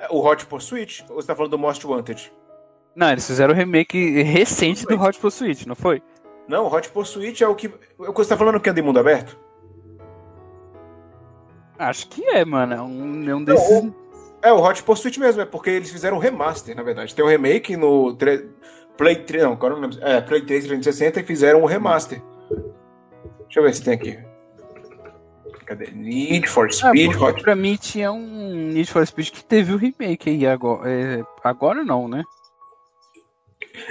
O 0.10 0.20
Hot 0.26 0.46
Pursuit, 0.46 1.04
ou 1.10 1.16
você 1.22 1.28
tá 1.28 1.36
falando 1.36 1.52
do 1.52 1.58
Most 1.60 1.86
Wanted? 1.86 2.32
Não, 2.96 3.12
eles 3.12 3.26
fizeram 3.26 3.54
o 3.54 3.58
remake 3.58 4.22
recente 4.24 4.86
do 4.86 5.00
Hot 5.02 5.20
Pursuit, 5.20 5.68
não 5.68 5.76
foi? 5.76 6.02
Não, 6.48 6.66
o 6.66 6.74
Hot 6.74 6.90
Pursuit 6.90 7.44
é 7.44 7.48
o 7.48 7.56
que. 7.56 7.68
Que 7.70 7.78
você 7.98 8.30
tá 8.30 8.38
falando 8.38 8.60
que 8.60 8.70
anda 8.70 8.80
em 8.80 8.84
mundo 8.84 9.00
aberto? 9.00 9.38
Acho 11.80 12.08
que 12.08 12.24
é, 12.26 12.44
mano. 12.46 12.74
É 12.74 12.82
um, 12.82 13.30
é 13.30 13.36
um 13.36 13.44
desses. 13.44 13.70
o- 13.84 13.94
É, 14.42 14.52
o 14.52 14.62
Hot 14.63 14.82
Pursuit 14.84 15.20
mesmo, 15.20 15.42
é 15.42 15.46
porque 15.46 15.70
eles 15.70 15.92
fizeram 15.92 16.18
um 16.18 16.20
remaster, 16.20 16.76
na 16.76 16.84
verdade. 16.84 17.13
Tem 17.13 17.24
um 17.26 17.28
remake 17.28 17.76
no 17.76 18.13
tre- 18.16 18.48
Play 18.96 19.16
3, 19.18 19.44
não, 19.44 19.54
agora 19.54 19.74
não 19.76 19.82
lembro. 19.82 19.98
É, 20.02 20.22
Play 20.22 20.42
3 20.42 20.66
360 20.66 21.20
e 21.20 21.24
fizeram 21.24 21.62
um 21.62 21.66
remaster. 21.66 22.22
Deixa 23.44 23.60
eu 23.60 23.63
ver 23.63 23.74
se 23.76 23.84
tem 23.84 23.94
aqui. 23.94 24.18
Cadê? 25.66 25.92
Need 25.92 26.48
for 26.48 26.68
Ah, 26.68 26.72
Speed 26.72 27.12
porque 27.18 27.26
Hot. 27.26 27.42
pra 27.44 27.56
mim 27.56 27.76
tinha 27.76 28.12
um 28.12 28.24
Need 28.72 28.90
for 28.92 29.06
Speed 29.06 29.30
que 29.32 29.44
teve 29.44 29.74
o 29.74 29.78
remake 29.78 30.30
aí 30.30 30.48
agora. 30.48 30.90
é, 30.90 31.24
agora 31.44 31.84
não, 31.84 32.08
né? 32.08 32.24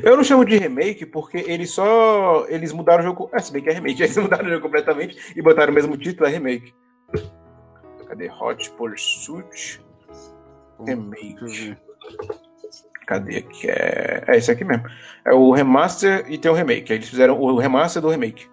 Eu 0.03 0.17
não 0.17 0.25
chamo 0.25 0.45
de 0.45 0.57
remake 0.57 1.07
porque 1.07 1.39
eles 1.47 1.71
só. 1.71 2.47
Eles 2.49 2.73
mudaram 2.73 3.03
o 3.03 3.07
jogo. 3.07 3.31
É, 3.33 3.39
se 3.39 3.53
bem 3.53 3.63
que 3.63 3.69
é 3.69 3.73
remake. 3.73 4.03
Eles 4.03 4.17
mudaram 4.17 4.47
o 4.47 4.49
jogo 4.51 4.63
completamente 4.63 5.17
e 5.37 5.43
botaram 5.43 5.71
o 5.71 5.75
mesmo 5.75 5.97
título, 5.97 6.29
é 6.29 6.33
remake. 6.33 6.75
Cadê? 8.17 8.31
Hot 8.41 8.71
Pursuit 8.73 9.81
Remake. 10.87 11.45
Ver. 11.45 11.79
Cadê 13.07 13.39
aqui? 13.39 13.71
É, 13.71 14.25
é 14.27 14.37
esse 14.37 14.51
aqui 14.51 14.65
mesmo. 14.65 14.85
É 15.25 15.33
o 15.33 15.53
remaster 15.53 16.25
e 16.29 16.39
tem 16.39 16.51
o 16.51 16.55
remake. 16.55 16.93
Aí 16.93 16.99
eles 16.99 17.09
fizeram 17.09 17.41
o 17.41 17.59
remaster 17.59 18.03
do 18.03 18.09
remake. 18.09 18.49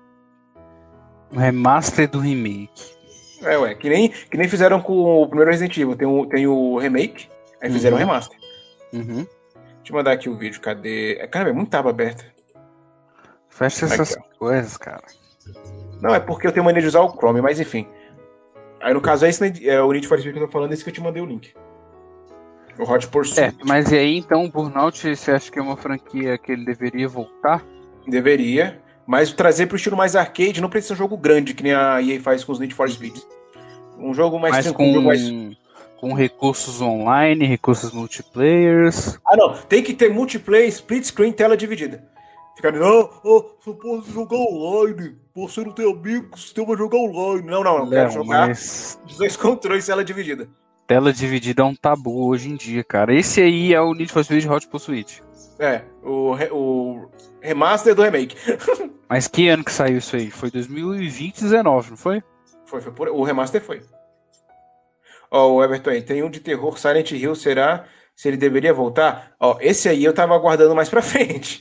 O 1.31 1.39
remaster 1.39 2.09
do 2.09 2.19
remake. 2.19 2.93
É, 3.41 3.57
ué. 3.57 3.73
Que 3.75 3.89
nem, 3.89 4.09
que 4.09 4.37
nem 4.37 4.47
fizeram 4.47 4.81
com 4.81 5.21
o 5.23 5.27
primeiro 5.27 5.51
Resident 5.51 5.77
Evil. 5.77 5.95
Tem 5.95 6.07
o, 6.07 6.25
tem 6.27 6.47
o 6.47 6.77
remake, 6.77 7.29
aí 7.61 7.71
fizeram 7.71 7.97
o 7.97 7.99
Uhum. 7.99 8.05
remaster. 8.05 8.37
Uhum. 8.93 9.25
Deixa 9.77 9.91
eu 9.91 9.95
mandar 9.95 10.11
aqui 10.13 10.29
o 10.29 10.37
vídeo. 10.37 10.61
Cadê? 10.61 11.17
É, 11.19 11.27
Cara, 11.27 11.49
é 11.49 11.53
muita 11.53 11.79
aba 11.79 11.89
aberta. 11.89 12.23
Fecha 13.49 13.85
Aqui, 13.85 13.93
essas 13.95 14.15
coisas, 14.37 14.77
cara. 14.77 15.03
Não, 16.01 16.13
é 16.15 16.19
porque 16.19 16.47
eu 16.47 16.51
tenho 16.51 16.63
mania 16.65 16.81
de 16.81 16.87
usar 16.87 17.01
o 17.01 17.11
Chrome, 17.11 17.41
mas 17.41 17.59
enfim. 17.59 17.87
Aí 18.83 18.93
no 18.93 18.99
caso 18.99 19.25
é, 19.25 19.29
esse, 19.29 19.41
né, 19.41 19.53
é 19.63 19.81
o 19.81 19.91
Need 19.91 20.07
for 20.07 20.19
Speed 20.19 20.33
que 20.33 20.39
eu 20.41 20.45
tô 20.45 20.51
falando, 20.51 20.73
esse 20.73 20.83
que 20.83 20.89
eu 20.89 20.93
te 20.93 21.01
mandei 21.01 21.21
o 21.21 21.25
link. 21.25 21.53
O 22.77 22.83
Hot 22.83 23.07
Pursuit. 23.07 23.39
É, 23.39 23.53
mas 23.63 23.91
e 23.91 23.97
aí 23.97 24.17
então 24.17 24.43
o 24.43 24.51
Burnout, 24.51 25.15
você 25.15 25.31
acha 25.31 25.49
que 25.49 25.57
é 25.57 25.61
uma 25.61 25.77
franquia 25.77 26.37
que 26.37 26.51
ele 26.51 26.65
deveria 26.65 27.07
voltar? 27.07 27.63
Deveria. 28.05 28.81
Mas 29.05 29.31
trazer 29.31 29.67
pro 29.67 29.77
estilo 29.77 29.95
mais 29.95 30.15
arcade, 30.15 30.61
não 30.61 30.69
precisa 30.69 30.95
ser 30.95 31.01
um 31.01 31.05
jogo 31.05 31.17
grande, 31.17 31.53
que 31.53 31.63
nem 31.63 31.73
a 31.73 32.01
EA 32.01 32.19
faz 32.19 32.43
com 32.43 32.51
os 32.51 32.59
Need 32.59 32.73
for 32.73 32.89
Speed. 32.89 33.17
Um 33.97 34.13
jogo 34.13 34.37
mais 34.39 34.55
Mas 34.55 34.65
tranquilo, 34.65 34.95
com, 34.95 35.01
mais... 35.01 35.21
com 35.97 36.13
recursos 36.13 36.81
online, 36.81 37.45
recursos 37.45 37.91
multiplayers. 37.91 39.17
Ah, 39.25 39.37
não. 39.37 39.53
Tem 39.53 39.83
que 39.83 39.93
ter 39.93 40.09
multiplayer, 40.09 40.67
split 40.67 41.05
screen, 41.05 41.31
tela 41.31 41.55
dividida. 41.55 42.03
Ficar, 42.55 42.71
não, 42.71 43.09
oh, 43.23 43.45
só 43.63 43.73
posso 43.73 44.11
jogar 44.11 44.37
online. 44.37 45.17
Você 45.35 45.63
não 45.63 45.71
tem 45.71 45.89
amigos, 45.91 46.51
você 46.51 46.65
vai 46.65 46.77
jogar 46.77 46.97
online. 46.97 47.47
Não, 47.49 47.63
não, 47.63 47.79
eu 47.79 47.89
quero 47.89 48.11
jogar 48.11 48.47
mas 48.47 48.99
os 49.07 49.17
dois 49.17 49.35
controles, 49.35 49.85
tela 49.85 50.03
dividida. 50.03 50.47
tela 50.85 51.11
dividida 51.11 51.63
é 51.63 51.65
um 51.65 51.75
tabu 51.75 52.27
hoje 52.27 52.49
em 52.49 52.55
dia, 52.55 52.83
cara. 52.83 53.13
Esse 53.13 53.41
aí 53.41 53.73
é 53.73 53.81
o 53.81 53.93
Need 53.93 54.11
for 54.11 54.23
Speed 54.23 54.45
Hot 54.45 54.67
Pursuit. 54.67 55.23
É, 55.57 55.81
o, 56.03 56.33
re- 56.33 56.49
o 56.51 57.09
remaster 57.41 57.95
do 57.95 58.03
remake. 58.03 58.35
Mas 59.09 59.27
que 59.27 59.47
ano 59.49 59.63
que 59.63 59.71
saiu 59.71 59.97
isso 59.97 60.15
aí? 60.15 60.29
Foi 60.29 60.49
2020, 60.51 61.41
19, 61.41 61.89
não 61.91 61.97
foi? 61.97 62.21
Foi, 62.65 62.81
foi 62.81 62.91
por... 62.91 63.09
O 63.09 63.23
remaster 63.23 63.61
foi. 63.61 63.81
Ó, 65.31 65.53
o 65.55 65.63
Everton 65.63 65.89
aí, 65.89 66.01
tem 66.03 66.21
um 66.23 66.29
de 66.29 66.39
terror, 66.39 66.77
Silent 66.77 67.11
Hill, 67.11 67.33
será 67.35 67.85
se 68.15 68.27
ele 68.27 68.37
deveria 68.37 68.71
voltar? 68.73 69.33
Ó, 69.39 69.57
esse 69.59 69.89
aí 69.89 70.03
eu 70.03 70.13
tava 70.13 70.35
aguardando 70.35 70.75
mais 70.75 70.89
pra 70.89 71.01
frente. 71.03 71.59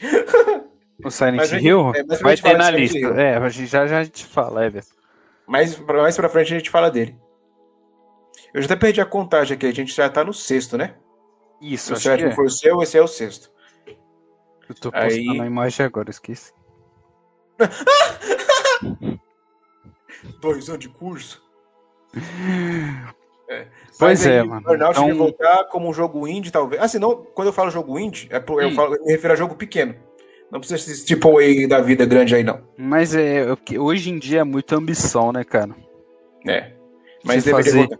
O 1.05 1.11
Silent 1.11 1.37
Mas 1.37 1.53
Hill? 1.53 1.93
é, 1.95 2.05
mas 2.05 2.21
Vai 2.21 2.37
ter 2.37 2.57
na 2.57 2.71
lista. 2.71 2.99
Hill. 2.99 3.19
É, 3.19 3.37
a 3.37 3.49
gente, 3.49 3.67
já 3.69 3.87
já 3.87 3.99
a 3.99 4.05
gente 4.05 4.25
fala, 4.25 4.67
Everton. 4.67 4.95
mais, 5.47 5.75
pra- 5.75 6.03
mais 6.03 6.17
pra 6.17 6.29
frente 6.29 6.55
a 6.55 6.59
gente 6.59 6.71
fala 6.71 6.91
dele. 6.91 7.17
Eu 8.55 8.61
já 8.63 8.67
até 8.67 8.77
perdi 8.77 9.01
a 9.01 9.07
contagem 9.07 9.57
aqui, 9.57 9.67
a 9.67 9.73
gente 9.73 9.95
já 9.95 10.09
tá 10.09 10.23
no 10.25 10.33
sexto, 10.35 10.77
né? 10.77 10.95
Isso, 11.61 11.95
o 11.95 11.97
sétimo 11.97 12.31
é. 12.31 12.35
foi 12.35 12.47
o 12.47 12.51
seu, 12.51 12.83
esse 12.83 12.99
é 12.99 13.03
o 13.03 13.07
sexto. 13.07 13.51
Eu 14.69 14.75
tô 14.75 14.91
Aí- 14.93 15.25
postando 15.25 15.43
a 15.43 15.47
imagem 15.47 15.87
agora, 15.87 16.11
esqueci. 16.11 16.53
Dois 20.41 20.69
anos 20.69 20.81
de 20.81 20.89
curso. 20.89 21.43
É. 23.49 23.67
Pois 23.99 24.21
Mas 24.21 24.27
é, 24.27 24.41
aí, 24.41 24.49
mano. 24.49 24.63
Burnout 24.63 24.99
Então- 24.99 25.15
voltar 25.15 25.65
como 25.65 25.87
um 25.87 25.93
jogo 25.93 26.27
indie, 26.27 26.51
talvez. 26.51 26.81
Ah, 26.81 26.89
se 26.89 26.99
não, 26.99 27.23
quando 27.23 27.49
eu 27.49 27.53
falo 27.53 27.71
jogo 27.71 27.99
indie, 27.99 28.27
é 28.31 28.39
eu, 28.39 28.71
falo, 28.71 28.95
eu 28.95 29.05
me 29.05 29.13
refiro 29.13 29.35
a 29.35 29.37
jogo 29.37 29.55
pequeno. 29.57 29.95
Não 30.53 30.61
precisa 30.61 30.79
ser 30.79 31.05
tipo 31.07 31.39
aí 31.39 31.67
da 31.67 31.81
vida 31.81 32.05
grande 32.05 32.35
aí, 32.35 32.45
não. 32.45 32.61
Mas 32.77 33.15
é, 33.15 33.47
hoje 33.79 34.11
em 34.11 34.19
dia 34.19 34.41
é 34.41 34.45
muita 34.45 34.77
ambição, 34.77 35.33
né, 35.33 35.43
cara? 35.45 35.75
É. 36.47 36.73
Mas 37.25 37.43
Você 37.43 37.55
deveria 37.55 37.87
fazer-. 37.89 37.99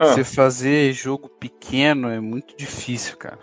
Ah, 0.00 0.06
Você 0.08 0.24
fazer 0.24 0.92
jogo 0.92 1.28
pequeno 1.28 2.10
é 2.10 2.18
muito 2.18 2.56
difícil, 2.56 3.16
cara. 3.16 3.38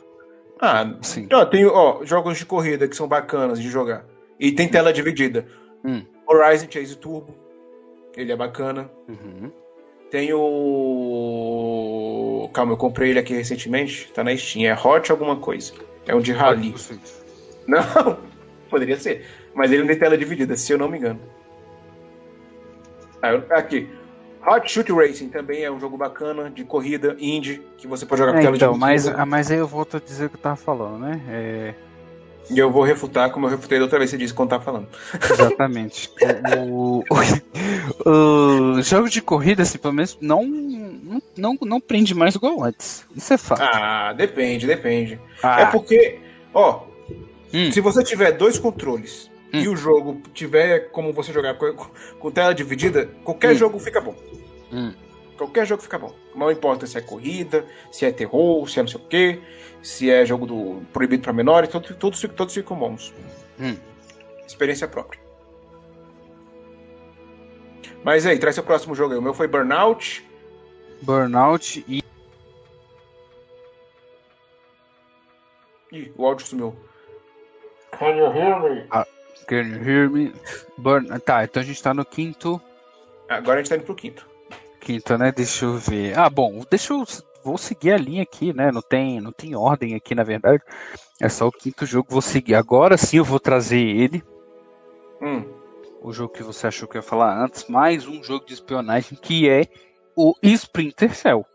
ah, 0.59 0.81
Assim. 0.99 1.29
ó, 1.31 1.45
tem 1.45 1.65
ó, 1.65 2.03
jogos 2.03 2.37
de 2.37 2.45
corrida 2.45 2.89
que 2.89 2.95
são 2.95 3.07
bacanas 3.07 3.57
de 3.57 3.69
jogar. 3.69 4.05
E 4.37 4.51
tem 4.51 4.67
tela 4.67 4.91
dividida. 4.91 5.45
Hum. 5.85 6.03
Horizon 6.27 6.67
Chase 6.69 6.97
Turbo. 6.97 7.33
Ele 8.17 8.33
é 8.33 8.35
bacana. 8.35 8.91
Uhum. 9.07 9.49
Tem 10.09 10.33
o. 10.33 12.49
Calma, 12.53 12.73
eu 12.73 12.77
comprei 12.77 13.11
ele 13.11 13.19
aqui 13.19 13.33
recentemente. 13.33 14.11
Tá 14.13 14.25
na 14.25 14.35
Steam. 14.35 14.69
É 14.69 14.73
Hot 14.77 15.09
alguma 15.09 15.37
coisa. 15.37 15.71
É 16.05 16.13
um 16.13 16.19
de 16.19 16.33
rally. 16.33 16.75
Não, 17.65 18.17
poderia 18.71 18.97
ser. 18.99 19.25
Mas 19.53 19.71
ele 19.71 19.81
não 19.81 19.87
tem 19.87 19.99
tela 19.99 20.17
dividida, 20.17 20.57
se 20.57 20.71
eu 20.73 20.79
não 20.79 20.89
me 20.89 20.97
engano. 20.97 21.19
Ah, 23.21 23.35
aqui. 23.57 23.89
Hot 24.45 24.71
Shoot 24.71 24.91
Racing 24.91 25.29
também 25.29 25.63
é 25.63 25.71
um 25.71 25.79
jogo 25.79 25.97
bacana 25.97 26.49
de 26.49 26.63
corrida 26.65 27.15
indie 27.19 27.61
que 27.77 27.87
você 27.87 28.05
pode 28.07 28.19
jogar 28.19 28.33
com 28.33 28.39
É, 28.39 28.41
tela 28.41 28.57
então, 28.57 28.73
mas, 28.75 29.03
dividida. 29.03 29.15
ah, 29.15 29.25
mas 29.25 29.51
aí 29.51 29.57
eu 29.59 29.67
volto 29.67 29.97
a 29.97 29.99
dizer 29.99 30.25
o 30.25 30.29
que 30.29 30.35
eu 30.37 30.41
tava 30.41 30.55
falando, 30.55 30.99
né? 30.99 31.21
É, 31.29 31.75
E 32.49 32.57
eu 32.59 32.71
vou 32.71 32.83
refutar 32.83 33.31
como 33.31 33.45
eu 33.45 33.51
refutei 33.51 33.77
da 33.77 33.85
outra 33.85 33.99
vez 33.99 34.09
você 34.09 34.17
disse 34.17 34.33
quando 34.33 34.49
tava 34.49 34.63
falando. 34.63 34.89
exatamente. 35.29 36.09
o, 36.43 37.03
o, 38.05 38.77
o 38.77 38.81
jogo 38.81 39.09
de 39.09 39.21
corrida, 39.21 39.63
assim, 39.63 39.77
pelo 39.77 39.93
menos, 39.93 40.17
não, 40.21 40.43
não, 40.45 41.21
não, 41.37 41.57
não 41.61 41.81
prende 41.81 42.13
mais 42.15 42.35
igual 42.35 42.63
antes. 42.63 43.05
Isso 43.15 43.33
é 43.33 43.37
fato. 43.37 43.61
Ah, 43.61 44.13
depende, 44.13 44.65
depende. 44.67 45.19
Ah, 45.41 45.61
É 45.61 45.65
porque, 45.67 46.19
ó, 46.53 46.81
hum, 47.53 47.71
se 47.71 47.81
você 47.81 48.03
tiver 48.03 48.31
dois 48.33 48.57
controles 48.57 49.29
Hum. 49.53 49.59
e 49.59 49.67
o 49.67 49.75
jogo 49.75 50.21
tiver 50.33 50.89
como 50.91 51.11
você 51.11 51.33
jogar 51.33 51.55
com, 51.55 51.73
com 52.19 52.31
tela 52.31 52.53
dividida, 52.53 53.05
qualquer 53.23 53.51
Hum. 53.51 53.55
jogo 53.55 53.79
fica 53.79 53.99
bom. 54.01 54.15
hum. 54.71 54.93
Qualquer 55.37 55.65
jogo 55.65 55.81
fica 55.81 55.97
bom. 55.97 56.13
Não 56.35 56.51
importa 56.51 56.85
se 56.85 56.97
é 56.97 57.01
corrida, 57.01 57.65
se 57.91 58.05
é 58.05 58.11
terror, 58.11 58.69
se 58.69 58.79
é 58.79 58.83
não 58.83 58.87
sei 58.87 59.01
o 59.01 59.03
quê, 59.05 59.41
se 59.81 60.07
é 60.09 60.23
jogo 60.23 60.45
do 60.45 60.81
proibido 60.93 61.23
para 61.23 61.33
menores, 61.33 61.67
todos, 61.69 61.95
todos, 61.97 62.21
todos 62.35 62.53
ficam 62.53 62.77
bons. 62.77 63.11
Hum. 63.59 63.75
Experiência 64.45 64.87
própria. 64.87 65.19
Mas 68.03 68.25
aí, 68.27 68.37
traz 68.37 68.53
seu 68.55 68.63
próximo 68.63 68.93
jogo 68.95 69.13
aí. 69.13 69.19
O 69.19 69.21
meu 69.21 69.33
foi 69.33 69.47
Burnout. 69.47 70.23
Burnout 71.01 71.83
e. 71.87 72.03
Ih, 75.91 76.11
o 76.15 76.25
áudio 76.25 76.45
sumiu. 76.45 76.75
Can 77.97 78.17
you 78.17 78.31
hear 78.31 78.59
me? 78.59 78.87
Can 79.47 79.67
you 79.67 79.83
hear 79.83 80.09
me? 80.09 80.33
Burn... 80.77 81.07
Tá, 81.19 81.43
então 81.43 81.61
a 81.61 81.65
gente 81.65 81.81
tá 81.81 81.93
no 81.93 82.05
quinto. 82.05 82.61
Agora 83.29 83.59
a 83.59 83.63
gente 83.63 83.69
tá 83.69 83.75
indo 83.75 83.85
pro 83.85 83.95
quinto. 83.95 84.27
Quinto, 84.79 85.17
né? 85.17 85.31
Deixa 85.31 85.65
eu 85.65 85.77
ver. 85.77 86.17
Ah, 86.17 86.29
bom, 86.29 86.63
deixa 86.69 86.93
eu. 86.93 87.05
Vou 87.43 87.57
seguir 87.57 87.93
a 87.93 87.97
linha 87.97 88.23
aqui, 88.23 88.53
né? 88.53 88.71
Não 88.71 88.81
tem, 88.81 89.19
não 89.19 89.31
tem 89.31 89.55
ordem 89.55 89.95
aqui, 89.95 90.13
na 90.13 90.23
verdade. 90.23 90.61
É 91.19 91.27
só 91.27 91.47
o 91.47 91.51
quinto 91.51 91.85
jogo 91.85 92.07
que 92.07 92.13
vou 92.13 92.21
seguir. 92.21 92.55
Agora 92.55 92.97
sim 92.97 93.17
eu 93.17 93.25
vou 93.25 93.39
trazer 93.39 93.79
ele. 93.79 94.23
Hum. 95.21 95.45
O 96.01 96.11
jogo 96.11 96.33
que 96.33 96.43
você 96.43 96.67
achou 96.67 96.87
que 96.87 96.97
eu 96.97 97.01
ia 97.01 97.07
falar 97.07 97.43
antes. 97.43 97.67
Mais 97.67 98.07
um 98.07 98.23
jogo 98.23 98.45
de 98.45 98.53
espionagem 98.53 99.17
que 99.19 99.49
é 99.49 99.67
o 100.15 100.33
Splinter 100.41 101.15
Cell. 101.15 101.45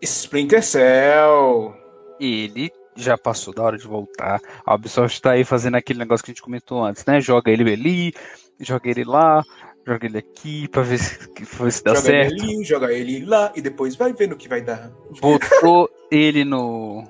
Splinter 0.00 0.62
Cell. 0.62 1.74
Ele 2.20 2.72
já 2.96 3.16
passou 3.18 3.52
da 3.54 3.62
hora 3.62 3.76
de 3.78 3.86
voltar. 3.86 4.40
A 4.64 4.74
Ubisoft 4.74 5.20
tá 5.20 5.32
aí 5.32 5.44
fazendo 5.44 5.76
aquele 5.76 5.98
negócio 5.98 6.24
que 6.24 6.30
a 6.30 6.34
gente 6.34 6.42
comentou 6.42 6.82
antes, 6.84 7.04
né? 7.04 7.20
Joga 7.20 7.50
ele 7.50 7.72
ali, 7.72 8.14
joga 8.60 8.88
ele 8.88 9.04
lá, 9.04 9.42
joga 9.86 10.06
ele 10.06 10.18
aqui 10.18 10.68
pra 10.68 10.82
ver 10.82 10.98
se, 10.98 11.28
pra 11.28 11.64
ver 11.64 11.72
se 11.72 11.82
dá 11.84 11.94
joga 11.94 12.06
certo. 12.06 12.32
ele 12.34 12.42
ali, 12.42 12.64
joga 12.64 12.92
ele 12.92 13.24
lá 13.24 13.52
e 13.54 13.60
depois 13.60 13.96
vai 13.96 14.12
vendo 14.12 14.32
o 14.32 14.36
que 14.36 14.48
vai 14.48 14.62
dar. 14.62 14.90
botou 15.20 15.90
ele 16.10 16.44
no 16.44 17.04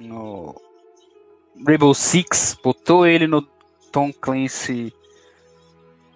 no 0.00 0.54
Rainbow 1.66 1.94
Six, 1.94 2.58
botou 2.62 3.06
ele 3.06 3.26
no 3.26 3.40
Tom 3.92 4.12
Clancy 4.12 4.92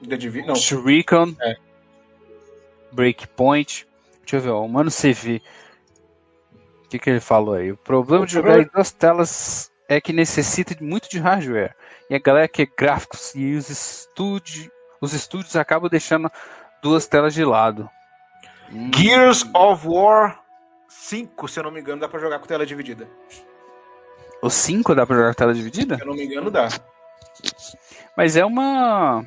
The 0.08 0.16
Divi- 0.16 0.44
Shuriken, 0.56 1.36
É. 1.40 1.56
Breakpoint. 2.92 3.86
Deixa 4.22 4.36
eu 4.36 4.40
ver, 4.40 4.50
ó, 4.50 4.64
o 4.64 4.68
Mano 4.68 4.90
CV. 4.90 5.42
O 6.88 6.90
que, 6.90 6.98
que 6.98 7.10
ele 7.10 7.20
falou 7.20 7.54
aí? 7.54 7.70
O 7.70 7.76
problema 7.76 8.24
de 8.24 8.32
jogar 8.32 8.58
em 8.58 8.70
duas 8.72 8.90
telas 8.90 9.70
é 9.90 10.00
que 10.00 10.10
necessita 10.10 10.74
de 10.74 10.82
muito 10.82 11.06
de 11.10 11.18
hardware. 11.18 11.76
E 12.08 12.14
a 12.14 12.18
galera 12.18 12.48
que 12.48 12.62
é 12.62 12.66
gráficos 12.66 13.34
e 13.34 13.56
os 13.56 13.68
estúdios, 13.68 14.70
os 14.98 15.12
estúdios 15.12 15.54
acabam 15.54 15.90
deixando 15.90 16.32
duas 16.82 17.06
telas 17.06 17.34
de 17.34 17.44
lado. 17.44 17.90
Hum. 18.72 18.90
Gears 18.94 19.44
of 19.54 19.86
War 19.86 20.40
5, 20.88 21.46
se 21.46 21.60
eu 21.60 21.64
não 21.64 21.70
me 21.70 21.80
engano, 21.80 22.00
dá 22.00 22.08
pra 22.08 22.18
jogar 22.18 22.38
com 22.38 22.46
tela 22.46 22.64
dividida. 22.64 23.06
O 24.40 24.48
5 24.48 24.94
dá 24.94 25.04
pra 25.04 25.14
jogar 25.14 25.34
tela 25.34 25.52
dividida? 25.52 25.96
Se 25.96 26.00
eu 26.00 26.06
não 26.06 26.14
me 26.14 26.24
engano, 26.24 26.50
dá. 26.50 26.68
Mas 28.16 28.34
é 28.34 28.46
uma. 28.46 29.26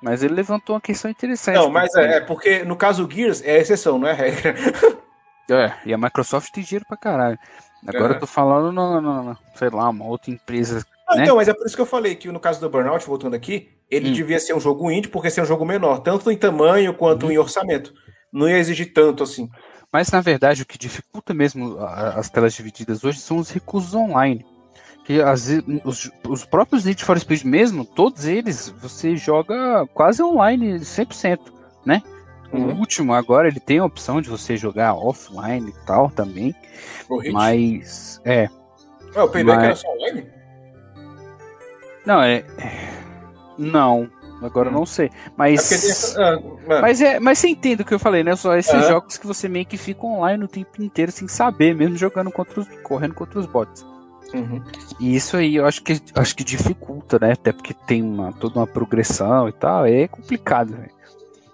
Mas 0.00 0.22
ele 0.22 0.34
levantou 0.34 0.76
uma 0.76 0.80
questão 0.80 1.10
interessante. 1.10 1.56
Não, 1.56 1.68
mas 1.68 1.92
é, 1.96 2.18
é 2.18 2.20
porque 2.20 2.62
no 2.62 2.76
caso 2.76 3.10
Gears 3.10 3.42
é 3.42 3.58
exceção, 3.58 3.98
não 3.98 4.06
é 4.06 4.12
regra. 4.12 4.54
É, 5.50 5.72
e 5.84 5.94
a 5.94 5.98
Microsoft 5.98 6.50
tem 6.52 6.64
dinheiro 6.64 6.84
pra 6.88 6.96
caralho. 6.96 7.38
Agora 7.86 8.04
Uhum. 8.08 8.12
eu 8.14 8.20
tô 8.20 8.26
falando, 8.26 8.72
no, 8.72 9.00
no- 9.00 9.22
no- 9.22 9.38
sei 9.54 9.70
lá, 9.70 9.88
uma 9.88 10.04
outra 10.06 10.30
empresa. 10.30 10.84
Não, 11.08 11.16
né? 11.16 11.22
Então, 11.22 11.36
mas 11.36 11.46
é 11.46 11.54
por 11.54 11.66
isso 11.66 11.76
que 11.76 11.82
eu 11.82 11.86
falei 11.86 12.16
que 12.16 12.26
no 12.32 12.40
caso 12.40 12.60
do 12.60 12.68
Burnout, 12.68 13.06
voltando 13.06 13.34
aqui, 13.34 13.68
ele 13.88 14.10
Hum. 14.10 14.12
devia 14.12 14.40
ser 14.40 14.54
um 14.54 14.60
jogo 14.60 14.90
indie 14.90 15.08
porque 15.08 15.30
ser 15.30 15.42
um 15.42 15.46
jogo 15.46 15.64
menor, 15.64 16.00
tanto 16.00 16.30
em 16.30 16.36
tamanho 16.36 16.92
quanto 16.94 17.26
Uhum. 17.26 17.32
em 17.32 17.38
orçamento. 17.38 17.92
Não 18.32 18.48
ia 18.48 18.58
exigir 18.58 18.92
tanto 18.92 19.22
assim. 19.22 19.48
Mas 19.92 20.10
na 20.10 20.20
verdade 20.20 20.62
o 20.62 20.66
que 20.66 20.76
dificulta 20.76 21.32
mesmo 21.32 21.78
as 21.78 22.28
telas 22.28 22.52
divididas 22.54 23.04
hoje 23.04 23.20
são 23.20 23.36
os 23.38 23.50
recursos 23.50 23.94
online. 23.94 24.44
Que 25.04 25.22
às 25.22 25.46
vezes, 25.46 25.64
os, 25.84 26.10
os 26.28 26.44
próprios 26.44 26.84
Need 26.84 27.04
for 27.04 27.16
Speed 27.20 27.44
mesmo, 27.44 27.84
todos 27.84 28.24
eles, 28.26 28.68
você 28.80 29.16
joga 29.16 29.86
quase 29.94 30.20
online 30.20 30.80
100%, 30.80 31.38
né? 31.84 32.02
O 32.56 32.58
Uhum. 32.58 32.78
último 32.78 33.12
agora 33.12 33.48
ele 33.48 33.60
tem 33.60 33.78
a 33.78 33.84
opção 33.84 34.20
de 34.20 34.28
você 34.30 34.56
jogar 34.56 34.94
offline 34.94 35.68
e 35.68 35.86
tal 35.86 36.10
também, 36.10 36.54
O 37.08 37.20
mas 37.32 38.20
é, 38.24 38.48
Ah, 39.14 39.24
o 39.24 39.28
Payback 39.28 39.56
mas- 39.58 39.64
era 39.66 39.76
só 39.76 39.88
online? 39.92 40.26
não 42.06 42.22
é, 42.22 42.44
não, 43.58 44.08
agora 44.42 44.68
eu 44.68 44.72
não 44.72 44.86
sei, 44.86 45.06
É 45.06 45.08
porque 45.10 45.24
tem 45.26 45.34
mas 45.36 46.16
ah, 46.18 46.40
Mas, 46.80 47.00
é, 47.00 47.18
mas 47.20 47.38
você 47.38 47.48
entende 47.48 47.82
o 47.82 47.84
que 47.84 47.94
eu 47.94 47.98
falei, 47.98 48.22
né? 48.22 48.34
Só 48.36 48.54
esses 48.56 48.86
jogos 48.88 49.16
que 49.18 49.26
você 49.26 49.48
meio 49.48 49.66
que 49.66 49.76
fica 49.76 50.04
online 50.06 50.44
o 50.44 50.48
tempo 50.48 50.82
inteiro 50.82 51.10
sem 51.12 51.26
saber, 51.28 51.74
mesmo 51.74 51.96
jogando 51.96 52.30
contra 52.30 52.60
os. 52.60 52.68
correndo 52.82 53.14
contra 53.14 53.38
os 53.38 53.46
bots. 53.46 53.84
uhum. 54.34 54.62
E 55.00 55.14
isso 55.16 55.36
aí 55.36 55.56
eu 55.56 55.66
acho 55.66 55.82
que 55.82 56.00
acho 56.14 56.36
que 56.36 56.44
dificulta, 56.44 57.18
né? 57.20 57.32
Até 57.32 57.52
porque 57.52 57.72
tem 57.74 58.02
uma, 58.02 58.32
toda 58.32 58.58
uma 58.58 58.66
progressão 58.66 59.48
e 59.48 59.52
tal. 59.52 59.86
É 59.86 60.06
complicado, 60.08 60.74
velho. 60.76 60.90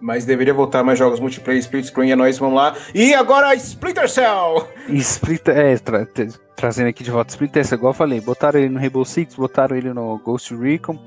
Mas 0.03 0.25
deveria 0.25 0.53
voltar 0.53 0.83
mais 0.83 0.99
jogos 0.99 1.21
multiplayer, 1.21 1.61
split 1.61 1.85
screen, 1.87 2.11
é 2.11 2.17
nóis, 2.17 2.37
vamos 2.37 2.57
lá. 2.57 2.75
E 2.93 3.15
agora 3.15 3.55
Splinter 3.55 4.09
Cell! 4.09 4.67
Splinter, 4.89 5.57
é, 5.57 5.79
tra- 5.79 6.05
tra- 6.05 6.27
trazendo 6.57 6.89
aqui 6.89 7.05
de 7.05 7.11
volta 7.13 7.31
Splinter, 7.31 7.65
Cell, 7.65 7.79
igual 7.79 7.93
eu 7.93 7.97
falei, 7.97 8.21
botaram 8.21 8.59
ele 8.59 8.69
no 8.69 8.81
Rainbow 8.81 9.05
Six, 9.05 9.37
botaram 9.37 9.77
ele 9.77 9.93
no 9.95 10.19
Ghost 10.19 10.53
Recon. 10.57 10.99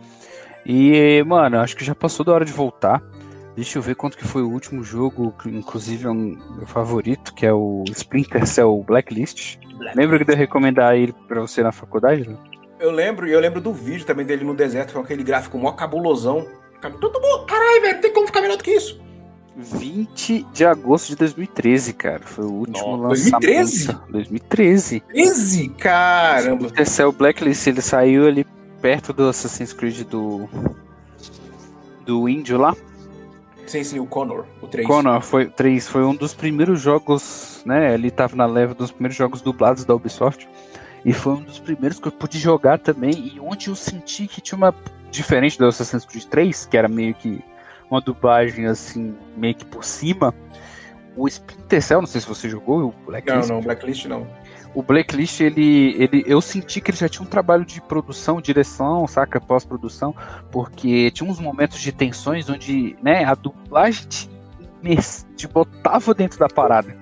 E, 0.65 1.21
mano, 1.27 1.59
acho 1.59 1.75
que 1.75 1.83
já 1.83 1.93
passou 1.93 2.25
da 2.25 2.31
hora 2.31 2.45
de 2.45 2.53
voltar. 2.53 3.03
Deixa 3.53 3.77
eu 3.77 3.81
ver 3.81 3.95
quanto 3.95 4.17
que 4.17 4.25
foi 4.25 4.41
o 4.41 4.49
último 4.49 4.81
jogo, 4.83 5.33
que 5.41 5.49
inclusive 5.49 6.05
é 6.07 6.09
um 6.09 6.37
meu 6.57 6.65
favorito, 6.65 7.33
que 7.33 7.45
é 7.45 7.53
o 7.53 7.83
Splinter 7.89 8.47
Cell 8.47 8.81
Blacklist. 8.87 9.57
Lembra 9.93 10.23
que 10.23 10.31
eu 10.31 10.35
recomendar 10.37 10.95
ele 10.95 11.13
pra 11.27 11.41
você 11.41 11.61
na 11.61 11.71
faculdade? 11.71 12.27
né? 12.29 12.37
Eu 12.79 12.91
lembro, 12.91 13.27
e 13.27 13.31
eu 13.31 13.39
lembro 13.39 13.59
do 13.61 13.73
vídeo 13.73 14.05
também 14.05 14.25
dele 14.25 14.43
no 14.43 14.53
deserto, 14.55 14.93
com 14.93 14.99
aquele 14.99 15.23
gráfico 15.23 15.57
mó 15.57 15.71
cabulosão. 15.73 16.45
Todo 16.91 17.21
mundo, 17.21 17.45
caralho, 17.45 17.81
velho, 17.81 17.93
não 17.95 18.01
tem 18.01 18.13
como 18.13 18.27
ficar 18.27 18.41
melhor 18.41 18.57
do 18.57 18.63
que 18.63 18.71
isso. 18.71 18.99
20 19.57 20.45
de 20.51 20.65
agosto 20.65 21.09
de 21.09 21.15
2013, 21.15 21.93
cara. 21.93 22.21
Foi 22.21 22.45
o 22.45 22.51
último 22.51 22.97
Nossa, 22.97 23.07
lançamento. 23.07 23.41
2013? 23.41 23.99
2013. 24.09 24.99
13? 24.99 25.69
Caramba. 25.69 26.65
Splinter 26.65 26.89
Cell 26.89 27.11
Blacklist, 27.11 27.67
ele 27.67 27.81
saiu 27.81 28.27
ali 28.27 28.45
perto 28.81 29.13
do 29.13 29.29
Assassin's 29.29 29.73
Creed 29.73 30.01
do. 30.07 30.49
Do 32.05 32.29
índio 32.29 32.57
lá. 32.57 32.75
Sim, 33.65 33.83
sim, 33.83 33.99
o 33.99 34.05
Connor, 34.05 34.45
o 34.61 34.67
3. 34.67 34.85
Connor 34.85 35.21
foi 35.21 35.47
3, 35.47 35.87
foi 35.87 36.03
um 36.03 36.13
dos 36.13 36.35
primeiros 36.35 36.79
jogos, 36.79 37.63
né? 37.65 37.95
Ele 37.95 38.11
tava 38.11 38.35
na 38.35 38.45
leva 38.45 38.75
dos 38.75 38.91
primeiros 38.91 39.17
jogos 39.17 39.41
dublados 39.41 39.85
da 39.85 39.95
Ubisoft. 39.95 40.47
E 41.03 41.13
foi 41.13 41.33
um 41.33 41.41
dos 41.41 41.59
primeiros 41.59 41.99
que 41.99 42.07
eu 42.07 42.11
pude 42.11 42.37
jogar 42.37 42.79
também. 42.79 43.11
E 43.13 43.39
onde 43.39 43.69
eu 43.69 43.75
senti 43.75 44.27
que 44.27 44.41
tinha 44.41 44.57
uma. 44.57 44.73
Diferente 45.15 45.57
do 45.57 45.65
Assassin's 45.65 46.05
Creed 46.05 46.25
3, 46.25 46.65
que 46.65 46.77
era 46.77 46.87
meio 46.87 47.13
que 47.13 47.43
uma 47.89 48.01
dublagem 48.01 48.65
assim, 48.65 49.15
meio 49.37 49.55
que 49.55 49.65
por 49.65 49.83
cima. 49.83 50.33
O 51.15 51.27
Splinter 51.27 51.81
Cell, 51.81 52.01
não 52.01 52.07
sei 52.07 52.19
se 52.21 52.27
você 52.27 52.49
jogou, 52.49 52.79
o 52.79 52.81
Não, 52.81 53.05
Blacklist. 53.05 53.49
não, 53.49 53.61
Blacklist 53.61 54.05
não. 54.05 54.27
O 54.73 54.83
Blacklist, 54.83 55.39
ele, 55.39 55.95
ele, 55.97 56.23
eu 56.27 56.41
senti 56.41 56.81
que 56.81 56.91
ele 56.91 56.97
já 56.97 57.07
tinha 57.07 57.23
um 57.23 57.29
trabalho 57.29 57.63
de 57.63 57.79
produção, 57.79 58.41
direção, 58.41 59.07
saca, 59.07 59.39
pós-produção, 59.39 60.13
porque 60.51 61.09
tinha 61.11 61.29
uns 61.29 61.39
momentos 61.39 61.79
de 61.79 61.93
tensões 61.93 62.49
onde, 62.49 62.97
né, 63.01 63.23
a 63.23 63.33
dublagem 63.33 64.05
te, 64.09 64.29
te 65.37 65.47
botava 65.47 66.13
dentro 66.13 66.37
da 66.37 66.49
parada. 66.49 66.93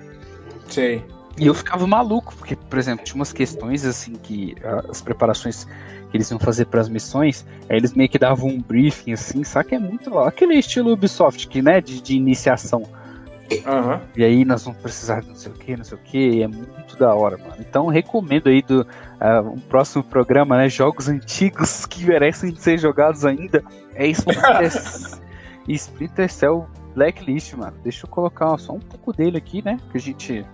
Sei. 0.70 1.04
E 1.36 1.48
eu 1.48 1.54
ficava 1.56 1.88
maluco, 1.88 2.36
porque, 2.36 2.56
por 2.56 2.78
exemplo, 2.78 3.04
tinha 3.04 3.16
umas 3.16 3.34
questões 3.34 3.84
assim 3.84 4.14
que 4.14 4.56
ah, 4.64 4.84
as 4.90 5.02
preparações 5.02 5.66
que 6.14 6.18
eles 6.18 6.30
iam 6.30 6.40
fazer 6.40 6.66
para 6.66 6.80
as 6.80 6.88
missões, 6.88 7.44
aí 7.68 7.76
eles 7.76 7.96
meio 7.96 8.08
que 8.08 8.20
davam 8.20 8.48
um 8.48 8.62
briefing 8.62 9.14
assim, 9.14 9.44
saca? 9.44 9.76
É 9.76 9.80
muito 9.80 10.16
aquele 10.20 10.54
estilo 10.54 10.94
Ubisoft, 10.94 11.48
que, 11.48 11.60
né, 11.60 11.82
de, 11.82 12.00
de 12.00 12.16
iniciação. 12.16 12.84
Aham. 13.66 14.00
E 14.16 14.24
aí 14.24 14.46
nós 14.46 14.64
vamos 14.64 14.80
precisar 14.80 15.22
de 15.22 15.30
não 15.30 15.36
sei 15.36 15.52
o 15.52 15.56
que, 15.56 15.76
não 15.76 15.84
sei 15.84 15.98
o 15.98 16.02
que, 16.02 16.44
é 16.44 16.48
muito 16.48 16.96
da 17.00 17.16
hora, 17.16 17.36
mano. 17.38 17.56
Então 17.60 17.88
recomendo 17.88 18.48
aí 18.48 18.62
do 18.62 18.86
ah, 19.20 19.42
um 19.42 19.60
próximo 19.60 20.04
programa, 20.04 20.56
né? 20.56 20.70
Jogos 20.70 21.10
antigos 21.10 21.86
que 21.88 22.06
merecem 22.06 22.56
ser 22.56 22.78
jogados 22.78 23.26
ainda. 23.26 23.64
É 23.96 24.06
Splinter, 24.08 24.72
Splinter 25.68 26.32
Cell 26.32 26.68
Blacklist, 26.96 27.54
mano. 27.54 27.74
Deixa 27.84 28.06
eu 28.06 28.10
colocar 28.10 28.56
só 28.60 28.74
um 28.74 28.80
pouco 28.80 29.12
dele 29.12 29.38
aqui, 29.38 29.64
né? 29.66 29.80
Que 29.92 29.98
a 29.98 30.02
gente. 30.02 30.46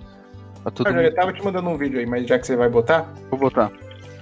Todo 0.73 0.87
Ah, 0.87 0.91
mundo. 0.91 1.01
eu 1.01 1.13
tava 1.13 1.33
te 1.33 1.43
mandando 1.43 1.69
um 1.69 1.77
vídeo 1.77 1.99
aí, 1.99 2.05
mas 2.05 2.25
já 2.27 2.39
que 2.39 2.45
você 2.47 2.55
vai 2.55 2.69
botar, 2.69 3.11
Vou 3.29 3.39
botar. 3.39 3.71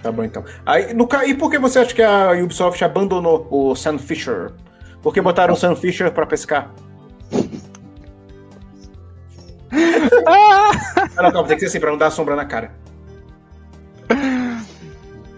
Tá 0.01 0.11
bom 0.11 0.23
então. 0.23 0.43
Aí, 0.65 0.93
no, 0.93 1.07
e 1.25 1.33
por 1.33 1.49
que 1.49 1.57
você 1.57 1.79
acha 1.79 1.93
que 1.93 2.03
a 2.03 2.31
Ubisoft 2.31 2.83
abandonou 2.83 3.47
o 3.49 3.75
Sam 3.75 3.97
Fisher? 3.97 4.51
Por 5.01 5.13
que 5.13 5.21
botaram 5.21 5.53
o 5.53 5.57
Sam 5.57 5.75
Fisher 5.75 6.11
pra 6.11 6.25
pescar? 6.25 6.73
Não, 11.15 11.31
calma, 11.31 11.47
tem 11.47 11.57
que 11.57 11.61
ser 11.61 11.67
assim, 11.67 11.79
pra 11.79 11.91
não 11.91 11.97
dar 11.97 12.11
sombra 12.11 12.35
na 12.35 12.45
cara. 12.45 12.71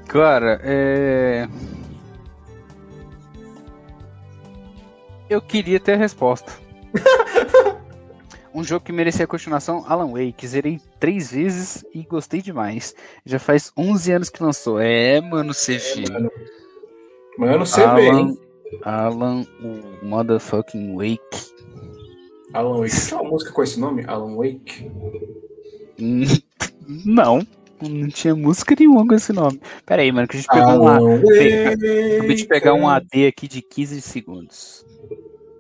Cara, 0.08 0.60
é. 0.64 1.48
Eu 5.30 5.42
queria 5.42 5.80
ter 5.80 5.94
a 5.94 5.98
resposta. 5.98 6.52
um 8.60 8.64
jogo 8.64 8.84
que 8.84 8.92
merecia 8.92 9.26
continuação, 9.26 9.86
Alan 9.88 10.12
Wake. 10.12 10.46
Zerei 10.46 10.80
três 11.00 11.32
vezes 11.32 11.86
e 11.94 12.04
gostei 12.04 12.42
demais. 12.42 12.94
Já 13.26 13.40
faz 13.40 13.72
11 13.78 14.12
anos 14.12 14.30
que 14.30 14.44
lançou. 14.44 14.80
É, 14.80 15.22
mano, 15.22 15.54
você 15.54 15.78
viu. 15.78 16.12
Mano, 16.12 16.32
mano 17.38 17.66
vê, 17.66 17.84
Alan, 17.84 18.20
hein? 18.20 18.38
Alan, 18.84 19.48
o 19.62 20.06
motherfucking 20.06 20.96
Wake. 20.96 21.54
Alan 22.54 22.80
Wake. 22.80 23.08
Tinha 23.08 23.22
uma 23.22 23.30
música 23.32 23.52
com 23.54 23.64
esse 23.64 23.80
nome? 23.80 24.04
Alan 24.06 24.36
Wake? 24.36 24.92
Não, 27.06 27.46
não 27.80 28.08
tinha 28.08 28.36
música 28.36 28.76
nenhuma 28.78 29.06
com 29.06 29.14
esse 29.14 29.32
nome. 29.32 29.62
Pera 29.86 30.02
aí, 30.02 30.12
mano, 30.12 30.28
que 30.28 30.38
a 30.38 30.40
gente 30.40 30.50
pegou 30.50 30.84
um 30.84 30.88
A. 30.88 30.96
Alan 30.96 31.22
Wake. 31.22 31.54
Acabei 32.16 32.36
de 32.36 32.46
pegar 32.48 32.74
um 32.74 32.90
AD 32.90 33.28
aqui 33.28 33.48
de 33.48 33.62
15 33.62 34.02
segundos. 34.02 34.84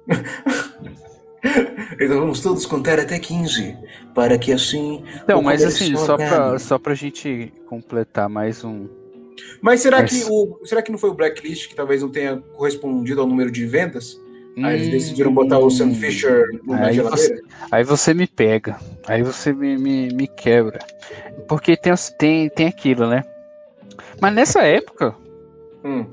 Então 2.02 2.20
vamos 2.20 2.40
todos 2.40 2.66
contar 2.66 3.00
até 3.00 3.20
15, 3.20 3.76
para 4.16 4.38
que 4.38 4.54
assim... 4.54 5.04
Então, 5.24 5.40
o 5.40 5.44
mas 5.44 5.64
assim, 5.64 5.96
só 5.98 6.16
pra, 6.16 6.48
ganhe. 6.50 6.60
só 6.60 6.78
pra 6.78 6.94
gente 6.94 7.52
completar 7.66 8.30
mais 8.30 8.64
um. 8.64 8.88
Mas 9.62 9.82
será 9.82 10.02
Mas- 10.02 10.12
que, 10.12 10.32
o, 10.32 10.60
será 10.64 10.82
que 10.82 10.92
não 10.92 10.98
foi 10.98 11.10
o 11.10 11.14
Blacklist 11.14 11.68
que 11.68 11.76
talvez 11.76 12.02
não 12.02 12.10
tenha 12.10 12.38
correspondido 12.56 13.20
ao 13.22 13.28
número 13.28 13.52
de 13.52 13.66
vendas? 13.66 14.20
Aí 14.62 14.76
eles 14.76 14.90
decidiram 14.90 15.34
botar 15.34 15.60
o 15.60 15.70
Sam 15.70 15.94
Fisher 15.94 16.46
na 16.66 16.88
Aí 16.88 16.96
geladeira? 16.96 17.42
Aí 17.72 17.84
você 17.84 18.14
me 18.14 18.28
pega. 18.28 18.78
Aí 19.08 19.24
você 19.24 19.54
me, 19.54 19.78
me, 19.78 20.10
me 20.10 20.28
quebra. 20.28 20.80
Porque 21.48 21.78
tem, 21.78 21.94
tem, 22.18 22.50
tem 22.50 22.68
aquilo, 22.68 23.08
né? 23.08 23.24
Mas 24.20 24.34
nessa 24.34 24.62
época, 24.62 25.16
Hum. 25.84 26.06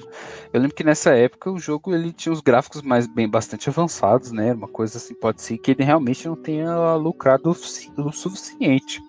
Eu 0.53 0.61
lembro 0.61 0.75
que 0.75 0.85
nessa 0.85 1.11
época 1.11 1.51
o 1.51 1.59
jogo 1.59 1.95
ele 1.95 2.13
tinha 2.13 2.33
os 2.33 2.41
gráficos 2.41 2.83
mais 2.83 3.07
bem 3.07 3.29
bastante 3.29 3.69
avançados, 3.69 4.33
né? 4.33 4.53
Uma 4.53 4.69
coisa 4.69 4.99
assim, 4.99 5.15
pode 5.15 5.43
ser 5.43 5.59
que 5.59 5.71
ele 5.73 5.85
realmente 5.85 6.27
não 6.27 6.37
tenha 6.37 6.95
lucrado 6.95 7.51
o 7.51 7.55
sufici- 7.55 7.91
o 7.97 8.13
suficiente. 8.13 9.01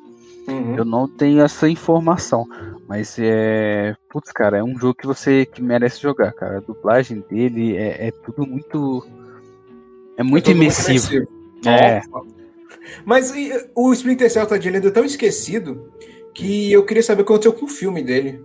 Uhum. 0.47 0.75
Eu 0.77 0.85
não 0.85 1.07
tenho 1.07 1.41
essa 1.41 1.67
informação. 1.69 2.45
Mas 2.87 3.17
é. 3.19 3.95
Putz, 4.09 4.31
cara, 4.31 4.57
é 4.57 4.63
um 4.63 4.77
jogo 4.79 4.95
que 4.95 5.05
você 5.05 5.45
que 5.45 5.61
merece 5.61 6.01
jogar, 6.01 6.31
cara. 6.31 6.57
A 6.57 6.61
dublagem 6.61 7.21
dele 7.29 7.75
é, 7.75 8.07
é 8.07 8.11
tudo 8.11 8.47
muito. 8.47 9.05
É 10.15 10.23
muito 10.23 10.49
É 10.49 10.53
imersivo. 10.53 11.13
imersivo. 11.13 11.27
É. 11.65 12.01
Mas 13.03 13.35
e, 13.35 13.51
o 13.75 13.91
Splinter 13.91 14.31
Cell 14.31 14.47
tá 14.47 14.57
de 14.57 14.69
lenda 14.69 14.89
tão 14.89 15.03
esquecido 15.03 15.91
que 16.33 16.71
eu 16.71 16.85
queria 16.85 17.03
saber 17.03 17.23
o 17.23 17.25
que 17.25 17.31
aconteceu 17.33 17.51
com 17.53 17.65
o 17.65 17.69
filme 17.69 18.01
dele. 18.01 18.41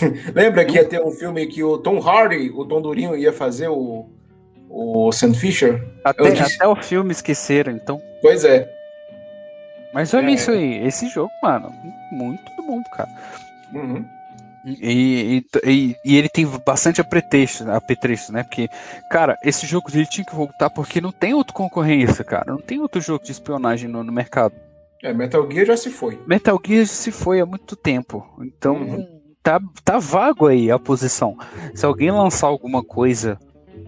Lembra 0.34 0.64
que 0.64 0.74
ia 0.74 0.84
ter 0.84 1.00
um 1.02 1.10
filme 1.10 1.46
que 1.46 1.62
o 1.62 1.78
Tom 1.78 2.00
Hardy, 2.00 2.50
o 2.50 2.64
Tom 2.64 2.80
Durinho, 2.80 3.16
ia 3.16 3.32
fazer 3.32 3.68
o, 3.68 4.06
o 4.68 5.10
Sam 5.12 5.34
Fisher? 5.34 5.86
Até, 6.04 6.30
disse- 6.30 6.56
até 6.56 6.66
o 6.66 6.76
filme 6.76 7.12
esqueceram, 7.12 7.72
então. 7.72 8.00
Pois 8.22 8.44
é. 8.44 8.68
Mas 9.92 10.12
olha 10.12 10.28
É. 10.28 10.32
isso 10.32 10.50
aí, 10.50 10.86
esse 10.86 11.08
jogo, 11.08 11.30
mano, 11.42 11.72
muito 12.12 12.42
bom, 12.66 12.82
cara. 12.94 13.08
Uhum. 13.72 14.04
E, 14.66 15.42
e, 15.64 15.96
e, 16.04 16.16
ele 16.16 16.28
tem 16.28 16.46
bastante 16.66 17.00
apetrecho, 17.00 17.70
apetrecho, 17.70 18.32
né? 18.32 18.42
Porque, 18.42 18.68
cara, 19.10 19.38
esse 19.42 19.66
jogo 19.66 19.88
ele 19.94 20.04
tinha 20.04 20.24
que 20.24 20.34
voltar 20.34 20.68
porque 20.68 21.00
não 21.00 21.12
tem 21.12 21.32
outra 21.32 21.54
concorrência, 21.54 22.22
cara. 22.22 22.52
Não 22.52 22.58
tem 22.58 22.80
outro 22.80 23.00
jogo 23.00 23.24
de 23.24 23.32
espionagem 23.32 23.88
no, 23.88 24.04
no 24.04 24.12
mercado. 24.12 24.54
É, 25.02 25.14
Metal 25.14 25.48
Gear 25.50 25.64
já 25.66 25.76
se 25.76 25.90
foi. 25.90 26.20
Metal 26.26 26.60
Gear 26.64 26.86
se 26.86 27.10
foi 27.10 27.40
há 27.40 27.46
muito 27.46 27.76
tempo. 27.76 28.26
Então, 28.42 28.76
uhum. 28.76 29.17
Tá, 29.48 29.60
tá 29.82 29.98
vago 29.98 30.46
aí 30.46 30.70
a 30.70 30.78
posição. 30.78 31.38
Se 31.74 31.86
alguém 31.86 32.10
lançar 32.10 32.48
alguma 32.48 32.84
coisa, 32.84 33.38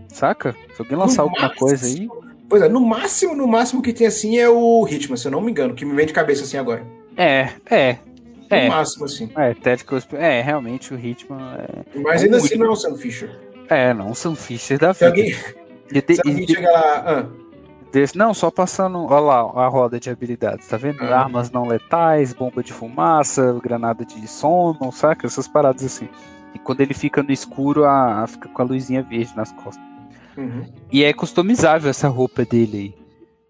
saca? 0.09 0.57
Se 0.75 0.81
alguém 0.81 0.97
lançar 0.97 1.23
no 1.23 1.29
alguma 1.29 1.49
máximo, 1.49 1.61
coisa 1.61 1.87
aí. 1.87 2.09
Pois 2.49 2.63
é, 2.63 2.69
no 2.69 2.81
máximo, 2.81 3.37
no 3.37 3.47
máximo 3.47 3.83
que 3.83 3.93
tem 3.93 4.07
assim 4.07 4.39
é 4.39 4.49
o 4.49 4.87
Hitman, 4.89 5.19
se 5.19 5.29
eu 5.29 5.33
não 5.33 5.43
me 5.43 5.51
engano, 5.51 5.75
que 5.75 5.85
me 5.85 5.95
vem 5.95 6.07
de 6.07 6.15
cabeça 6.15 6.45
assim 6.45 6.57
agora. 6.57 6.83
É, 7.15 7.51
é. 7.71 7.99
No 8.51 8.57
é. 8.57 8.69
máximo, 8.69 9.05
assim. 9.05 9.31
É, 9.37 9.53
Tactical 9.53 10.01
É, 10.15 10.41
realmente 10.41 10.95
o 10.95 10.99
Hitman 10.99 11.59
é. 11.59 11.99
Mas 12.01 12.25
ainda 12.25 12.39
assim 12.39 12.57
não 12.57 12.67
é 12.67 12.71
o 12.71 12.77
Sam 12.77 12.97
Fisher. 12.97 13.39
É, 13.69 13.93
não, 13.93 14.11
o 14.11 14.15
Sam 14.15 14.35
Fisher 14.35 14.79
da 14.79 14.93
vida. 14.93 14.99
Se 14.99 15.05
alguém. 15.05 15.33
Se 15.35 16.21
alguém 16.27 16.47
chega 16.47 16.71
lá. 16.73 17.05
Ah. 17.07 17.40
Desse, 17.93 18.17
não, 18.17 18.33
só 18.33 18.51
passando. 18.51 18.99
Olha 19.05 19.21
lá 19.21 19.65
a 19.65 19.69
roda 19.69 19.99
de 19.99 20.11
habilidades, 20.11 20.69
tá 20.69 20.77
vendo? 20.77 21.03
Ah. 21.03 21.23
Armas 21.23 21.51
não 21.51 21.67
letais, 21.67 22.33
bomba 22.33 22.63
de 22.63 22.73
fumaça, 22.73 23.59
granada 23.63 24.05
de 24.05 24.27
sono, 24.29 24.93
saca? 24.93 25.27
Essas 25.27 25.49
paradas 25.49 25.85
assim. 25.85 26.09
E 26.55 26.59
quando 26.59 26.81
ele 26.81 26.95
fica 26.95 27.23
no 27.23 27.33
escuro, 27.33 27.85
a, 27.85 28.23
a 28.23 28.27
fica 28.27 28.49
com 28.49 28.63
a 28.63 28.65
luzinha 28.65 29.03
verde 29.03 29.37
nas 29.37 29.53
costas. 29.53 29.85
Uhum. 30.37 30.65
E 30.91 31.03
é 31.05 31.13
customizável 31.13 31.91
essa 31.91 32.09
roupa 32.09 32.45
dele 32.45 32.77
aí. 32.77 32.95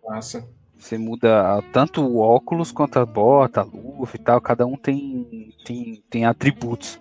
Massa. 0.08 0.44
Você 0.78 0.96
muda 0.96 1.62
tanto 1.72 2.00
o 2.02 2.18
óculos 2.18 2.72
quanto 2.72 2.98
a 2.98 3.04
bota, 3.04 3.60
a 3.60 3.64
luva 3.64 4.10
e 4.14 4.18
tal. 4.18 4.40
Cada 4.40 4.66
um 4.66 4.76
tem, 4.76 5.52
tem, 5.62 6.02
tem 6.08 6.24
atributos. 6.24 6.98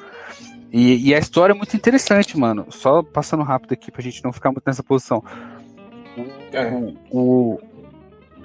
E, 0.71 1.09
e, 1.09 1.15
a 1.15 1.19
história 1.19 1.53
é 1.53 1.55
muito 1.55 1.75
interessante, 1.75 2.37
mano. 2.37 2.67
Só 2.69 3.01
passando 3.01 3.41
rápido 3.41 3.73
aqui 3.73 3.89
pra 3.89 4.01
gente 4.01 4.23
não 4.23 4.33
ficar 4.33 4.51
muito 4.51 4.65
nessa 4.67 4.83
posição. 4.83 5.23
É. 6.53 6.67
O, 6.71 6.95
o, 7.11 7.59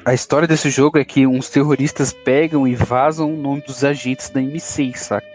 a 0.05 0.12
história 0.12 0.46
desse 0.46 0.70
jogo 0.70 0.98
é 0.98 1.05
que 1.05 1.26
uns 1.26 1.48
terroristas 1.48 2.12
pegam 2.12 2.68
e 2.68 2.74
vazam 2.74 3.32
o 3.32 3.36
nome 3.36 3.62
dos 3.62 3.84
agentes 3.84 4.28
da 4.28 4.40
M6, 4.40 4.96
saca? 4.96 5.26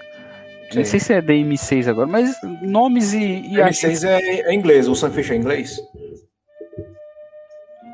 Sim. 0.71 0.77
Não 0.77 0.85
sei 0.85 0.99
se 0.99 1.13
é 1.13 1.21
da 1.21 1.33
M6 1.33 1.87
agora, 1.87 2.07
mas 2.07 2.35
nomes 2.61 3.13
e. 3.13 3.17
e 3.17 3.55
M6 3.55 3.63
agentes... 3.63 4.03
é, 4.03 4.19
é 4.19 4.53
inglês, 4.53 4.87
o 4.87 4.93
Sunfish 4.93 5.31
é 5.31 5.35
inglês? 5.35 5.79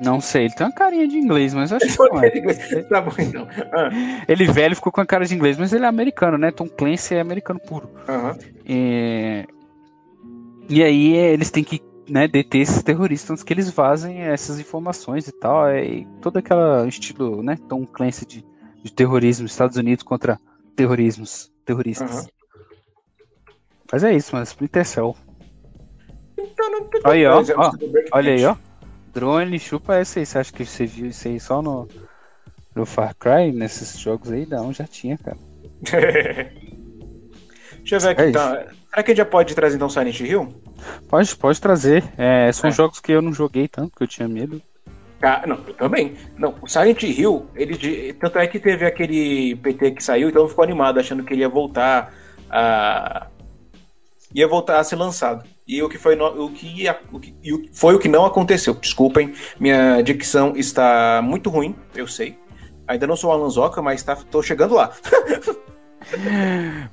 Não 0.03 0.19
sei, 0.19 0.45
ele 0.45 0.53
tem 0.53 0.67
uma 0.67 0.73
carinha 0.73 1.07
de 1.07 1.17
inglês, 1.17 1.53
mas 1.53 1.71
eu 1.71 1.78
acho 1.78 1.88
que 1.88 1.97
não 1.97 2.21
é. 2.21 2.84
Tá 2.84 2.99
bom, 2.99 3.13
então. 3.17 3.47
Ah. 3.71 3.89
Ele 4.28 4.45
velho 4.45 4.76
ficou 4.76 4.91
com 4.91 4.99
a 4.99 5.05
cara 5.05 5.23
de 5.23 5.34
inglês, 5.34 5.57
mas 5.57 5.71
ele 5.71 5.86
é 5.86 5.88
americano, 5.88 6.38
né? 6.38 6.51
Tom 6.51 6.67
Clancy 6.67 7.15
é 7.15 7.21
americano 7.21 7.61
puro. 7.61 7.89
Uhum. 8.09 8.38
E... 8.65 9.45
e 10.67 10.84
aí 10.84 11.15
eles 11.15 11.49
têm 11.49 11.63
que 11.63 11.82
né, 12.08 12.28
deter 12.28 12.62
esses 12.62 12.84
terroristas 12.84 13.43
que 13.43 13.53
eles 13.53 13.70
vazem 13.70 14.22
essas 14.22 14.60
informações 14.60 15.28
e 15.28 15.32
tal. 15.32 15.68
É, 15.68 15.84
e 15.84 16.08
todo 16.22 16.38
aquele 16.38 16.88
estilo, 16.88 17.41
né, 17.43 17.58
Tom 17.68 17.86
Clancy 17.86 18.26
de, 18.26 18.45
de 18.84 18.93
terrorismo, 18.93 19.45
Estados 19.45 19.78
Unidos 19.78 20.03
contra 20.03 20.39
terrorismos, 20.76 21.51
terroristas. 21.66 22.24
Uhum. 22.24 22.28
Mas 23.91 24.03
é 24.03 24.14
isso, 24.14 24.34
mano, 24.34 24.43
Splinter 24.43 24.86
Cell. 24.86 25.16
Aí, 27.03 27.26
ó, 27.26 27.41
ó, 27.56 27.72
olha 28.12 28.34
aí, 28.34 28.45
ó. 28.45 28.56
Drone, 29.14 29.60
chupa 29.60 29.95
essa 29.95 30.20
aí. 30.20 30.26
Você 30.26 30.38
acha 30.38 30.51
que 30.51 30.66
você 30.66 30.86
viu 30.86 31.08
isso 31.08 31.28
aí 31.28 31.39
só 31.39 31.62
no, 31.62 31.88
no 32.76 32.86
Far 32.86 33.16
Cry, 33.16 33.51
nesses 33.51 33.97
jogos 33.97 34.32
aí? 34.32 34.45
Não, 34.45 34.74
já 34.74 34.86
tinha, 34.86 35.18
cara. 35.18 35.38
Deixa 37.78 37.95
eu 37.95 37.99
ver 37.99 38.10
aqui, 38.10 38.22
é 38.24 38.32
tá. 38.32 38.66
Será 38.89 39.03
que 39.03 39.12
a 39.12 39.14
gente 39.14 39.18
já 39.18 39.26
pode 39.26 39.53
trazer 39.53 39.76
então 39.76 39.89
Silent 39.89 40.20
Hill? 40.20 40.49
Pode, 41.07 41.36
pode 41.36 41.61
trazer. 41.61 42.03
É, 42.17 42.51
são 42.51 42.69
é. 42.69 42.73
jogos 42.73 42.99
que 42.99 43.11
eu 43.11 43.21
não 43.21 43.33
joguei 43.33 43.67
tanto, 43.67 43.95
que 43.95 44.03
eu 44.03 44.07
tinha 44.07 44.27
medo. 44.27 44.61
Ah, 45.21 45.43
não, 45.47 45.57
eu 45.67 45.73
também. 45.73 46.15
Não, 46.38 46.55
o 46.61 46.67
Silent 46.67 47.01
Hill, 47.03 47.47
ele 47.55 48.13
tanto 48.13 48.38
é 48.38 48.47
que 48.47 48.59
teve 48.59 48.86
aquele 48.86 49.55
PT 49.55 49.91
que 49.91 50.03
saiu, 50.03 50.29
então 50.29 50.47
ficou 50.47 50.63
animado 50.63 50.99
achando 50.99 51.23
que 51.23 51.33
ele 51.33 51.41
ia 51.41 51.49
voltar 51.49 52.13
a 52.49 53.27
ia 54.33 54.47
voltar 54.47 54.79
a 54.79 54.83
ser 54.83 54.97
lançado. 54.97 55.45
E 55.65 55.81
o 55.81 55.88
que 55.88 55.97
foi 55.97 56.15
no, 56.15 56.45
o 56.45 56.51
que, 56.51 56.86
o 57.11 57.19
que 57.19 57.69
foi 57.73 57.95
o 57.95 57.99
que 57.99 58.09
não 58.09 58.25
aconteceu. 58.25 58.73
Desculpem, 58.73 59.33
minha 59.59 60.01
dicção 60.01 60.53
está 60.55 61.21
muito 61.23 61.49
ruim, 61.49 61.73
eu 61.95 62.05
sei. 62.05 62.38
Ainda 62.88 63.07
não 63.07 63.15
sou 63.15 63.31
Alan 63.31 63.49
Zoca, 63.49 63.81
mas 63.81 64.03
tá, 64.03 64.15
tô 64.15 64.43
chegando 64.43 64.75
lá. 64.75 64.91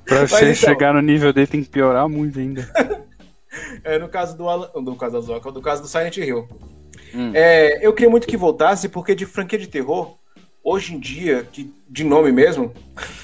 pra 0.05 0.25
você 0.25 0.45
então, 0.45 0.55
chegar 0.55 0.93
no 0.93 1.01
nível 1.01 1.31
dele 1.33 1.47
tem 1.47 1.61
que 1.61 1.69
piorar 1.69 2.07
muito 2.07 2.39
ainda. 2.39 2.67
é, 3.83 3.99
no 3.99 4.09
caso 4.09 4.37
do 4.37 4.47
Alan, 4.47 4.69
no 4.75 4.95
caso 4.95 5.13
da 5.13 5.21
Zoca, 5.21 5.51
no 5.51 5.61
caso 5.61 5.81
do 5.81 5.87
Silent 5.87 6.17
Hill. 6.17 6.47
Hum. 7.13 7.31
É, 7.33 7.85
eu 7.85 7.93
queria 7.93 8.09
muito 8.09 8.27
que 8.27 8.37
voltasse, 8.37 8.89
porque 8.89 9.13
de 9.13 9.25
franquia 9.25 9.59
de 9.59 9.67
terror, 9.67 10.17
hoje 10.63 10.95
em 10.95 10.99
dia, 10.99 11.47
que, 11.51 11.73
de 11.87 12.03
nome 12.03 12.31
mesmo, 12.31 12.73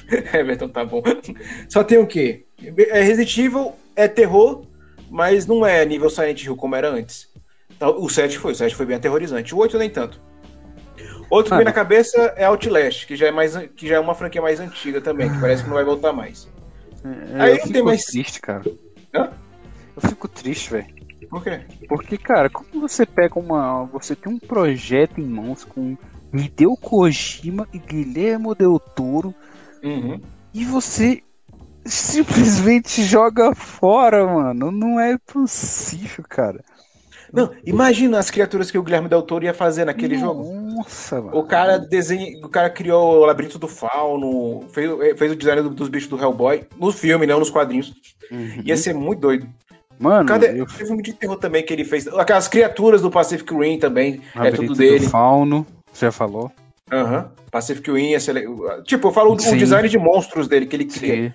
Everton, 0.33 0.69
tá 0.69 0.85
bom. 0.85 1.01
Só 1.67 1.83
tem 1.83 1.97
o 1.97 2.07
quê? 2.07 2.45
É 2.89 3.01
Resident 3.01 3.37
Evil 3.37 3.73
é 3.95 4.07
terror, 4.07 4.63
mas 5.09 5.45
não 5.45 5.65
é 5.65 5.83
nível 5.85 6.09
Silent 6.09 6.43
Hill 6.43 6.55
como 6.55 6.75
era 6.75 6.89
antes. 6.89 7.29
Então, 7.71 8.01
o 8.01 8.09
7 8.09 8.37
foi, 8.37 8.51
o 8.51 8.55
7 8.55 8.75
foi 8.75 8.85
bem 8.85 8.97
aterrorizante. 8.97 9.55
O 9.55 9.57
8 9.57 9.77
nem 9.77 9.89
tanto. 9.89 10.21
Outro 11.29 11.51
que 11.51 11.57
vem 11.57 11.65
na 11.65 11.71
cabeça 11.71 12.33
é 12.35 12.45
Outlast, 12.45 13.05
que 13.05 13.15
já 13.15 13.27
é, 13.27 13.31
mais, 13.31 13.55
que 13.75 13.87
já 13.87 13.95
é 13.95 13.99
uma 13.99 14.15
franquia 14.15 14.41
mais 14.41 14.59
antiga 14.59 14.99
também, 14.99 15.31
que 15.31 15.39
parece 15.39 15.61
que 15.61 15.69
não 15.69 15.75
vai 15.75 15.85
voltar 15.85 16.11
mais. 16.11 16.49
É, 17.35 17.41
Aí 17.41 17.59
não 17.59 17.71
tem 17.71 17.83
mais. 17.83 18.03
triste, 18.05 18.41
cara. 18.41 18.63
Hã? 19.13 19.29
Eu 20.01 20.09
fico 20.09 20.27
triste, 20.27 20.71
velho. 20.71 20.87
Por 21.29 21.43
quê? 21.43 21.61
Porque, 21.87 22.17
cara, 22.17 22.49
como 22.49 22.81
você 22.81 23.05
pega 23.05 23.37
uma. 23.37 23.85
Você 23.85 24.15
tem 24.15 24.31
um 24.31 24.39
projeto 24.39 25.19
em 25.19 25.25
mãos 25.25 25.63
com 25.63 25.97
Hideo 26.33 26.75
Kojima 26.77 27.67
e 27.73 27.79
Guilherme 27.79 28.55
Del 28.55 28.79
Toro 28.79 29.33
uhum. 29.83 30.21
e 30.53 30.63
você 30.63 31.21
simplesmente 31.85 33.03
joga 33.03 33.53
fora, 33.53 34.25
mano. 34.25 34.71
Não 34.71 34.99
é 34.99 35.17
possível, 35.17 36.23
cara. 36.27 36.63
Não, 37.31 37.51
imagina 37.63 38.17
as 38.17 38.31
criaturas 38.31 38.71
que 38.71 38.77
o 38.77 38.81
Guilherme 38.81 39.07
Del 39.07 39.21
Toro 39.21 39.45
ia 39.45 39.53
fazer 39.53 39.85
naquele 39.85 40.17
Nossa, 40.17 40.25
jogo. 40.25 40.53
Nossa, 40.53 41.21
mano. 41.21 41.37
O 41.37 41.43
cara 41.43 41.77
desenha, 41.77 42.43
o 42.43 42.49
cara 42.49 42.71
criou 42.71 43.19
o 43.19 43.25
Labirinto 43.25 43.59
do 43.59 43.67
Fauno, 43.67 44.67
fez, 44.69 44.89
fez 45.17 45.31
o 45.31 45.35
design 45.35 45.69
dos 45.69 45.89
bichos 45.89 46.09
do 46.09 46.19
Hellboy, 46.19 46.65
no 46.77 46.91
filme, 46.91 47.27
não 47.27 47.39
nos 47.39 47.51
quadrinhos. 47.51 47.93
Uhum. 48.31 48.63
Ia 48.65 48.75
ser 48.75 48.95
muito 48.95 49.19
doido. 49.19 49.47
Mano, 49.99 50.25
Cadê? 50.25 50.47
Eu... 50.59 50.65
Teve 50.65 50.83
um 50.83 50.87
filme 50.87 51.03
de 51.03 51.13
terror 51.13 51.37
também 51.37 51.63
que 51.63 51.73
ele 51.73 51.83
fez. 51.83 52.07
Aquelas 52.07 52.47
criaturas 52.47 53.01
do 53.01 53.11
Pacific 53.11 53.53
Rim 53.53 53.77
também. 53.77 54.21
é 54.35 54.51
tudo 54.51 54.73
dele. 54.73 55.05
Do 55.05 55.09
fauno, 55.09 55.67
você 55.91 56.05
já 56.05 56.11
falou. 56.11 56.51
Aham. 56.91 57.17
Uhum. 57.17 57.39
Pacific 57.51 57.91
Rim 57.91 58.13
é 58.13 58.19
ser... 58.19 58.45
Tipo, 58.83 59.07
eu 59.07 59.11
falo 59.11 59.33
o 59.33 59.35
design 59.35 59.89
de 59.89 59.97
monstros 59.97 60.47
dele 60.47 60.67
que 60.67 60.75
ele 60.75 60.85
cria. 60.85 61.15
Sim. 61.15 61.33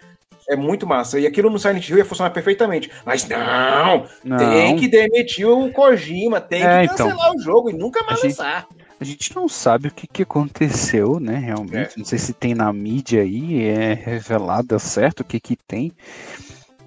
É 0.49 0.57
muito 0.57 0.87
massa. 0.87 1.19
E 1.19 1.27
aquilo 1.27 1.51
no 1.51 1.59
Silent 1.59 1.89
Hill 1.89 1.99
ia 1.99 2.05
funcionar 2.05 2.31
perfeitamente. 2.31 2.91
Mas 3.05 3.27
não! 3.27 4.07
não. 4.23 4.37
Tem 4.37 4.77
que 4.77 4.89
demitir 4.89 5.49
o 5.49 5.71
Kojima, 5.73 6.41
tem 6.41 6.62
é, 6.62 6.87
que 6.87 6.93
então. 6.93 7.09
cancelar 7.09 7.29
então, 7.29 7.37
o 7.37 7.43
jogo 7.43 7.71
e 7.71 7.73
nunca 7.73 8.03
mais 8.05 8.21
a 8.21 8.27
lançar. 8.27 8.67
Gente, 8.71 8.85
a 9.01 9.05
gente 9.05 9.35
não 9.35 9.49
sabe 9.49 9.89
o 9.89 9.91
que, 9.91 10.07
que 10.07 10.23
aconteceu, 10.23 11.19
né? 11.19 11.37
Realmente. 11.37 11.95
É. 11.95 11.99
Não 11.99 12.05
sei 12.05 12.19
se 12.19 12.33
tem 12.33 12.55
na 12.55 12.73
mídia 12.73 13.23
aí, 13.23 13.65
é 13.65 13.95
revelado 13.95 14.79
certo 14.79 15.21
o 15.21 15.25
que 15.25 15.41
que 15.41 15.57
tem. 15.57 15.93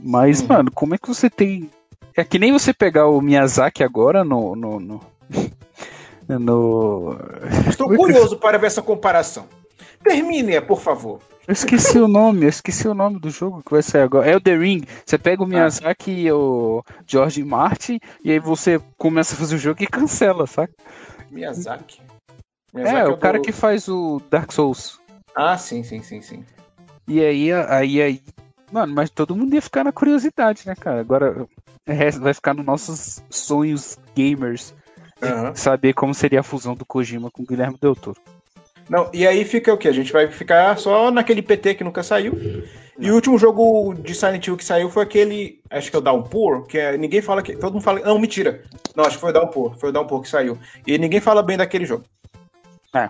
Mas, 0.08 0.42
hum. 0.42 0.48
mano, 0.48 0.72
como 0.72 0.96
é 0.96 0.98
que 0.98 1.08
você 1.08 1.30
tem. 1.30 1.70
É 2.16 2.24
que 2.24 2.40
nem 2.40 2.54
você 2.54 2.74
pegar 2.74 3.08
o 3.08 3.20
Miyazaki 3.20 3.84
agora 3.84 4.24
no. 4.24 4.56
no, 4.56 4.80
no... 4.80 5.02
no... 6.40 7.18
Estou 7.70 7.94
curioso 7.94 8.38
para 8.38 8.58
ver 8.58 8.68
essa 8.68 8.82
comparação. 8.82 9.46
Termine, 10.02 10.62
por 10.62 10.80
favor. 10.80 11.20
Eu 11.46 11.52
esqueci 11.52 12.00
o 12.00 12.08
nome, 12.08 12.44
eu 12.44 12.50
esqueci 12.50 12.88
o 12.88 12.94
nome 12.94 13.20
do 13.20 13.30
jogo 13.30 13.62
que 13.64 13.72
vai 13.72 13.82
sair 13.82 14.04
agora. 14.04 14.30
É 14.30 14.36
o 14.36 14.42
The 14.42 14.56
Ring. 14.56 14.84
Você 15.06 15.18
pega 15.18 15.42
o 15.42 15.46
ah. 15.46 15.50
Miyazaki 15.50 16.12
ah. 16.12 16.20
e 16.20 16.32
o 16.32 16.84
George 17.06 17.44
Martin 17.44 18.00
e 18.24 18.32
aí 18.32 18.40
você 18.40 18.80
começa 18.98 19.34
a 19.34 19.38
fazer 19.38 19.56
o 19.56 19.60
jogo 19.60 19.84
e 19.84 19.88
cancela, 19.88 20.48
saca? 20.48 20.74
Miyazaki. 21.30 22.02
Miyazaki 22.74 22.98
é, 22.98 23.02
é, 23.02 23.08
o 23.08 23.18
cara 23.18 23.42
que 23.42 23.52
faz 23.52 23.90
o 23.90 24.22
Dark 24.30 24.52
Souls. 24.54 25.00
Ah, 25.36 25.58
sim, 25.58 25.84
sim, 25.84 26.02
sim, 26.02 26.22
sim. 26.22 26.46
E 27.08 27.22
aí, 27.22 27.52
aí, 27.52 28.02
aí. 28.02 28.22
Mano, 28.72 28.94
mas 28.94 29.10
todo 29.10 29.36
mundo 29.36 29.54
ia 29.54 29.62
ficar 29.62 29.84
na 29.84 29.92
curiosidade, 29.92 30.64
né, 30.66 30.76
cara? 30.76 31.00
Agora 31.00 31.48
vai 32.20 32.34
ficar 32.34 32.54
nos 32.54 32.66
nossos 32.66 33.24
sonhos 33.30 33.98
gamers. 34.16 34.74
Uhum. 35.22 35.56
Saber 35.56 35.94
como 35.94 36.14
seria 36.14 36.42
a 36.42 36.44
fusão 36.44 36.76
do 36.76 36.86
Kojima 36.86 37.32
com 37.32 37.42
o 37.42 37.46
Guilherme 37.46 37.78
Del 37.82 37.96
Toro. 37.96 38.20
Não, 38.90 39.10
e 39.14 39.28
aí 39.28 39.44
fica 39.44 39.74
o 39.74 39.78
que? 39.78 39.88
A 39.88 39.92
gente 39.92 40.14
vai 40.14 40.30
ficar 40.30 40.78
só 40.78 41.12
naquele 41.12 41.42
PT 41.42 41.76
que 41.76 41.84
nunca 41.84 42.04
saiu. 42.04 42.34
E 42.98 43.12
o 43.12 43.16
último 43.16 43.38
jogo 43.38 43.94
de 43.94 44.14
Silent 44.16 44.48
Hill 44.48 44.58
que 44.58 44.64
saiu 44.64 44.90
foi 44.90 45.04
aquele, 45.04 45.60
acho 45.70 45.90
que 45.90 45.96
é 45.96 46.00
o 46.00 46.02
Downpour, 46.02 46.66
que 46.66 46.78
é, 46.78 46.98
ninguém 46.98 47.22
fala 47.22 47.42
que. 47.42 47.56
Todo 47.56 47.74
mundo 47.74 47.84
fala. 47.84 48.00
Não, 48.00 48.18
mentira. 48.18 48.64
Não, 48.96 49.04
acho 49.04 49.16
que 49.16 49.22
foi 49.22 49.32
o 49.32 49.34
Downpour. 49.34 49.78
Foi 49.78 49.90
o 49.90 49.92
Downpour 49.92 50.22
que 50.22 50.30
saiu. 50.30 50.58
E 50.86 50.98
ninguém 50.98 51.20
fala 51.20 51.44
bem 51.44 51.58
daquele 51.58 51.86
jogo. 51.86 52.06
É. 52.96 53.08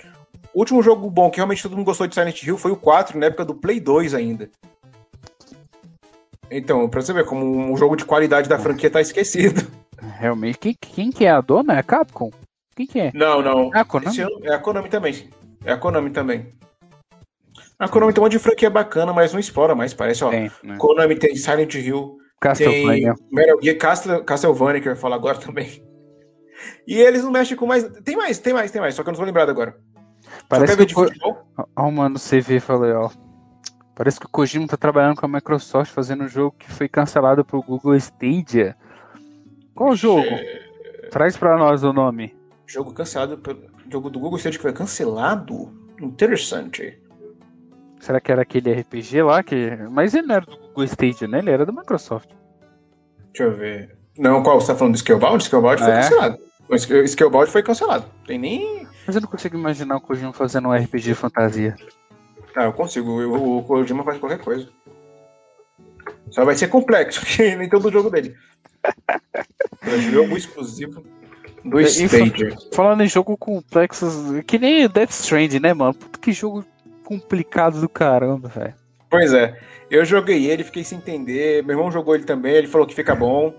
O 0.54 0.60
último 0.60 0.82
jogo 0.82 1.10
bom 1.10 1.30
que 1.30 1.38
realmente 1.38 1.62
todo 1.62 1.76
mundo 1.76 1.86
gostou 1.86 2.08
de 2.08 2.16
Silent 2.16 2.42
Hill 2.42 2.58
foi 2.58 2.72
o 2.72 2.76
4, 2.76 3.18
na 3.20 3.28
época 3.28 3.46
do 3.46 3.54
Play 3.54 3.80
2 3.80 4.14
ainda. 4.14 4.50
Então, 6.50 6.88
pra 6.90 7.02
você 7.02 7.12
ver 7.14 7.26
como 7.26 7.46
um 7.46 7.76
jogo 7.78 7.96
de 7.96 8.06
qualidade 8.06 8.48
da 8.48 8.58
franquia 8.60 8.90
tá 8.90 9.02
esquecido. 9.02 9.62
Realmente. 10.20 10.58
Quem, 10.60 10.76
quem 10.80 11.12
que 11.12 11.26
é 11.26 11.32
a 11.32 11.42
dona? 11.42 11.74
É 11.74 11.80
a 11.80 11.84
Capcom? 11.84 12.32
Quem 12.76 12.88
que 12.88 13.00
é? 13.00 13.12
Não, 13.14 13.42
não. 13.42 13.72
Ah, 13.74 13.82
a 13.82 13.86
Konami? 13.86 14.22
Ano 14.22 14.40
é 14.44 14.54
a 14.54 14.60
Konami 14.60 14.90
também. 14.90 15.30
É 15.66 15.72
a 15.74 15.78
Konami 15.78 16.10
também. 16.12 16.54
A 17.80 17.88
Konami 17.88 18.14
tem 18.14 18.22
um 18.22 18.26
monte 18.26 18.32
de 18.34 18.40
franquia 18.40 18.70
bacana, 18.70 19.12
mas 19.14 19.34
não 19.34 19.40
explora 19.40 19.76
mais, 19.76 19.94
parece, 19.94 20.24
ó. 20.24 20.30
Tem, 20.30 20.52
né? 20.64 20.78
Konami 20.78 21.16
tem 21.18 21.36
Silent 21.36 21.74
Hill, 21.76 22.18
tem 22.18 22.40
Castlevania. 22.40 23.16
Metal 23.32 23.58
Gear, 23.62 23.78
Castle, 23.78 24.24
Castlevania, 24.24 24.82
que 24.82 24.88
eu 24.88 24.94
ia 24.94 24.96
falar 24.96 25.16
agora 25.16 25.38
também. 25.40 25.84
E 26.88 26.96
eles 27.00 27.24
não 27.24 27.32
mexem 27.32 27.58
com 27.58 27.66
mais. 27.68 27.84
Tem 28.04 28.16
mais, 28.16 28.40
tem 28.40 28.54
mais, 28.54 28.72
tem 28.72 28.82
mais, 28.82 28.96
só 28.96 29.04
que 29.04 29.10
eu 29.10 29.12
não 29.12 29.20
tô 29.20 29.26
lembrado 29.26 29.50
agora. 29.50 29.76
Parece 30.50 30.78
que 30.78 30.94
Ko- 30.94 31.06
futebol? 31.06 31.38
Ó, 31.76 31.92
mano, 31.92 32.16
o 32.16 32.20
CV 32.20 32.60
falei, 32.60 32.92
ó. 32.94 33.10
Parece 33.98 34.20
que 34.20 34.28
o 34.28 34.30
Kojima 34.30 34.68
tá 34.68 34.78
trabalhando 34.78 35.16
com 35.20 35.26
a 35.26 35.30
Microsoft 35.30 35.92
fazendo 35.92 36.24
um 36.26 36.28
jogo 36.28 36.56
que 36.60 36.72
foi 36.72 36.88
cancelado 36.88 37.44
pro 37.44 37.64
Google 37.64 37.96
Stadia. 37.96 38.76
Qual 39.74 39.96
jogo? 39.96 40.30
Traz 41.10 41.36
pra 41.36 41.58
nós 41.58 41.84
o 41.84 41.92
nome. 41.92 42.36
Jogo 42.68 42.94
cancelado 42.94 43.40
pelo. 43.40 43.60
Jogo 43.92 44.12
do 44.12 44.20
Google 44.20 44.38
Stadia 44.38 44.60
que 44.60 44.62
foi 44.62 44.72
cancelado? 44.74 45.74
Interessante. 46.00 47.00
Será 48.00 48.22
que 48.22 48.32
era 48.32 48.44
aquele 48.44 48.72
RPG 48.72 49.24
lá 49.24 49.42
que. 49.42 49.76
Mas 49.90 50.14
ele 50.14 50.28
não 50.28 50.36
era 50.36 50.46
do 50.46 50.58
Google 50.58 50.84
Stadia, 50.84 51.28
né? 51.28 51.40
Ele 51.40 51.50
era 51.50 51.66
da 51.66 51.72
Microsoft. 51.72 52.30
Deixa 53.34 53.46
eu 53.52 53.58
ver. 53.58 53.98
Não, 54.16 54.44
qual? 54.44 54.62
Você 54.62 54.68
tá 54.68 54.76
falando 54.78 54.94
do 54.94 55.00
Scalebound? 55.00 55.44
Scalebound 55.44 55.82
foi 55.82 55.92
É. 55.92 55.96
cancelado. 56.02 56.38
O 56.70 56.78
Scalebound 57.08 57.50
foi 57.50 57.64
cancelado. 57.64 58.06
Tem 58.28 58.38
nem. 58.38 58.88
Mas 59.08 59.16
eu 59.16 59.22
não 59.24 59.28
consigo 59.30 59.58
imaginar 59.58 59.96
o 59.96 60.02
Kojima 60.02 60.34
fazendo 60.34 60.68
um 60.68 60.74
RPG 60.74 61.16
fantasia. 61.16 61.76
Ah, 62.58 62.64
eu 62.64 62.74
consigo. 62.74 63.12
O, 63.12 63.60
o 63.60 63.64
Kojima 63.64 64.04
faz 64.04 64.18
qualquer 64.18 64.40
coisa. 64.40 64.68
Só 66.32 66.44
vai 66.44 66.56
ser 66.56 66.68
complexo, 66.70 67.20
porque 67.26 67.56
nem 67.56 67.70
todo 67.70 67.92
jogo 67.92 68.10
dele. 68.10 68.36
É 69.84 69.98
jogo 70.00 70.36
exclusivo 70.36 71.04
do 71.64 71.80
Stadia. 71.80 72.56
Falando 72.74 73.04
em 73.04 73.08
jogo 73.08 73.38
complexo, 73.38 74.44
que 74.48 74.58
nem 74.58 74.86
o 74.86 74.90
Death 74.90 75.12
Stranding, 75.12 75.60
né, 75.60 75.74
mano? 75.74 75.94
Puta 75.94 76.20
que 76.20 76.32
jogo 76.32 76.66
complicado 77.04 77.80
do 77.80 77.88
caramba, 77.88 78.48
velho. 78.48 78.74
Pois 79.08 79.34
é. 79.34 79.56
Eu 79.90 80.04
joguei 80.04 80.50
ele, 80.50 80.64
fiquei 80.64 80.84
sem 80.84 80.98
entender. 80.98 81.64
Meu 81.64 81.78
irmão 81.78 81.92
jogou 81.92 82.16
ele 82.16 82.26
também, 82.26 82.56
ele 82.56 82.68
falou 82.68 82.88
que 82.88 82.96
fica 82.96 83.14
bom. 83.14 83.54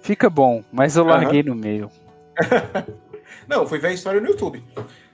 Fica 0.00 0.30
bom, 0.30 0.62
mas 0.72 0.96
eu 0.96 1.04
larguei 1.04 1.42
no 1.42 1.54
meio. 1.54 1.90
Não, 3.48 3.66
fui 3.66 3.80
ver 3.80 3.88
a 3.88 3.92
história 3.92 4.20
no 4.20 4.28
YouTube. 4.28 4.62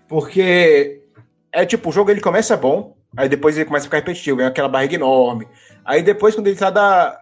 Porque 0.06 1.02
é 1.50 1.64
tipo, 1.64 1.88
o 1.88 1.92
jogo 1.92 2.10
ele 2.10 2.20
começa 2.20 2.56
bom, 2.56 2.96
aí 3.16 3.28
depois 3.28 3.56
ele 3.56 3.66
começa 3.66 3.84
a 3.84 3.88
ficar 3.88 3.98
repetitivo, 3.98 4.38
vem 4.38 4.46
aquela 4.46 4.68
barriga 4.68 4.94
enorme. 4.94 5.46
Aí 5.84 6.02
depois, 6.02 6.34
quando 6.34 6.46
ele 6.46 6.56
tá 6.56 6.70
da... 6.70 7.20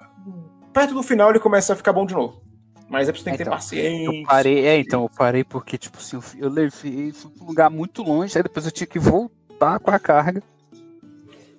perto 0.72 0.94
do 0.94 1.02
final, 1.02 1.30
ele 1.30 1.40
começa 1.40 1.72
a 1.72 1.76
ficar 1.76 1.92
bom 1.92 2.06
de 2.06 2.14
novo. 2.14 2.42
Mas 2.88 3.08
é 3.08 3.12
preciso 3.12 3.24
ter 3.24 3.30
que 3.32 3.36
ter 3.38 3.42
Então, 3.44 3.52
paciência. 3.54 4.20
Eu 4.20 4.26
parei, 4.26 4.66
é, 4.66 4.78
então, 4.78 5.02
eu 5.02 5.10
parei 5.10 5.42
porque, 5.42 5.76
tipo 5.76 5.98
assim, 5.98 6.20
eu 6.38 6.48
levei, 6.48 7.12
fui 7.12 7.30
pra 7.30 7.44
um 7.44 7.48
lugar 7.48 7.70
muito 7.70 8.02
longe, 8.02 8.36
aí 8.36 8.42
depois 8.42 8.66
eu 8.66 8.72
tinha 8.72 8.86
que 8.86 8.98
voltar 8.98 9.78
com 9.80 9.90
a 9.90 9.98
carga. 9.98 10.42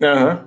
Aham. 0.02 0.46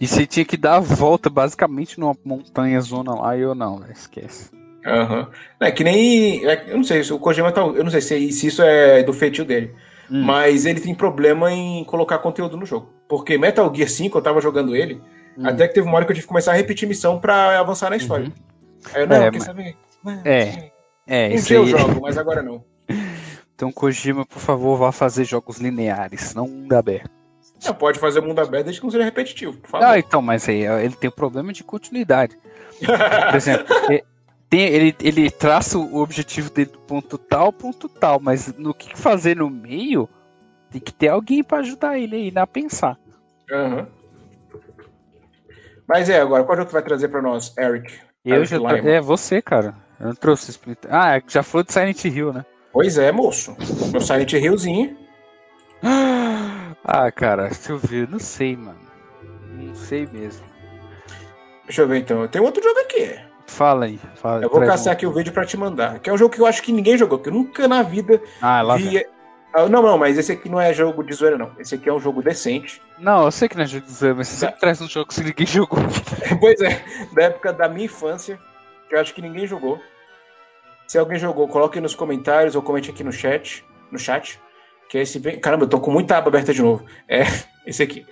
E 0.00 0.06
você 0.06 0.26
tinha 0.26 0.44
que 0.44 0.56
dar 0.56 0.76
a 0.76 0.80
volta 0.80 1.30
basicamente 1.30 1.98
numa 1.98 2.16
montanha 2.24 2.80
zona 2.80 3.14
lá, 3.14 3.36
e 3.36 3.40
eu 3.40 3.54
não, 3.54 3.84
esquece. 3.90 4.50
Aham. 4.84 5.28
É 5.60 5.70
que 5.70 5.84
nem. 5.84 6.44
é, 6.46 6.64
eu 6.68 6.76
não 6.76 6.84
sei, 6.84 7.02
se 7.04 7.12
o 7.12 7.18
Kojima 7.18 7.52
tá. 7.52 7.60
Eu 7.60 7.84
não 7.84 7.90
sei 7.90 8.00
se, 8.00 8.32
se 8.32 8.46
isso 8.48 8.62
é 8.62 9.02
do 9.02 9.12
feitio 9.12 9.44
dele. 9.44 9.74
Hum. 10.12 10.22
Mas 10.24 10.66
ele 10.66 10.78
tem 10.80 10.94
problema 10.94 11.50
em 11.50 11.82
colocar 11.84 12.18
conteúdo 12.18 12.56
no 12.56 12.66
jogo. 12.66 12.92
Porque 13.08 13.38
Metal 13.38 13.72
Gear 13.74 13.88
5, 13.88 14.18
eu 14.18 14.22
tava 14.22 14.40
jogando 14.42 14.76
ele, 14.76 15.00
Hum. 15.38 15.46
até 15.46 15.66
que 15.66 15.72
teve 15.74 15.86
uma 15.88 15.96
hora 15.96 16.04
que 16.04 16.10
eu 16.12 16.14
tive 16.14 16.26
que 16.26 16.28
começar 16.28 16.52
a 16.52 16.54
repetir 16.54 16.86
missão 16.86 17.18
pra 17.18 17.58
avançar 17.58 17.88
na 17.88 17.96
história. 17.96 18.26
Uhum. 18.26 18.32
Aí 18.94 19.02
eu, 19.02 19.06
não, 19.06 19.16
É, 19.16 19.30
quer 19.30 19.32
mas- 19.38 19.44
saber? 19.44 19.76
É, 20.24 20.70
É, 21.06 21.28
Um 21.28 21.32
isso 21.34 21.46
dia 21.48 21.56
eu 21.56 21.62
aí. 21.64 21.70
jogo, 21.70 22.00
mas 22.02 22.18
agora 22.18 22.42
não. 22.42 22.62
Então, 23.54 23.70
Kojima, 23.70 24.26
por 24.26 24.40
favor, 24.40 24.76
vá 24.76 24.90
fazer 24.90 25.24
jogos 25.24 25.58
lineares, 25.58 26.34
não 26.34 26.48
mundo 26.48 26.72
aberto. 26.72 27.08
Não, 27.64 27.72
pode 27.74 27.98
fazer 27.98 28.20
mundo 28.20 28.40
aberto 28.40 28.64
desde 28.64 28.80
que 28.80 28.84
não 28.86 28.90
seja 28.90 29.04
repetitivo, 29.04 29.52
por 29.58 29.70
favor. 29.70 29.86
Ah, 29.86 29.96
então, 29.98 30.20
mas 30.20 30.48
aí 30.48 30.64
ele 30.64 30.96
tem 30.96 31.08
um 31.08 31.12
problema 31.12 31.52
de 31.52 31.62
continuidade. 31.62 32.36
Por 32.80 33.36
exemplo, 33.36 33.64
tem- 34.52 34.68
ele, 34.68 34.94
ele 35.00 35.30
traça 35.30 35.78
o 35.78 35.96
objetivo 35.96 36.50
dele 36.50 36.70
do 36.70 36.78
ponto 36.80 37.16
tal, 37.16 37.46
ao 37.46 37.52
ponto 37.52 37.88
tal, 37.88 38.20
mas 38.20 38.54
no 38.58 38.74
que 38.74 38.94
fazer 38.98 39.34
no 39.34 39.48
meio, 39.48 40.06
tem 40.70 40.78
que 40.78 40.92
ter 40.92 41.08
alguém 41.08 41.42
pra 41.42 41.58
ajudar 41.60 41.98
ele 41.98 42.14
aí 42.16 42.32
a 42.36 42.46
pensar. 42.46 42.98
Aham. 43.50 43.86
Mas 45.88 46.10
é, 46.10 46.20
agora, 46.20 46.44
qual 46.44 46.54
jogo 46.56 46.66
que 46.68 46.74
vai 46.74 46.82
trazer 46.82 47.08
pra 47.08 47.22
nós, 47.22 47.56
Eric? 47.56 47.98
Eu 48.24 48.36
Eric 48.36 48.50
já 48.50 48.58
Lyman. 48.58 48.90
é 48.92 49.00
você, 49.00 49.40
cara. 49.40 49.74
Eu 49.98 50.08
não 50.08 50.14
trouxe 50.14 50.50
Splinter. 50.50 50.94
Ah, 50.94 51.20
já 51.26 51.42
falou 51.42 51.64
de 51.64 51.72
Silent 51.72 52.04
Hill, 52.04 52.32
né? 52.34 52.44
Pois 52.72 52.98
é, 52.98 53.10
moço. 53.10 53.56
Meu 53.90 54.00
Silent 54.02 54.32
Hillzinho. 54.34 54.96
Ah, 56.84 57.10
cara, 57.10 57.48
deixa 57.48 57.72
eu 57.72 57.78
ver, 57.78 58.06
não 58.08 58.18
sei, 58.18 58.54
mano. 58.56 58.78
Não 59.54 59.74
sei 59.74 60.06
mesmo. 60.12 60.44
Deixa 61.64 61.82
eu 61.82 61.88
ver 61.88 61.98
então. 62.00 62.26
Tem 62.28 62.40
outro 62.42 62.62
jogo 62.62 62.78
aqui. 62.80 63.18
Fala 63.46 63.84
aí, 63.86 63.98
fala. 64.14 64.42
Eu 64.42 64.50
vou 64.50 64.60
caçar 64.60 64.92
um. 64.92 64.94
aqui 64.94 65.06
o 65.06 65.12
vídeo 65.12 65.32
pra 65.32 65.44
te 65.44 65.56
mandar. 65.56 65.98
Que 65.98 66.08
é 66.08 66.12
um 66.12 66.18
jogo 66.18 66.34
que 66.34 66.40
eu 66.40 66.46
acho 66.46 66.62
que 66.62 66.72
ninguém 66.72 66.96
jogou, 66.96 67.18
que 67.18 67.28
eu 67.28 67.32
nunca 67.32 67.66
na 67.68 67.82
vida 67.82 68.20
Ah, 68.40 68.62
lá 68.62 68.76
vem. 68.76 68.88
vi. 68.88 69.06
Ah, 69.54 69.68
não, 69.68 69.82
não, 69.82 69.98
mas 69.98 70.16
esse 70.16 70.32
aqui 70.32 70.48
não 70.48 70.58
é 70.60 70.72
jogo 70.72 71.02
de 71.02 71.12
zoeira, 71.12 71.36
não. 71.36 71.52
Esse 71.58 71.74
aqui 71.74 71.88
é 71.88 71.92
um 71.92 72.00
jogo 72.00 72.22
decente. 72.22 72.80
Não, 72.98 73.24
eu 73.24 73.30
sei 73.30 73.48
que 73.48 73.56
não 73.56 73.64
é 73.64 73.66
jogo 73.66 73.84
de 73.84 73.92
zoeira, 73.92 74.16
mas 74.16 74.28
você 74.28 74.36
sempre 74.46 74.60
traz 74.60 74.80
um 74.80 74.88
jogo 74.88 75.10
que 75.10 75.22
ninguém 75.22 75.46
jogou. 75.46 75.78
pois 76.40 76.58
é, 76.62 76.82
da 77.14 77.24
época 77.24 77.52
da 77.52 77.68
minha 77.68 77.84
infância, 77.84 78.38
que 78.88 78.94
eu 78.94 79.00
acho 79.00 79.12
que 79.14 79.20
ninguém 79.20 79.46
jogou. 79.46 79.78
Se 80.88 80.98
alguém 80.98 81.18
jogou, 81.18 81.46
coloque 81.48 81.80
nos 81.80 81.94
comentários 81.94 82.54
ou 82.54 82.62
comente 82.62 82.90
aqui 82.90 83.04
no 83.04 83.12
chat. 83.12 83.64
No 83.90 83.98
chat. 83.98 84.40
Que 84.88 84.98
é 84.98 85.02
esse 85.02 85.18
bem. 85.18 85.38
Caramba, 85.38 85.64
eu 85.64 85.68
tô 85.68 85.80
com 85.80 85.90
muita 85.90 86.16
aba 86.16 86.28
aberta 86.28 86.52
de 86.54 86.62
novo. 86.62 86.84
É 87.08 87.22
esse 87.66 87.82
aqui. 87.82 88.06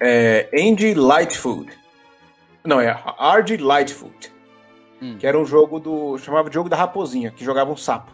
É 0.00 0.48
Andy 0.54 0.94
Lightfoot. 0.94 1.68
Não, 2.64 2.80
é 2.80 2.90
Hard 2.90 3.50
Lightfoot. 3.60 4.32
Hum. 5.00 5.16
Que 5.18 5.26
era 5.26 5.38
um 5.38 5.46
jogo 5.46 5.78
do. 5.78 6.18
chamava 6.18 6.48
de 6.48 6.54
jogo 6.54 6.68
da 6.68 6.76
raposinha, 6.76 7.30
que 7.30 7.44
jogava 7.44 7.70
um 7.70 7.76
sapo. 7.76 8.12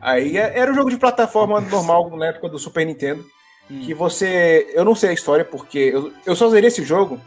Aí 0.00 0.36
é- 0.36 0.58
era 0.58 0.70
um 0.70 0.74
jogo 0.74 0.90
de 0.90 0.96
plataforma 0.96 1.60
normal 1.60 2.10
na 2.16 2.26
época 2.26 2.48
do 2.48 2.58
Super 2.58 2.86
Nintendo. 2.86 3.24
Hum. 3.70 3.80
Que 3.84 3.92
você. 3.92 4.70
Eu 4.72 4.84
não 4.84 4.94
sei 4.94 5.10
a 5.10 5.12
história, 5.14 5.44
porque 5.44 5.78
eu, 5.78 6.12
eu 6.24 6.36
só 6.36 6.48
zerei 6.48 6.68
esse 6.68 6.84
jogo 6.84 7.20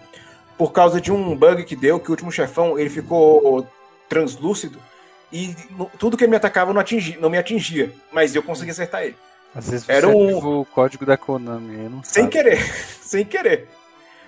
por 0.57 0.71
causa 0.71 0.99
de 1.01 1.11
um 1.11 1.35
bug 1.35 1.63
que 1.65 1.75
deu, 1.75 1.99
que 1.99 2.09
o 2.09 2.11
último 2.11 2.31
chefão 2.31 2.77
ele 2.79 2.89
ficou 2.89 3.67
translúcido 4.07 4.79
e 5.31 5.55
tudo 5.97 6.17
que 6.17 6.23
ele 6.23 6.31
me 6.31 6.37
atacava 6.37 6.73
não, 6.73 6.81
atingi, 6.81 7.17
não 7.19 7.29
me 7.29 7.37
atingia, 7.37 7.93
mas 8.11 8.33
eu 8.35 8.41
consegui 8.43 8.71
acertar 8.71 9.03
ele. 9.03 9.15
Às 9.53 9.69
vezes 9.69 9.85
você 9.85 9.91
Era 9.91 10.07
um- 10.07 10.59
o 10.61 10.65
código 10.65 11.05
da 11.05 11.15
Konami, 11.17 11.83
eu 11.83 11.89
não 11.89 12.03
Sem 12.03 12.23
sabe. 12.23 12.31
querer, 12.33 12.57
sem 13.01 13.25
querer. 13.25 13.67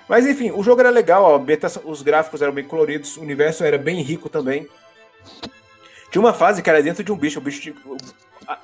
Mas 0.10 0.26
enfim, 0.28 0.52
o 0.52 0.62
jogo 0.64 0.82
era 0.82 0.89
legal, 0.89 1.24
ó, 1.24 1.41
os 1.86 2.02
gráficos 2.02 2.41
eram 2.41 2.54
bem 2.54 2.66
coloridos, 2.66 3.16
o 3.18 3.22
universo 3.22 3.64
era 3.64 3.78
bem 3.78 4.02
rico 4.02 4.28
também. 4.30 4.68
Tinha 6.12 6.22
uma 6.22 6.34
fase 6.34 6.62
que 6.62 6.70
era 6.70 6.84
dentro 6.84 7.04
de 7.04 7.12
um 7.12 7.16
bicho, 7.18 7.39
o 7.39 7.41
bicho 7.41 7.62
tinha- 7.62 7.76
o, 7.86 7.97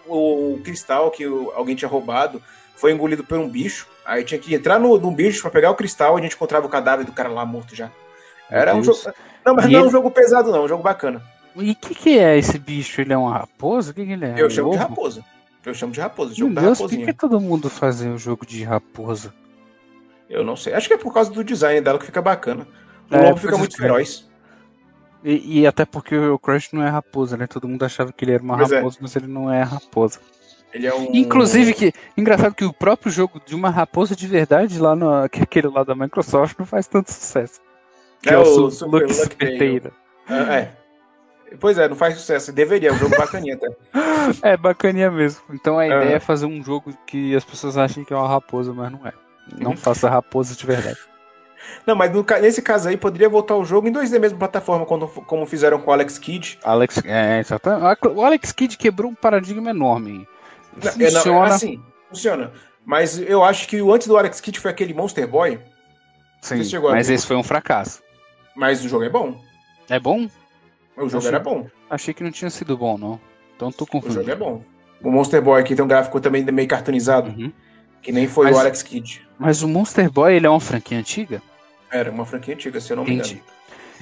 o- 0.08 0.54
o 0.56 0.62
cristal 0.64 1.10
que 1.12 1.26
o- 1.26 1.52
alguém 1.56 1.76
tinha 1.76 1.88
roubado 1.88 2.42
foi 2.76 2.92
engolido 2.92 3.24
por 3.24 3.38
um 3.40 3.48
bicho. 3.48 3.88
Aí 4.06 4.24
tinha 4.24 4.40
que 4.40 4.54
entrar 4.54 4.80
no, 4.80 4.98
num 5.00 5.14
bicho 5.14 5.42
pra 5.42 5.52
pegar 5.52 5.72
o 5.72 5.76
cristal 5.76 6.18
e 6.18 6.20
a 6.20 6.24
gente 6.24 6.36
encontrava 6.36 6.66
o 6.66 6.70
cadáver 6.70 7.06
do 7.06 7.12
cara 7.12 7.30
lá 7.30 7.46
morto 7.46 7.74
já. 7.76 7.90
Era 8.50 8.72
um 8.74 8.76
Meu 8.76 8.84
jogo. 8.84 9.00
Não, 9.46 9.56
mas 9.56 9.66
E 9.66 9.70
não 9.72 9.80
é 9.80 9.84
um 9.84 9.90
jogo 9.90 10.12
pesado, 10.12 10.52
não, 10.52 10.60
é 10.60 10.62
um 10.62 10.68
jogo 10.68 10.84
bacana. 10.84 11.22
E 11.56 11.72
o 11.72 11.76
que, 11.76 11.96
que 11.96 12.20
é 12.20 12.38
esse 12.38 12.60
bicho? 12.60 13.02
Ele 13.02 13.14
é 13.14 13.18
uma 13.18 13.34
raposa? 13.40 13.92
O 13.92 13.94
que, 13.94 14.06
que 14.06 14.12
ele 14.12 14.26
é? 14.26 14.36
Eu 14.38 14.50
chamo 14.50 14.72
de 14.72 14.78
lobo? 14.78 14.90
raposa. 14.90 15.26
Eu 15.66 15.74
chamo 15.74 15.92
de 15.92 16.00
raposa, 16.00 16.30
Meu 16.30 16.38
jogo 16.38 16.54
da 16.54 16.62
Deus, 16.62 16.78
por 16.78 16.90
que, 16.90 16.98
que 17.06 17.14
todo 17.14 17.42
mundo 17.42 17.70
fazia 17.70 18.10
um 18.10 18.18
jogo 18.18 18.46
de 18.46 18.64
raposa? 18.64 19.34
Eu 20.30 20.44
não 20.44 20.56
sei. 20.56 20.74
Acho 20.74 20.88
que 20.88 20.94
é 20.94 20.98
por 20.98 21.14
causa 21.14 21.32
do 21.32 21.44
design 21.44 21.80
dela 21.82 21.98
que 22.00 22.06
fica 22.06 22.22
bacana. 22.22 22.68
O 23.10 23.16
É, 23.16 23.24
lobo 23.24 23.38
fica 23.38 23.52
pode 23.52 23.62
muito 23.62 23.78
feroz. 23.78 24.28
E, 25.24 25.62
e 25.62 25.68
até 25.68 25.86
porque 25.86 26.16
o 26.18 26.38
Crush 26.38 26.74
não 26.74 26.84
é 26.84 26.90
raposa, 26.90 27.36
né? 27.38 27.48
Todo 27.48 27.68
mundo 27.68 27.84
achava 27.84 28.12
que 28.12 28.24
ele 28.26 28.34
era 28.34 28.44
uma 28.44 28.58
Pois 28.58 28.72
é. 28.72 28.76
raposa, 28.78 28.98
mas 29.02 29.16
ele 29.16 29.28
não 29.28 29.52
é 29.52 29.62
raposa. 29.64 30.20
Ele 30.74 30.86
é 30.86 30.94
um. 30.94 31.10
Inclusive, 31.14 31.74
que 31.74 31.94
engraçado 32.16 32.54
que 32.54 32.66
o 32.66 32.74
próprio 32.74 33.12
jogo 33.12 33.42
de 33.46 33.56
uma 33.56 33.70
raposa 33.70 34.16
de 34.16 34.28
verdade 34.28 34.78
lá 34.80 34.96
no 34.96 35.28
que 35.30 35.40
é 35.40 35.44
aquele 35.44 35.70
lá 35.70 35.84
da 35.84 35.96
Microsoft 35.96 36.58
não 36.60 36.66
faz 36.66 36.88
tanto 36.88 37.12
sucesso. 37.12 37.60
Que 38.22 38.30
É 38.30 38.38
o, 38.38 38.42
o 38.42 38.46
Su- 38.46 38.72
Super 38.72 39.04
Lux 39.04 39.20
Luck 39.20 39.36
Tail. 39.38 39.52
Peteira. 39.54 39.92
Ah, 40.28 40.56
É. 40.56 40.72
Pois 41.62 41.78
é, 41.78 41.88
não 41.88 41.96
faz 41.96 42.16
sucesso. 42.16 42.52
Deveria, 42.52 42.90
é 42.90 42.92
um 42.92 42.98
jogo 42.98 43.16
bacaninha 43.18 43.56
até. 43.56 43.70
É 44.42 44.58
bacaninha 44.58 45.10
mesmo. 45.10 45.42
Então 45.52 45.80
a 45.80 45.86
Aham. 45.88 46.02
ideia 46.04 46.16
é 46.16 46.20
fazer 46.20 46.46
um 46.46 46.62
jogo 46.62 46.94
que 47.08 47.34
as 47.34 47.46
pessoas 47.46 47.78
achem 47.78 48.04
que 48.04 48.14
é 48.14 48.18
uma 48.18 48.28
raposa, 48.28 48.74
mas 48.74 48.92
não 48.92 49.08
é. 49.08 49.14
Não 49.58 49.76
faça 49.78 50.10
raposa 50.10 50.56
de 50.56 50.66
verdade. 50.66 50.98
Não, 51.86 51.95
mas 51.95 52.12
no 52.14 52.26
nesse 52.41 52.62
caso 52.62 52.88
aí 52.88 52.95
poderia 52.95 53.28
voltar 53.28 53.56
o 53.56 53.66
jogo 53.66 53.88
em 53.88 53.91
2D 53.91 54.20
mesmo 54.20 54.38
plataforma, 54.38 54.86
quando- 54.86 55.08
como 55.08 55.45
fizeram 55.45 55.80
com 55.80 55.89
o 55.89 55.93
Alex 55.93 56.18
Kidd. 56.18 56.60
Alex, 56.64 57.02
é, 57.04 57.39
exatamente. 57.39 58.08
O 58.08 58.24
Alex 58.24 58.52
Kidd 58.52 58.78
quebrou 58.78 59.12
um 59.12 59.16
paradigma 59.16 59.70
enorme. 59.72 60.28
Não, 60.82 60.91
é, 60.91 61.12
não, 61.12 61.12
Funciona. 61.12 61.45
assim, 61.48 61.84
funciona. 62.10 62.52
Mas 62.86 63.20
eu 63.20 63.43
acho 63.43 63.68
que 63.68 63.82
o 63.82 63.91
antes 63.93 64.08
do 64.08 64.18
Alex 64.18 64.39
Kidd 64.39 64.60
foi 64.60 64.72
aquele 64.72 64.93
Monster 64.93 65.28
Boy. 65.28 65.60
Sim, 66.41 66.62
a 66.78 66.80
mas 66.91 67.10
esse 67.10 67.26
foi 67.28 67.36
um 67.36 67.43
fracasso. 67.43 68.02
Mas 68.56 68.84
o 68.86 68.88
jogo 68.88 69.04
é 69.04 69.10
bom. 69.10 69.41
É 69.89 70.00
bom? 70.00 70.30
O 70.95 71.02
jogo 71.10 71.18
Achei- 71.18 71.28
era 71.30 71.39
bom. 71.39 71.68
Achei 71.89 72.14
que 72.14 72.24
não 72.24 72.32
tinha 72.32 72.50
sido 72.50 72.78
bom, 72.78 72.98
não. 72.98 73.20
Então 73.56 73.72
tô 73.72 73.86
O 73.91 74.10
jogo 74.12 74.30
é 74.30 74.36
bom. 74.36 74.64
O 75.04 75.12
Monster 75.12 75.41
Boy 75.41 75.60
aqui 75.60 75.76
tem 75.76 75.84
um 75.84 75.88
gráfico 75.88 76.22
também 76.22 76.43
meio 76.45 76.68
cartoonizado, 76.68 77.30
Uhum. 77.30 77.52
que 78.02 78.12
nem 78.12 78.28
foi 78.28 78.45
Mas- 78.45 78.56
o 78.56 78.60
Alex 78.60 78.84
Kidd. 78.84 79.27
Mas 79.40 79.62
o 79.62 79.68
Monster 79.68 80.10
Boy, 80.12 80.34
ele 80.36 80.48
é 80.48 80.50
uma 80.50 80.60
franquia 80.60 80.98
antiga? 80.98 81.42
Era 81.92 82.12
uma 82.12 82.26
franquia 82.26 82.54
antiga, 82.54 82.80
se 82.82 82.92
eu 82.92 82.98
não 82.98 83.04
me 83.06 83.14
Entendi. 83.16 83.34
engano. 83.36 83.48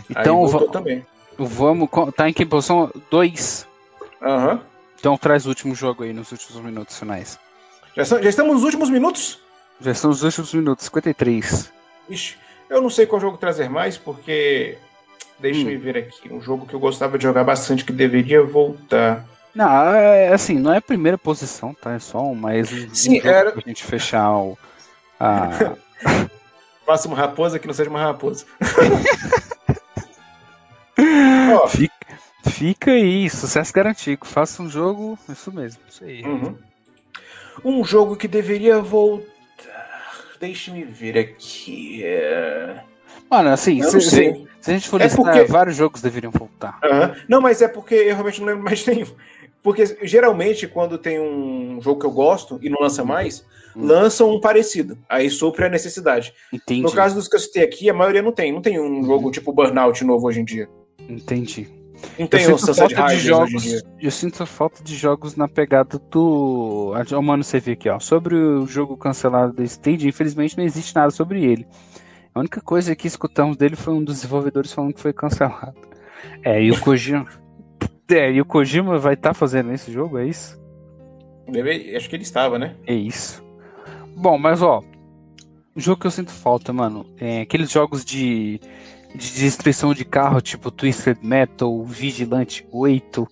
Então 0.10 0.46
Aí 0.46 0.52
voltou 0.52 0.70
também. 0.70 1.06
vamos. 1.38 1.90
Tá 2.16 2.30
em 2.30 2.34
que 2.34 2.46
posição? 2.46 2.92
Dois. 3.12 3.68
Aham. 4.22 4.62
Então 5.00 5.18
traz 5.18 5.46
o 5.46 5.50
último 5.50 5.76
jogo 5.76 6.04
aí 6.04 6.14
nos 6.14 6.32
últimos 6.32 6.62
minutos 6.64 6.98
finais. 6.98 7.38
Já, 7.96 8.06
são- 8.06 8.22
já 8.22 8.30
estamos 8.30 8.56
nos 8.56 8.64
últimos 8.64 8.90
minutos? 8.90 9.40
Já 9.80 9.94
são 9.94 10.10
os 10.10 10.24
últimos 10.24 10.54
minutos, 10.54 10.86
53. 10.86 11.72
Ixi, 12.10 12.36
eu 12.70 12.82
não 12.82 12.90
sei 12.90 13.06
qual 13.06 13.22
jogo 13.22 13.38
trazer 13.38 13.70
mais, 13.70 13.98
porque. 13.98 14.78
Deixa 15.38 15.68
Hum. 15.68 15.70
eu 15.72 15.80
ver 15.80 15.98
aqui. 15.98 16.32
Um 16.32 16.42
jogo 16.42 16.66
que 16.66 16.74
eu 16.74 16.80
gostava 16.80 17.18
de 17.18 17.24
jogar 17.26 17.44
bastante, 17.44 17.84
que 17.84 17.92
deveria 17.92 18.42
voltar. 18.42 19.26
Não, 19.54 19.70
é 19.94 20.30
assim, 20.34 20.58
não 20.58 20.74
é 20.74 20.78
a 20.78 20.82
primeira 20.82 21.18
posição, 21.18 21.74
tá? 21.74 21.94
É 21.94 22.00
só 22.00 22.22
um, 22.24 22.34
um, 22.36 22.48
um 22.48 22.66
Sim, 22.96 23.18
jogo 23.18 23.28
era- 23.28 23.52
pra 23.52 23.62
gente 23.66 23.84
fechar 23.84 24.32
o. 24.32 24.58
A... 25.20 25.76
Faça 26.86 27.08
uma 27.08 27.18
raposa 27.18 27.58
que 27.60 27.68
não 27.68 27.74
seja 27.74 27.90
uma 27.90 28.02
raposa. 28.02 28.46
Ó, 31.54 31.68
fica, 31.68 31.94
fica 32.50 32.92
aí, 32.92 33.30
sucesso 33.30 33.74
garantido. 33.74 34.26
Faça 34.26 34.62
um 34.62 34.70
jogo, 34.70 35.18
isso 35.30 35.52
mesmo, 35.52 35.82
isso 35.90 36.04
aí. 36.04 36.24
uhum. 36.24 36.56
Um 37.64 37.84
jogo 37.84 38.16
que 38.16 38.28
deveria 38.28 38.80
voltar. 38.80 39.26
Deixa-me 40.40 40.84
ver 40.84 41.18
aqui. 41.18 42.02
é, 42.04 42.82
Mano, 43.30 43.50
assim, 43.50 43.82
se, 43.82 44.02
se- 44.02 44.48
se 44.62 44.72
a 44.72 44.74
gente 44.74 44.88
for 44.88 45.00
É 45.02 45.06
listar, 45.06 45.24
porque- 45.24 45.46
vários 45.46 45.76
jogos 45.76 46.02
deveriam 46.02 46.32
voltar. 46.32 46.78
Aham. 46.84 47.16
Não, 47.28 47.42
mas 47.42 47.62
é 47.62 47.68
porque 47.68 47.96
eu 47.96 48.14
realmente 48.14 48.40
não 48.42 48.48
lembro 48.48 48.64
mais 48.64 48.86
nenhum. 48.88 49.08
Porque 49.66 49.98
geralmente, 50.04 50.68
quando 50.68 50.96
tem 50.96 51.20
um 51.20 51.82
jogo 51.82 52.00
que 52.00 52.06
eu 52.06 52.12
gosto 52.12 52.60
e 52.62 52.70
não 52.70 52.78
lança 52.80 53.04
mais, 53.04 53.44
Hum. 53.76 53.88
lançam 53.88 54.32
um 54.32 54.40
parecido. 54.40 54.96
Aí 55.10 55.28
supre 55.28 55.66
a 55.66 55.70
necessidade. 55.70 56.32
Entendi. 56.54 56.84
No 56.84 56.92
caso 56.92 57.16
dos 57.16 57.28
que 57.28 57.36
eu 57.36 57.40
citei 57.40 57.64
aqui, 57.64 57.90
a 57.90 57.94
maioria 57.94 58.22
não 58.22 58.32
tem. 58.32 58.52
Não 58.52 58.62
tem 58.62 58.80
um 58.80 59.04
jogo 59.04 59.32
tipo 59.32 59.52
Burnout 59.52 60.04
novo 60.04 60.28
hoje 60.28 60.42
em 60.42 60.46
dia. 60.46 60.70
Entendi. 61.10 61.68
Não 62.20 62.28
tem 62.28 62.44
eu 62.44 62.60
sinto 62.60 62.76
falta 62.76 63.08
de 63.08 63.18
jogos. 63.18 63.84
Eu 64.00 64.12
sinto 64.12 64.46
falta 64.46 64.84
de 64.84 64.96
jogos 64.96 65.36
na 65.36 65.48
pegada 65.48 66.00
do. 66.12 66.94
Ó, 67.14 67.22
mano, 67.24 67.44
você 67.44 67.60
vê 67.60 67.72
aqui, 67.72 67.90
ó. 67.90 68.00
Sobre 68.00 68.36
o 68.36 68.68
jogo 68.68 68.96
cancelado 68.96 69.52
da 69.52 69.64
Stage, 69.64 70.08
infelizmente 70.08 70.56
não 70.56 70.64
existe 70.64 70.94
nada 70.96 71.10
sobre 71.10 71.44
ele. 71.44 71.66
A 72.36 72.40
única 72.40 72.62
coisa 72.62 72.96
que 72.96 73.08
escutamos 73.08 73.58
dele 73.58 73.76
foi 73.76 73.96
um 73.96 74.04
dos 74.04 74.18
desenvolvedores 74.18 74.72
falando 74.72 74.94
que 74.94 75.02
foi 75.02 75.12
cancelado. 75.12 75.74
É, 76.44 76.62
e 76.62 76.70
o 76.70 76.80
Kojima. 76.80 77.45
É, 78.10 78.32
e 78.32 78.40
o 78.42 78.46
Kojima 78.46 78.98
vai 79.00 79.16
estar 79.16 79.34
fazendo 79.34 79.74
esse 79.74 79.92
jogo, 79.92 80.18
é 80.18 80.26
isso? 80.28 80.60
Deve- 81.48 81.96
Acho 81.96 82.10
que 82.10 82.16
ele 82.16 82.24
estava, 82.24 82.58
né? 82.60 82.76
É 82.86 82.94
isso. 82.94 83.44
Bom, 84.16 84.38
mas 84.38 84.62
ó, 84.62 84.82
o 85.76 85.80
jogo 85.80 86.02
que 86.02 86.08
eu 86.08 86.12
sinto 86.12 86.32
falta, 86.32 86.72
mano, 86.72 87.06
é 87.20 87.42
aqueles 87.42 87.70
jogos 87.72 88.06
de, 88.06 88.60
de 89.14 89.34
destruição 89.40 89.94
de 89.94 90.06
carro, 90.06 90.40
tipo 90.42 90.72
Twisted 90.72 91.18
Metal, 91.22 91.84
Vigilante 91.84 92.66
8, 92.72 93.28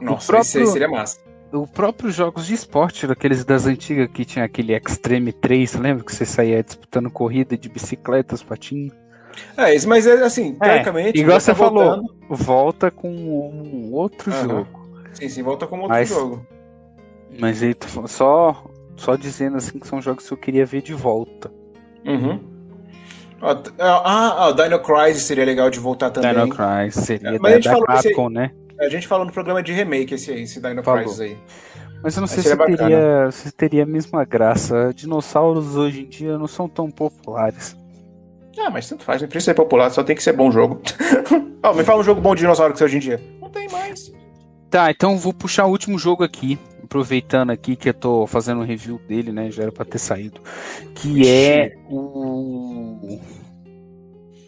Nossa, 0.00 0.26
próprio- 0.26 0.40
esse 0.40 0.58
aí 0.58 0.66
seria 0.66 0.88
massa. 0.88 1.18
o 1.52 1.66
próprios 1.66 2.14
jogos 2.14 2.46
de 2.46 2.54
esporte, 2.54 3.06
aqueles 3.06 3.44
das 3.44 3.66
antigas 3.66 4.08
que 4.12 4.24
tinha 4.24 4.44
aquele 4.44 4.74
Extreme 4.74 5.32
3, 5.32 5.74
lembra 5.74 6.04
que 6.04 6.14
você 6.14 6.26
saía 6.26 6.62
disputando 6.62 7.10
corrida 7.10 7.56
de 7.56 7.68
bicicletas, 7.68 8.42
patins? 8.42 8.92
É, 9.56 9.74
esse- 9.74 9.86
mas 9.86 10.06
é 10.06 10.22
assim, 10.24 10.54
teoricamente. 10.54 11.18
igual 11.20 11.38
você 11.40 11.50
tá 11.52 11.54
falou. 11.56 11.84
voltando. 11.84 12.14
Volta 12.28 12.90
com 12.90 13.10
um 13.10 13.90
outro 13.92 14.32
Aham. 14.32 14.42
jogo. 14.48 14.88
Sim, 15.12 15.28
sim, 15.28 15.42
volta 15.42 15.66
como 15.66 15.82
outro 15.82 15.96
Mas- 15.96 16.08
jogo. 16.08 16.46
Mas 17.38 17.62
aí 17.62 17.74
só 18.06 18.64
só 18.96 19.16
dizendo 19.16 19.56
assim 19.56 19.78
que 19.78 19.86
são 19.88 20.00
jogos 20.02 20.26
que 20.26 20.32
eu 20.34 20.38
queria 20.38 20.66
ver 20.66 20.82
de 20.82 20.92
volta. 20.94 21.50
Uhum. 22.06 22.38
T- 23.62 23.72
ah, 23.78 24.46
ah, 24.48 24.52
Dino 24.52 24.78
Crisis 24.80 25.24
seria 25.24 25.44
legal 25.44 25.68
de 25.70 25.80
voltar 25.80 26.10
também. 26.10 26.30
Dino 26.32 26.48
Crisis 26.54 27.04
seria 27.04 27.30
É, 27.30 27.38
mas 27.38 27.42
da, 27.42 27.48
a 27.48 27.52
gente 27.54 27.64
da 27.64 27.70
falou 27.72 27.86
esse- 27.94 28.08
Capcom, 28.08 28.28
né? 28.28 28.50
A 28.78 28.88
gente 28.88 29.06
falou 29.08 29.24
no 29.26 29.32
programa 29.32 29.62
de 29.62 29.72
remake 29.72 30.14
esse, 30.14 30.32
esse 30.32 30.60
Dino 30.60 30.82
Falou. 30.82 31.00
Crisis 31.02 31.20
aí. 31.20 31.36
Mas 32.02 32.16
eu 32.16 32.20
não 32.20 32.26
sei 32.26 32.42
se 32.42 32.54
bacana. 32.56 32.76
teria, 32.76 33.30
se 33.30 33.52
teria 33.52 33.82
a 33.84 33.86
mesma 33.86 34.24
graça. 34.24 34.92
Dinossauros 34.94 35.76
hoje 35.76 36.02
em 36.02 36.08
dia 36.08 36.36
não 36.36 36.46
são 36.48 36.68
tão 36.68 36.90
populares. 36.90 37.76
Ah, 38.58 38.70
mas 38.70 38.88
tanto 38.88 39.02
faz, 39.04 39.20
não 39.22 39.28
precisa 39.28 39.52
ser 39.52 39.54
popular, 39.54 39.90
só 39.90 40.02
tem 40.02 40.14
que 40.14 40.22
ser 40.22 40.32
bom 40.32 40.50
jogo. 40.50 40.80
Ó, 41.62 41.72
me 41.74 41.84
fala 41.84 42.00
um 42.00 42.04
jogo 42.04 42.20
bom 42.20 42.34
de 42.34 42.40
dinossauro 42.42 42.72
que 42.72 42.78
você 42.78 42.84
hoje 42.84 42.96
em 42.96 43.00
dia. 43.00 43.20
Não 43.40 43.48
tem 43.50 43.68
mais. 43.68 44.12
Tá, 44.70 44.90
então 44.90 45.16
vou 45.16 45.32
puxar 45.32 45.66
o 45.66 45.70
último 45.70 45.98
jogo 45.98 46.24
aqui, 46.24 46.58
aproveitando 46.82 47.50
aqui 47.50 47.76
que 47.76 47.88
eu 47.88 47.94
tô 47.94 48.26
fazendo 48.26 48.60
um 48.60 48.64
review 48.64 48.98
dele, 49.08 49.32
né? 49.32 49.50
Já 49.50 49.64
era 49.64 49.72
pra 49.72 49.84
ter 49.84 49.98
saído. 49.98 50.40
Que 50.94 51.28
é 51.28 51.76
o. 51.88 53.18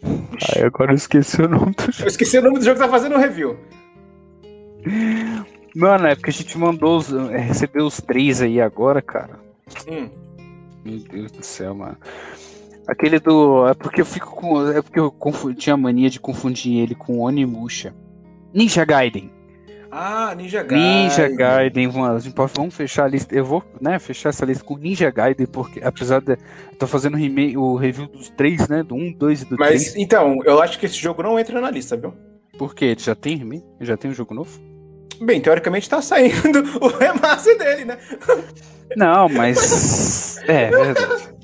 Ai, 0.03 0.63
agora 0.63 0.91
eu 0.91 0.95
esqueci 0.95 1.41
o 1.41 1.47
nome 1.47 1.73
do 1.73 1.83
Eu 1.87 1.91
jogo. 1.91 2.09
esqueci 2.09 2.37
o 2.37 2.41
nome 2.41 2.59
do 2.59 2.65
jogo 2.65 2.77
que 2.79 2.85
tá 2.85 2.89
fazendo 2.91 3.15
o 3.15 3.19
review. 3.19 3.57
Mano, 5.75 6.07
é 6.07 6.15
porque 6.15 6.29
a 6.29 6.33
gente 6.33 6.57
mandou 6.57 6.97
os, 6.97 7.11
é, 7.11 7.37
recebeu 7.37 7.85
os 7.85 7.99
três 7.99 8.41
aí 8.41 8.61
agora, 8.61 9.01
cara. 9.01 9.39
Hum. 9.89 10.09
Meu 10.83 10.99
Deus 10.99 11.31
do 11.31 11.43
céu, 11.43 11.73
mano. 11.75 11.97
Aquele 12.87 13.19
do. 13.19 13.67
É 13.67 13.73
porque 13.73 14.01
eu 14.01 14.05
fico 14.05 14.35
com. 14.35 14.69
É 14.71 14.81
porque 14.81 14.99
eu 14.99 15.11
confu- 15.11 15.53
tinha 15.53 15.75
mania 15.75 16.09
de 16.09 16.19
confundir 16.19 16.77
ele 16.81 16.95
com 16.95 17.19
Onimusha. 17.19 17.93
Ninja 18.53 18.85
Gaiden. 18.85 19.31
Ah, 19.91 20.33
Ninja 20.35 20.61
Gaiden. 20.61 21.03
Ninja 21.03 21.27
Gaiden. 21.29 21.87
A 21.87 22.31
pode- 22.33 22.53
Vamos 22.55 22.75
fechar 22.75 23.05
a 23.05 23.07
lista. 23.07 23.33
Eu 23.33 23.45
vou, 23.45 23.63
né, 23.81 23.97
fechar 23.97 24.29
essa 24.29 24.45
lista 24.45 24.63
com 24.63 24.77
Ninja 24.77 25.09
Gaiden, 25.09 25.47
porque 25.47 25.81
apesar 25.83 26.21
de. 26.21 26.37
Tô 26.77 26.85
fazendo 26.85 27.15
o 27.57 27.75
review 27.75 28.07
dos 28.07 28.29
três, 28.29 28.67
né? 28.67 28.83
Do 28.83 28.93
1, 28.95 29.13
2 29.13 29.41
e 29.41 29.45
do 29.45 29.55
Mas 29.57 29.83
3. 29.91 29.95
então, 29.95 30.39
eu 30.45 30.61
acho 30.61 30.77
que 30.77 30.85
esse 30.85 30.97
jogo 30.97 31.23
não 31.23 31.39
entra 31.39 31.59
na 31.61 31.71
lista, 31.71 31.95
viu? 31.97 32.13
Por 32.57 32.75
quê? 32.75 32.85
Ele 32.85 32.99
já 32.99 33.15
tem 33.15 33.37
remake? 33.37 33.65
Já 33.81 33.97
tem 33.97 34.11
um 34.11 34.13
jogo 34.13 34.33
novo? 34.33 34.59
Bem, 35.21 35.39
teoricamente 35.41 35.89
tá 35.89 36.01
saindo 36.01 36.59
o 36.81 36.87
remaster 36.87 37.57
dele, 37.57 37.85
né? 37.85 37.97
Não, 38.97 39.27
mas. 39.29 40.35
É, 40.47 40.69
verdade. 40.69 41.34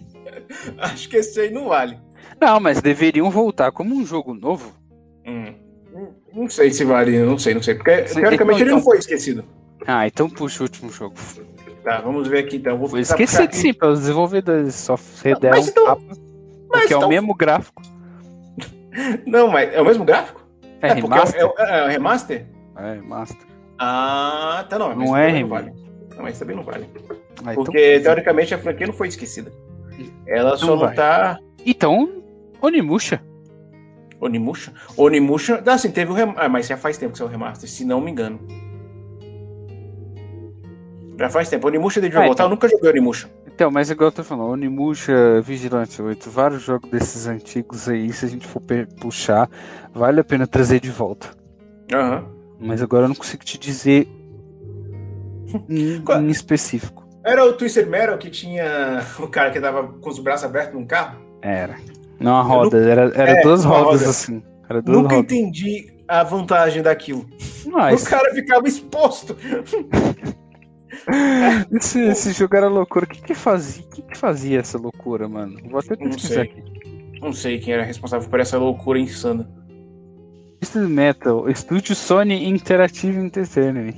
Acho 0.78 1.10
que 1.10 1.18
esse 1.18 1.40
aí 1.40 1.50
não 1.52 1.70
vale. 1.70 1.98
Não, 2.40 2.60
mas 2.60 2.82
deveriam 2.82 3.30
voltar 3.30 3.72
como 3.72 3.96
um 3.96 4.06
jogo 4.06 4.34
novo. 4.34 4.74
Hum. 5.26 5.54
Não 6.34 6.50
sei 6.50 6.72
se 6.72 6.84
vale, 6.86 7.20
não 7.20 7.38
sei, 7.38 7.54
não 7.54 7.62
sei. 7.62 7.76
Porque 7.76 8.08
Sim, 8.08 8.22
teoricamente 8.22 8.62
então- 8.62 8.68
ele 8.68 8.76
não 8.76 8.82
foi 8.84 8.98
esquecido. 8.98 9.44
Ah, 9.86 10.08
então 10.08 10.30
puxa 10.30 10.62
o 10.62 10.64
último 10.64 10.92
jogo. 10.92 11.16
Tá, 11.84 12.00
vamos 12.02 12.28
ver 12.28 12.40
aqui 12.46 12.58
então. 12.58 12.78
Vou 12.78 12.88
Foi 12.88 13.02
esquecido 13.02 13.54
sim, 13.54 13.74
pelos 13.74 14.00
desenvolvedores. 14.02 14.76
Só 14.76 14.94
Mas 15.24 15.40
deram 15.40 15.60
um 15.60 15.64
então- 15.66 15.86
tapa. 15.86 16.02
Porque 16.70 16.94
é 16.94 16.98
então- 16.98 17.06
o 17.06 17.10
mesmo 17.10 17.34
gráfico. 17.36 17.82
Não, 19.26 19.50
mas 19.50 19.74
é 19.74 19.82
o 19.82 19.86
mesmo 19.86 20.06
gráfico? 20.06 20.42
É, 20.82 20.94
remaster? 20.94 21.42
É, 21.42 21.46
o- 21.46 21.54
é, 21.58 21.80
é 21.80 21.84
o 21.86 21.88
remaster? 21.88 22.46
É, 22.78 22.96
master. 23.02 23.48
Ah, 23.78 24.66
tá, 24.70 24.78
não. 24.80 24.90
mas 24.96 24.98
Não 25.10 25.18
é 25.18 25.28
também 25.28 25.42
não 25.42 25.50
vale. 25.50 25.72
Não, 26.16 26.24
mas 26.24 26.40
também 26.40 26.56
não 26.56 26.64
vale. 26.64 26.88
Ah, 27.46 27.54
Porque 27.54 28.00
teoricamente 28.00 28.54
a 28.54 28.58
franquia 28.58 28.88
não 28.88 28.94
foi 28.94 29.08
esquecida. 29.08 29.52
Ela 30.26 30.58
só 30.58 30.68
Não 30.68 30.76
não 30.76 30.82
vai. 30.86 30.96
tá. 30.96 31.40
Então, 31.66 32.24
Onimusha. 32.62 33.22
Onimusha? 34.20 34.72
Onimusha. 34.96 35.64
Ah, 35.66 35.78
sim, 35.78 35.92
teve 35.92 36.12
o 36.12 36.14
remaster. 36.14 36.44
Ah, 36.46 36.50
mas 36.50 36.68
já 36.68 36.78
faz 36.78 36.98
tempo 36.98 37.12
que 37.14 37.18
saiu 37.18 37.28
o 37.28 37.32
remaster, 37.32 37.68
se 37.70 37.84
não 37.84 38.00
me 38.00 38.12
engano. 38.12 38.40
Já 41.18 41.30
faz 41.30 41.50
tempo. 41.50 41.68
Onimusha 41.68 42.02
devia 42.02 42.20
Ah, 42.20 42.26
voltar. 42.26 42.44
então. 42.44 42.46
Eu 42.48 42.50
nunca 42.52 42.68
joguei 42.70 42.90
Onimusha. 42.92 43.30
Então, 43.48 43.70
mas 43.70 43.90
igual 43.92 44.08
eu 44.08 44.12
tô 44.12 44.24
falando, 44.24 44.52
Onimusha, 44.52 45.42
Vigilante 45.42 46.02
8, 46.02 46.30
vários 46.32 46.64
jogos 46.64 46.90
desses 46.90 47.28
antigos 47.28 47.88
aí, 47.88 48.12
se 48.12 48.26
a 48.26 48.28
gente 48.28 48.48
for 48.48 48.62
puxar, 49.00 49.48
vale 49.94 50.20
a 50.20 50.24
pena 50.24 50.48
trazer 50.48 50.80
de 50.80 50.90
volta. 50.90 51.30
Aham. 51.94 52.26
Mas 52.60 52.82
agora 52.82 53.04
eu 53.04 53.08
não 53.10 53.16
consigo 53.16 53.44
te 53.44 53.60
dizer 53.60 54.08
em, 55.70 56.02
em 56.26 56.30
específico. 56.30 57.01
Era 57.24 57.46
o 57.46 57.54
Twisted 57.54 57.88
Metal 57.88 58.18
que 58.18 58.30
tinha 58.30 59.02
o 59.20 59.28
cara 59.28 59.52
que 59.52 59.60
tava 59.62 59.88
com 59.88 60.10
os 60.10 60.20
braços 60.20 60.46
abertos 60.46 60.74
num 60.74 60.86
carro? 60.86 61.20
Era. 61.42 61.78
Não 62.20 62.36
a 62.38 62.42
roda, 62.42 62.78
era, 62.78 63.12
era 63.16 63.32
É, 63.40 63.42
duas 63.44 63.64
rodas 63.64 64.02
roda. 64.02 64.10
assim. 64.10 64.44
Era 64.70 64.82
duas 64.82 64.98
Nunca 64.98 65.16
rodas. 65.16 65.32
entendi 65.32 65.94
a 66.08 66.24
vantagem 66.24 66.82
daquilo. 66.82 67.26
Mas 67.66 68.04
O 68.04 68.10
cara 68.10 68.34
ficava 68.34 68.68
exposto. 68.68 69.36
esse, 71.72 72.00
esse 72.00 72.32
jogo 72.34 72.56
era 72.56 72.68
loucura. 72.68 73.06
O 73.06 73.08
que 73.08 73.22
que 73.22 73.34
fazia? 73.36 73.84
Que 73.94 74.02
que 74.02 74.18
fazia 74.18 74.60
essa 74.60 74.78
loucura, 74.78 75.28
mano? 75.28 75.58
Vou 75.70 75.80
até 75.80 75.96
Não 75.96 76.12
pesquisar 76.12 76.34
sei. 76.34 76.44
aqui. 76.44 76.64
Não 77.22 77.34
sei 77.34 77.60
quem 77.60 77.74
era 77.74 77.84
responsável 77.84 78.28
por 78.30 78.40
essa 78.40 78.58
loucura 78.58 79.00
insana. 79.00 79.50
Twisted 80.60 80.88
Metal, 80.90 81.50
Estúdio 81.50 81.96
Sony 81.96 82.48
Interactive 82.48 83.18
Entertainment. 83.20 83.96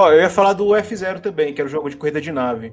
Ó, 0.00 0.12
eu 0.12 0.20
ia 0.20 0.30
falar 0.30 0.54
do 0.54 0.64
F0 0.68 1.20
também, 1.20 1.52
que 1.52 1.60
era 1.60 1.68
o 1.68 1.70
jogo 1.70 1.90
de 1.90 1.96
corrida 1.96 2.20
de 2.20 2.32
nave. 2.32 2.72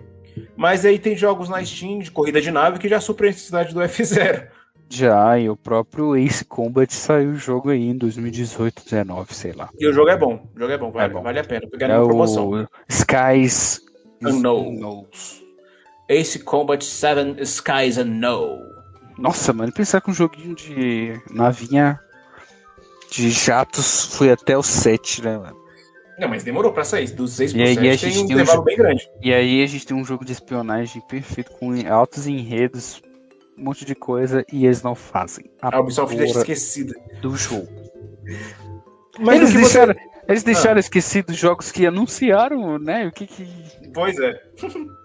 Mas 0.56 0.86
aí 0.86 0.98
tem 0.98 1.16
jogos 1.16 1.50
na 1.50 1.64
Steam 1.66 2.00
de 2.00 2.10
corrida 2.12 2.40
de 2.40 2.50
nave 2.52 2.80
que 2.80 2.88
já 2.88 3.02
suprem 3.02 3.30
a 3.30 3.34
necessidade 3.34 3.74
do 3.74 3.82
F0. 3.82 4.48
Já, 4.90 5.38
e 5.38 5.50
o 5.50 5.58
próprio 5.58 6.16
Ace 6.16 6.46
Combat 6.46 6.94
saiu 6.94 7.32
o 7.32 7.36
jogo 7.36 7.72
aí 7.72 7.90
em 7.90 7.98
2018, 7.98 8.84
19, 8.86 9.34
sei 9.34 9.52
lá. 9.52 9.70
E 9.78 9.86
o 9.86 9.92
jogo 9.92 10.10
é 10.10 10.16
bom. 10.16 10.48
O 10.56 10.60
jogo 10.60 10.72
é 10.72 10.78
bom, 10.78 10.90
vale, 10.92 11.12
É 11.12 11.14
bom. 11.14 11.22
vale 11.22 11.40
a 11.40 11.44
pena. 11.44 11.68
Pegar 11.70 11.90
É 11.90 11.98
numa 11.98 12.08
promoção. 12.08 12.50
o 12.52 12.68
Skies 12.88 13.82
Unknown. 14.24 14.70
Unknowns. 14.70 15.44
Ace 16.08 16.40
Combat 16.40 16.82
7 16.86 17.42
Skies 17.42 17.98
Unknown. 17.98 18.62
Nossa, 19.18 19.52
mano, 19.52 19.74
pensar 19.74 20.00
que 20.00 20.10
um 20.10 20.14
joguinho 20.14 20.56
de 20.56 21.20
navinha 21.30 22.00
de 23.12 23.30
jatos 23.32 24.16
foi 24.16 24.32
até 24.32 24.58
o 24.58 24.64
7, 24.64 25.22
né, 25.24 25.38
mano? 25.38 25.57
Não, 26.20 26.28
mas 26.28 26.44
demorou 26.44 26.72
pra 26.74 26.84
sair. 26.84 27.12
Dos 27.12 27.34
6 27.34 27.52
pro 27.54 27.62
E 27.62 27.64
aí 27.64 27.76
7 27.76 27.80
a 27.80 27.82
tem 27.82 27.98
gente 27.98 28.24
um 28.24 28.28
tem 28.28 28.36
um 28.42 28.46
jogo- 28.46 28.64
bem 28.64 28.78
grande. 28.78 29.10
E 29.22 29.34
aí 29.34 29.64
a 29.64 29.68
gente 29.68 29.86
tem 29.86 29.96
um 29.98 30.04
jogo 30.06 30.26
de 30.26 30.32
espionagem 30.32 31.02
perfeito 31.08 31.52
com 31.52 31.72
altos 31.92 32.26
enredos, 32.28 33.02
um 33.58 33.64
monte 33.66 33.86
de 33.86 33.94
coisa, 33.96 34.44
e 34.52 34.66
eles 34.66 34.82
não 34.82 34.96
fazem 34.96 35.46
a 35.62 35.76
A 35.76 35.80
Ubisoft 35.80 36.16
deixa 36.18 36.40
esquecida. 36.40 36.94
do 37.22 37.36
jogo. 37.36 37.68
Mas 39.20 39.38
eles 39.38 39.52
que 39.52 39.58
você... 39.58 39.62
deixaram, 39.86 39.96
eles 40.28 40.44
deixaram 40.44 40.80
esquecido 40.80 41.30
os 41.32 41.38
jogos 41.38 41.72
que 41.72 41.86
anunciaram, 41.86 42.78
né? 42.80 43.08
O 43.08 43.12
que 43.12 43.26
que... 43.28 43.48
Pois 43.94 44.18
é. 44.20 44.42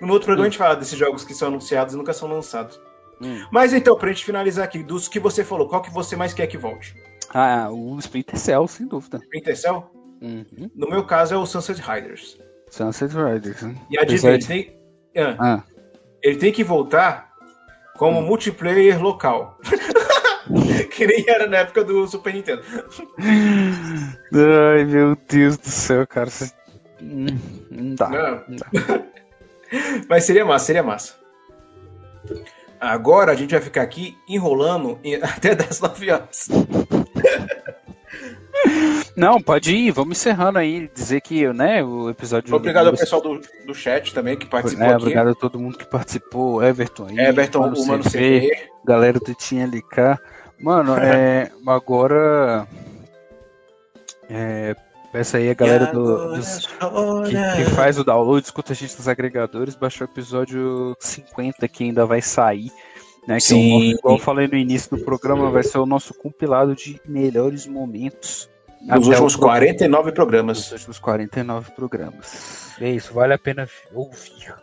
No 0.00 0.12
outro 0.12 0.26
programa 0.26 0.46
a 0.46 0.50
gente 0.50 0.56
fala 0.58 0.76
desses 0.76 0.96
jogos 0.96 1.24
que 1.24 1.34
são 1.34 1.48
anunciados 1.48 1.94
e 1.94 1.96
nunca 1.96 2.12
são 2.12 2.28
lançados. 2.28 2.80
Hum. 3.20 3.44
Mas 3.50 3.72
então, 3.72 3.96
pra 3.98 4.08
gente 4.10 4.24
finalizar 4.24 4.64
aqui, 4.64 4.84
dos 4.84 5.08
que 5.08 5.18
você 5.18 5.42
falou, 5.42 5.66
qual 5.68 5.82
que 5.82 5.92
você 5.92 6.14
mais 6.14 6.32
quer 6.32 6.46
que 6.46 6.56
volte? 6.56 6.94
Ah, 7.30 7.68
o 7.72 7.98
Splinter 7.98 8.38
Cell, 8.38 8.68
sem 8.68 8.86
dúvida. 8.86 9.18
Splinter 9.18 9.56
Cell? 9.58 9.90
Uhum. 10.24 10.70
No 10.74 10.88
meu 10.88 11.04
caso 11.04 11.34
é 11.34 11.36
o 11.36 11.44
Sunset 11.44 11.80
Riders. 11.82 12.38
Sunset 12.70 13.14
Riders, 13.14 13.60
né? 13.62 13.74
E 13.90 13.98
adivinha, 13.98 14.32
ele 14.32 14.38
de- 14.38 14.46
tem... 14.46 14.76
Ah, 15.16 15.36
Ah, 15.38 15.62
ele 16.22 16.36
tem 16.38 16.50
que 16.50 16.64
voltar 16.64 17.30
como 17.98 18.20
Hum. 18.20 18.22
multiplayer 18.26 19.00
local. 19.02 19.58
que 20.90 21.06
nem 21.06 21.24
era 21.28 21.46
na 21.46 21.58
época 21.58 21.84
do 21.84 22.06
Super 22.08 22.32
Nintendo. 22.34 22.62
Ai, 24.32 24.84
meu 24.84 25.16
Deus 25.28 25.56
do 25.58 25.68
céu, 25.68 26.06
cara. 26.06 26.30
Hum, 27.02 27.26
Não 27.70 27.94
dá. 27.94 28.08
Não. 28.08 28.44
não 28.48 28.56
dá. 28.56 28.66
Mas 30.08 30.24
seria 30.24 30.44
massa, 30.44 30.64
seria 30.66 30.82
massa. 30.82 31.14
Agora 32.80 33.32
a 33.32 33.34
gente 33.34 33.50
vai 33.52 33.60
ficar 33.60 33.82
aqui 33.82 34.16
enrolando 34.28 34.98
até 35.22 35.54
das 35.54 35.80
9 35.80 36.10
horas. 36.10 36.48
Não, 39.16 39.40
pode 39.40 39.74
ir, 39.74 39.90
vamos 39.92 40.18
encerrando 40.18 40.58
aí, 40.58 40.90
dizer 40.92 41.20
que, 41.20 41.46
né, 41.52 41.84
o 41.84 42.10
episódio... 42.10 42.52
Obrigado 42.54 42.88
ao 42.88 42.96
pessoal 42.96 43.22
do, 43.22 43.40
do 43.66 43.74
chat 43.74 44.12
também 44.12 44.36
que 44.36 44.46
participou 44.46 44.84
É, 44.84 44.88
aqui. 44.88 44.96
obrigado 45.02 45.28
a 45.30 45.34
todo 45.34 45.58
mundo 45.58 45.78
que 45.78 45.86
participou, 45.86 46.62
Everton 46.62 47.06
aí, 47.08 47.18
Everton, 47.18 47.60
Mano 47.60 47.76
o 47.80 47.86
Mano 47.86 48.02
CV, 48.02 48.10
CV. 48.40 48.50
galera 48.84 49.18
do 49.20 49.34
Tinha 49.34 49.66
LK. 49.66 50.18
Mano, 50.60 50.96
é, 50.98 51.50
agora. 51.66 52.66
É, 54.28 54.74
peça 55.12 55.36
aí 55.38 55.48
a 55.50 55.54
galera 55.54 55.86
do, 55.92 56.34
dos- 56.34 56.66
que, 56.66 57.64
que 57.64 57.70
faz 57.70 57.98
o 57.98 58.04
download, 58.04 58.44
escuta 58.44 58.72
a 58.72 58.76
gente 58.76 58.96
nos 58.96 59.06
agregadores, 59.06 59.74
baixou 59.76 60.06
o 60.06 60.10
episódio 60.10 60.96
50 60.98 61.68
que 61.68 61.84
ainda 61.84 62.04
vai 62.06 62.20
sair. 62.22 62.70
Né, 63.28 63.38
que 63.38 63.52
é 63.52 63.56
o 63.56 63.58
Sim. 63.58 63.72
nosso- 63.72 63.98
igual 63.98 64.14
eu 64.16 64.20
falei 64.20 64.48
no 64.48 64.56
início 64.56 64.96
do 64.96 65.04
programa, 65.04 65.50
vai 65.50 65.62
ser 65.62 65.78
o 65.78 65.86
nosso 65.86 66.12
compilado 66.14 66.74
de 66.74 67.00
melhores 67.06 67.66
momentos 67.66 68.50
Nos 68.86 69.06
últimos 69.06 69.34
o 69.34 69.38
pro- 69.38 69.48
49 69.48 70.04
nos 70.06 70.14
programas. 70.14 70.72
últimos 70.72 70.98
49 70.98 71.70
programas. 71.72 72.72
É 72.80 72.90
isso, 72.90 73.14
vale 73.14 73.34
a 73.34 73.38
pena 73.38 73.68
ouvir. 73.92 74.54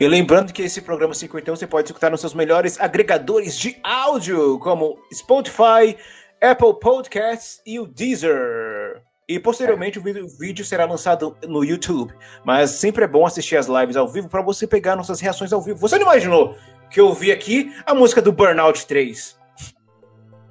E 0.00 0.08
lembrando 0.08 0.52
que 0.52 0.62
esse 0.62 0.80
programa 0.80 1.12
51 1.12 1.56
você 1.56 1.66
pode 1.66 1.88
escutar 1.88 2.10
nos 2.10 2.20
seus 2.20 2.32
melhores 2.32 2.80
agregadores 2.80 3.58
de 3.58 3.76
áudio, 3.82 4.58
como 4.60 4.98
Spotify, 5.12 5.96
Apple 6.40 6.78
Podcasts 6.80 7.60
e 7.66 7.78
o 7.78 7.86
Deezer. 7.86 9.02
E 9.28 9.38
posteriormente 9.38 9.98
o 9.98 10.02
vídeo, 10.02 10.24
o 10.24 10.28
vídeo 10.38 10.64
será 10.64 10.84
lançado 10.86 11.36
no 11.46 11.62
YouTube. 11.64 12.14
Mas 12.44 12.70
sempre 12.70 13.04
é 13.04 13.06
bom 13.06 13.26
assistir 13.26 13.56
as 13.56 13.66
lives 13.66 13.96
ao 13.96 14.08
vivo 14.08 14.28
para 14.28 14.42
você 14.42 14.66
pegar 14.66 14.96
nossas 14.96 15.20
reações 15.20 15.52
ao 15.52 15.60
vivo. 15.60 15.78
Você 15.78 15.96
não 15.96 16.02
imaginou 16.02 16.56
que 16.90 17.00
eu 17.00 17.06
ouvi 17.06 17.30
aqui 17.30 17.74
a 17.86 17.94
música 17.94 18.22
do 18.22 18.32
Burnout 18.32 18.86
3? 18.86 19.38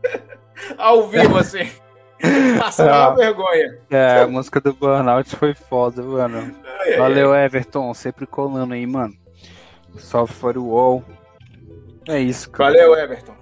ao 0.78 1.08
vivo, 1.08 1.38
assim. 1.38 1.70
Passando 2.60 2.90
Ah. 2.90 3.10
uma 3.10 3.16
vergonha. 3.18 3.78
É, 3.90 4.22
a 4.22 4.28
música 4.28 4.60
do 4.62 4.74
Burnout 4.74 5.36
foi 5.36 5.54
foda, 5.54 6.02
mano. 6.04 6.56
Ai, 6.80 6.94
ai, 6.94 6.98
Valeu, 6.98 7.36
Everton. 7.36 7.94
Sempre 7.94 8.26
colando 8.26 8.74
aí, 8.74 8.86
mano. 8.86 9.14
Salve 9.98 10.34
Firewall. 10.34 11.04
É 12.08 12.20
isso, 12.20 12.50
cara. 12.50 12.72
Valeu, 12.74 12.96
Everton. 12.96 13.34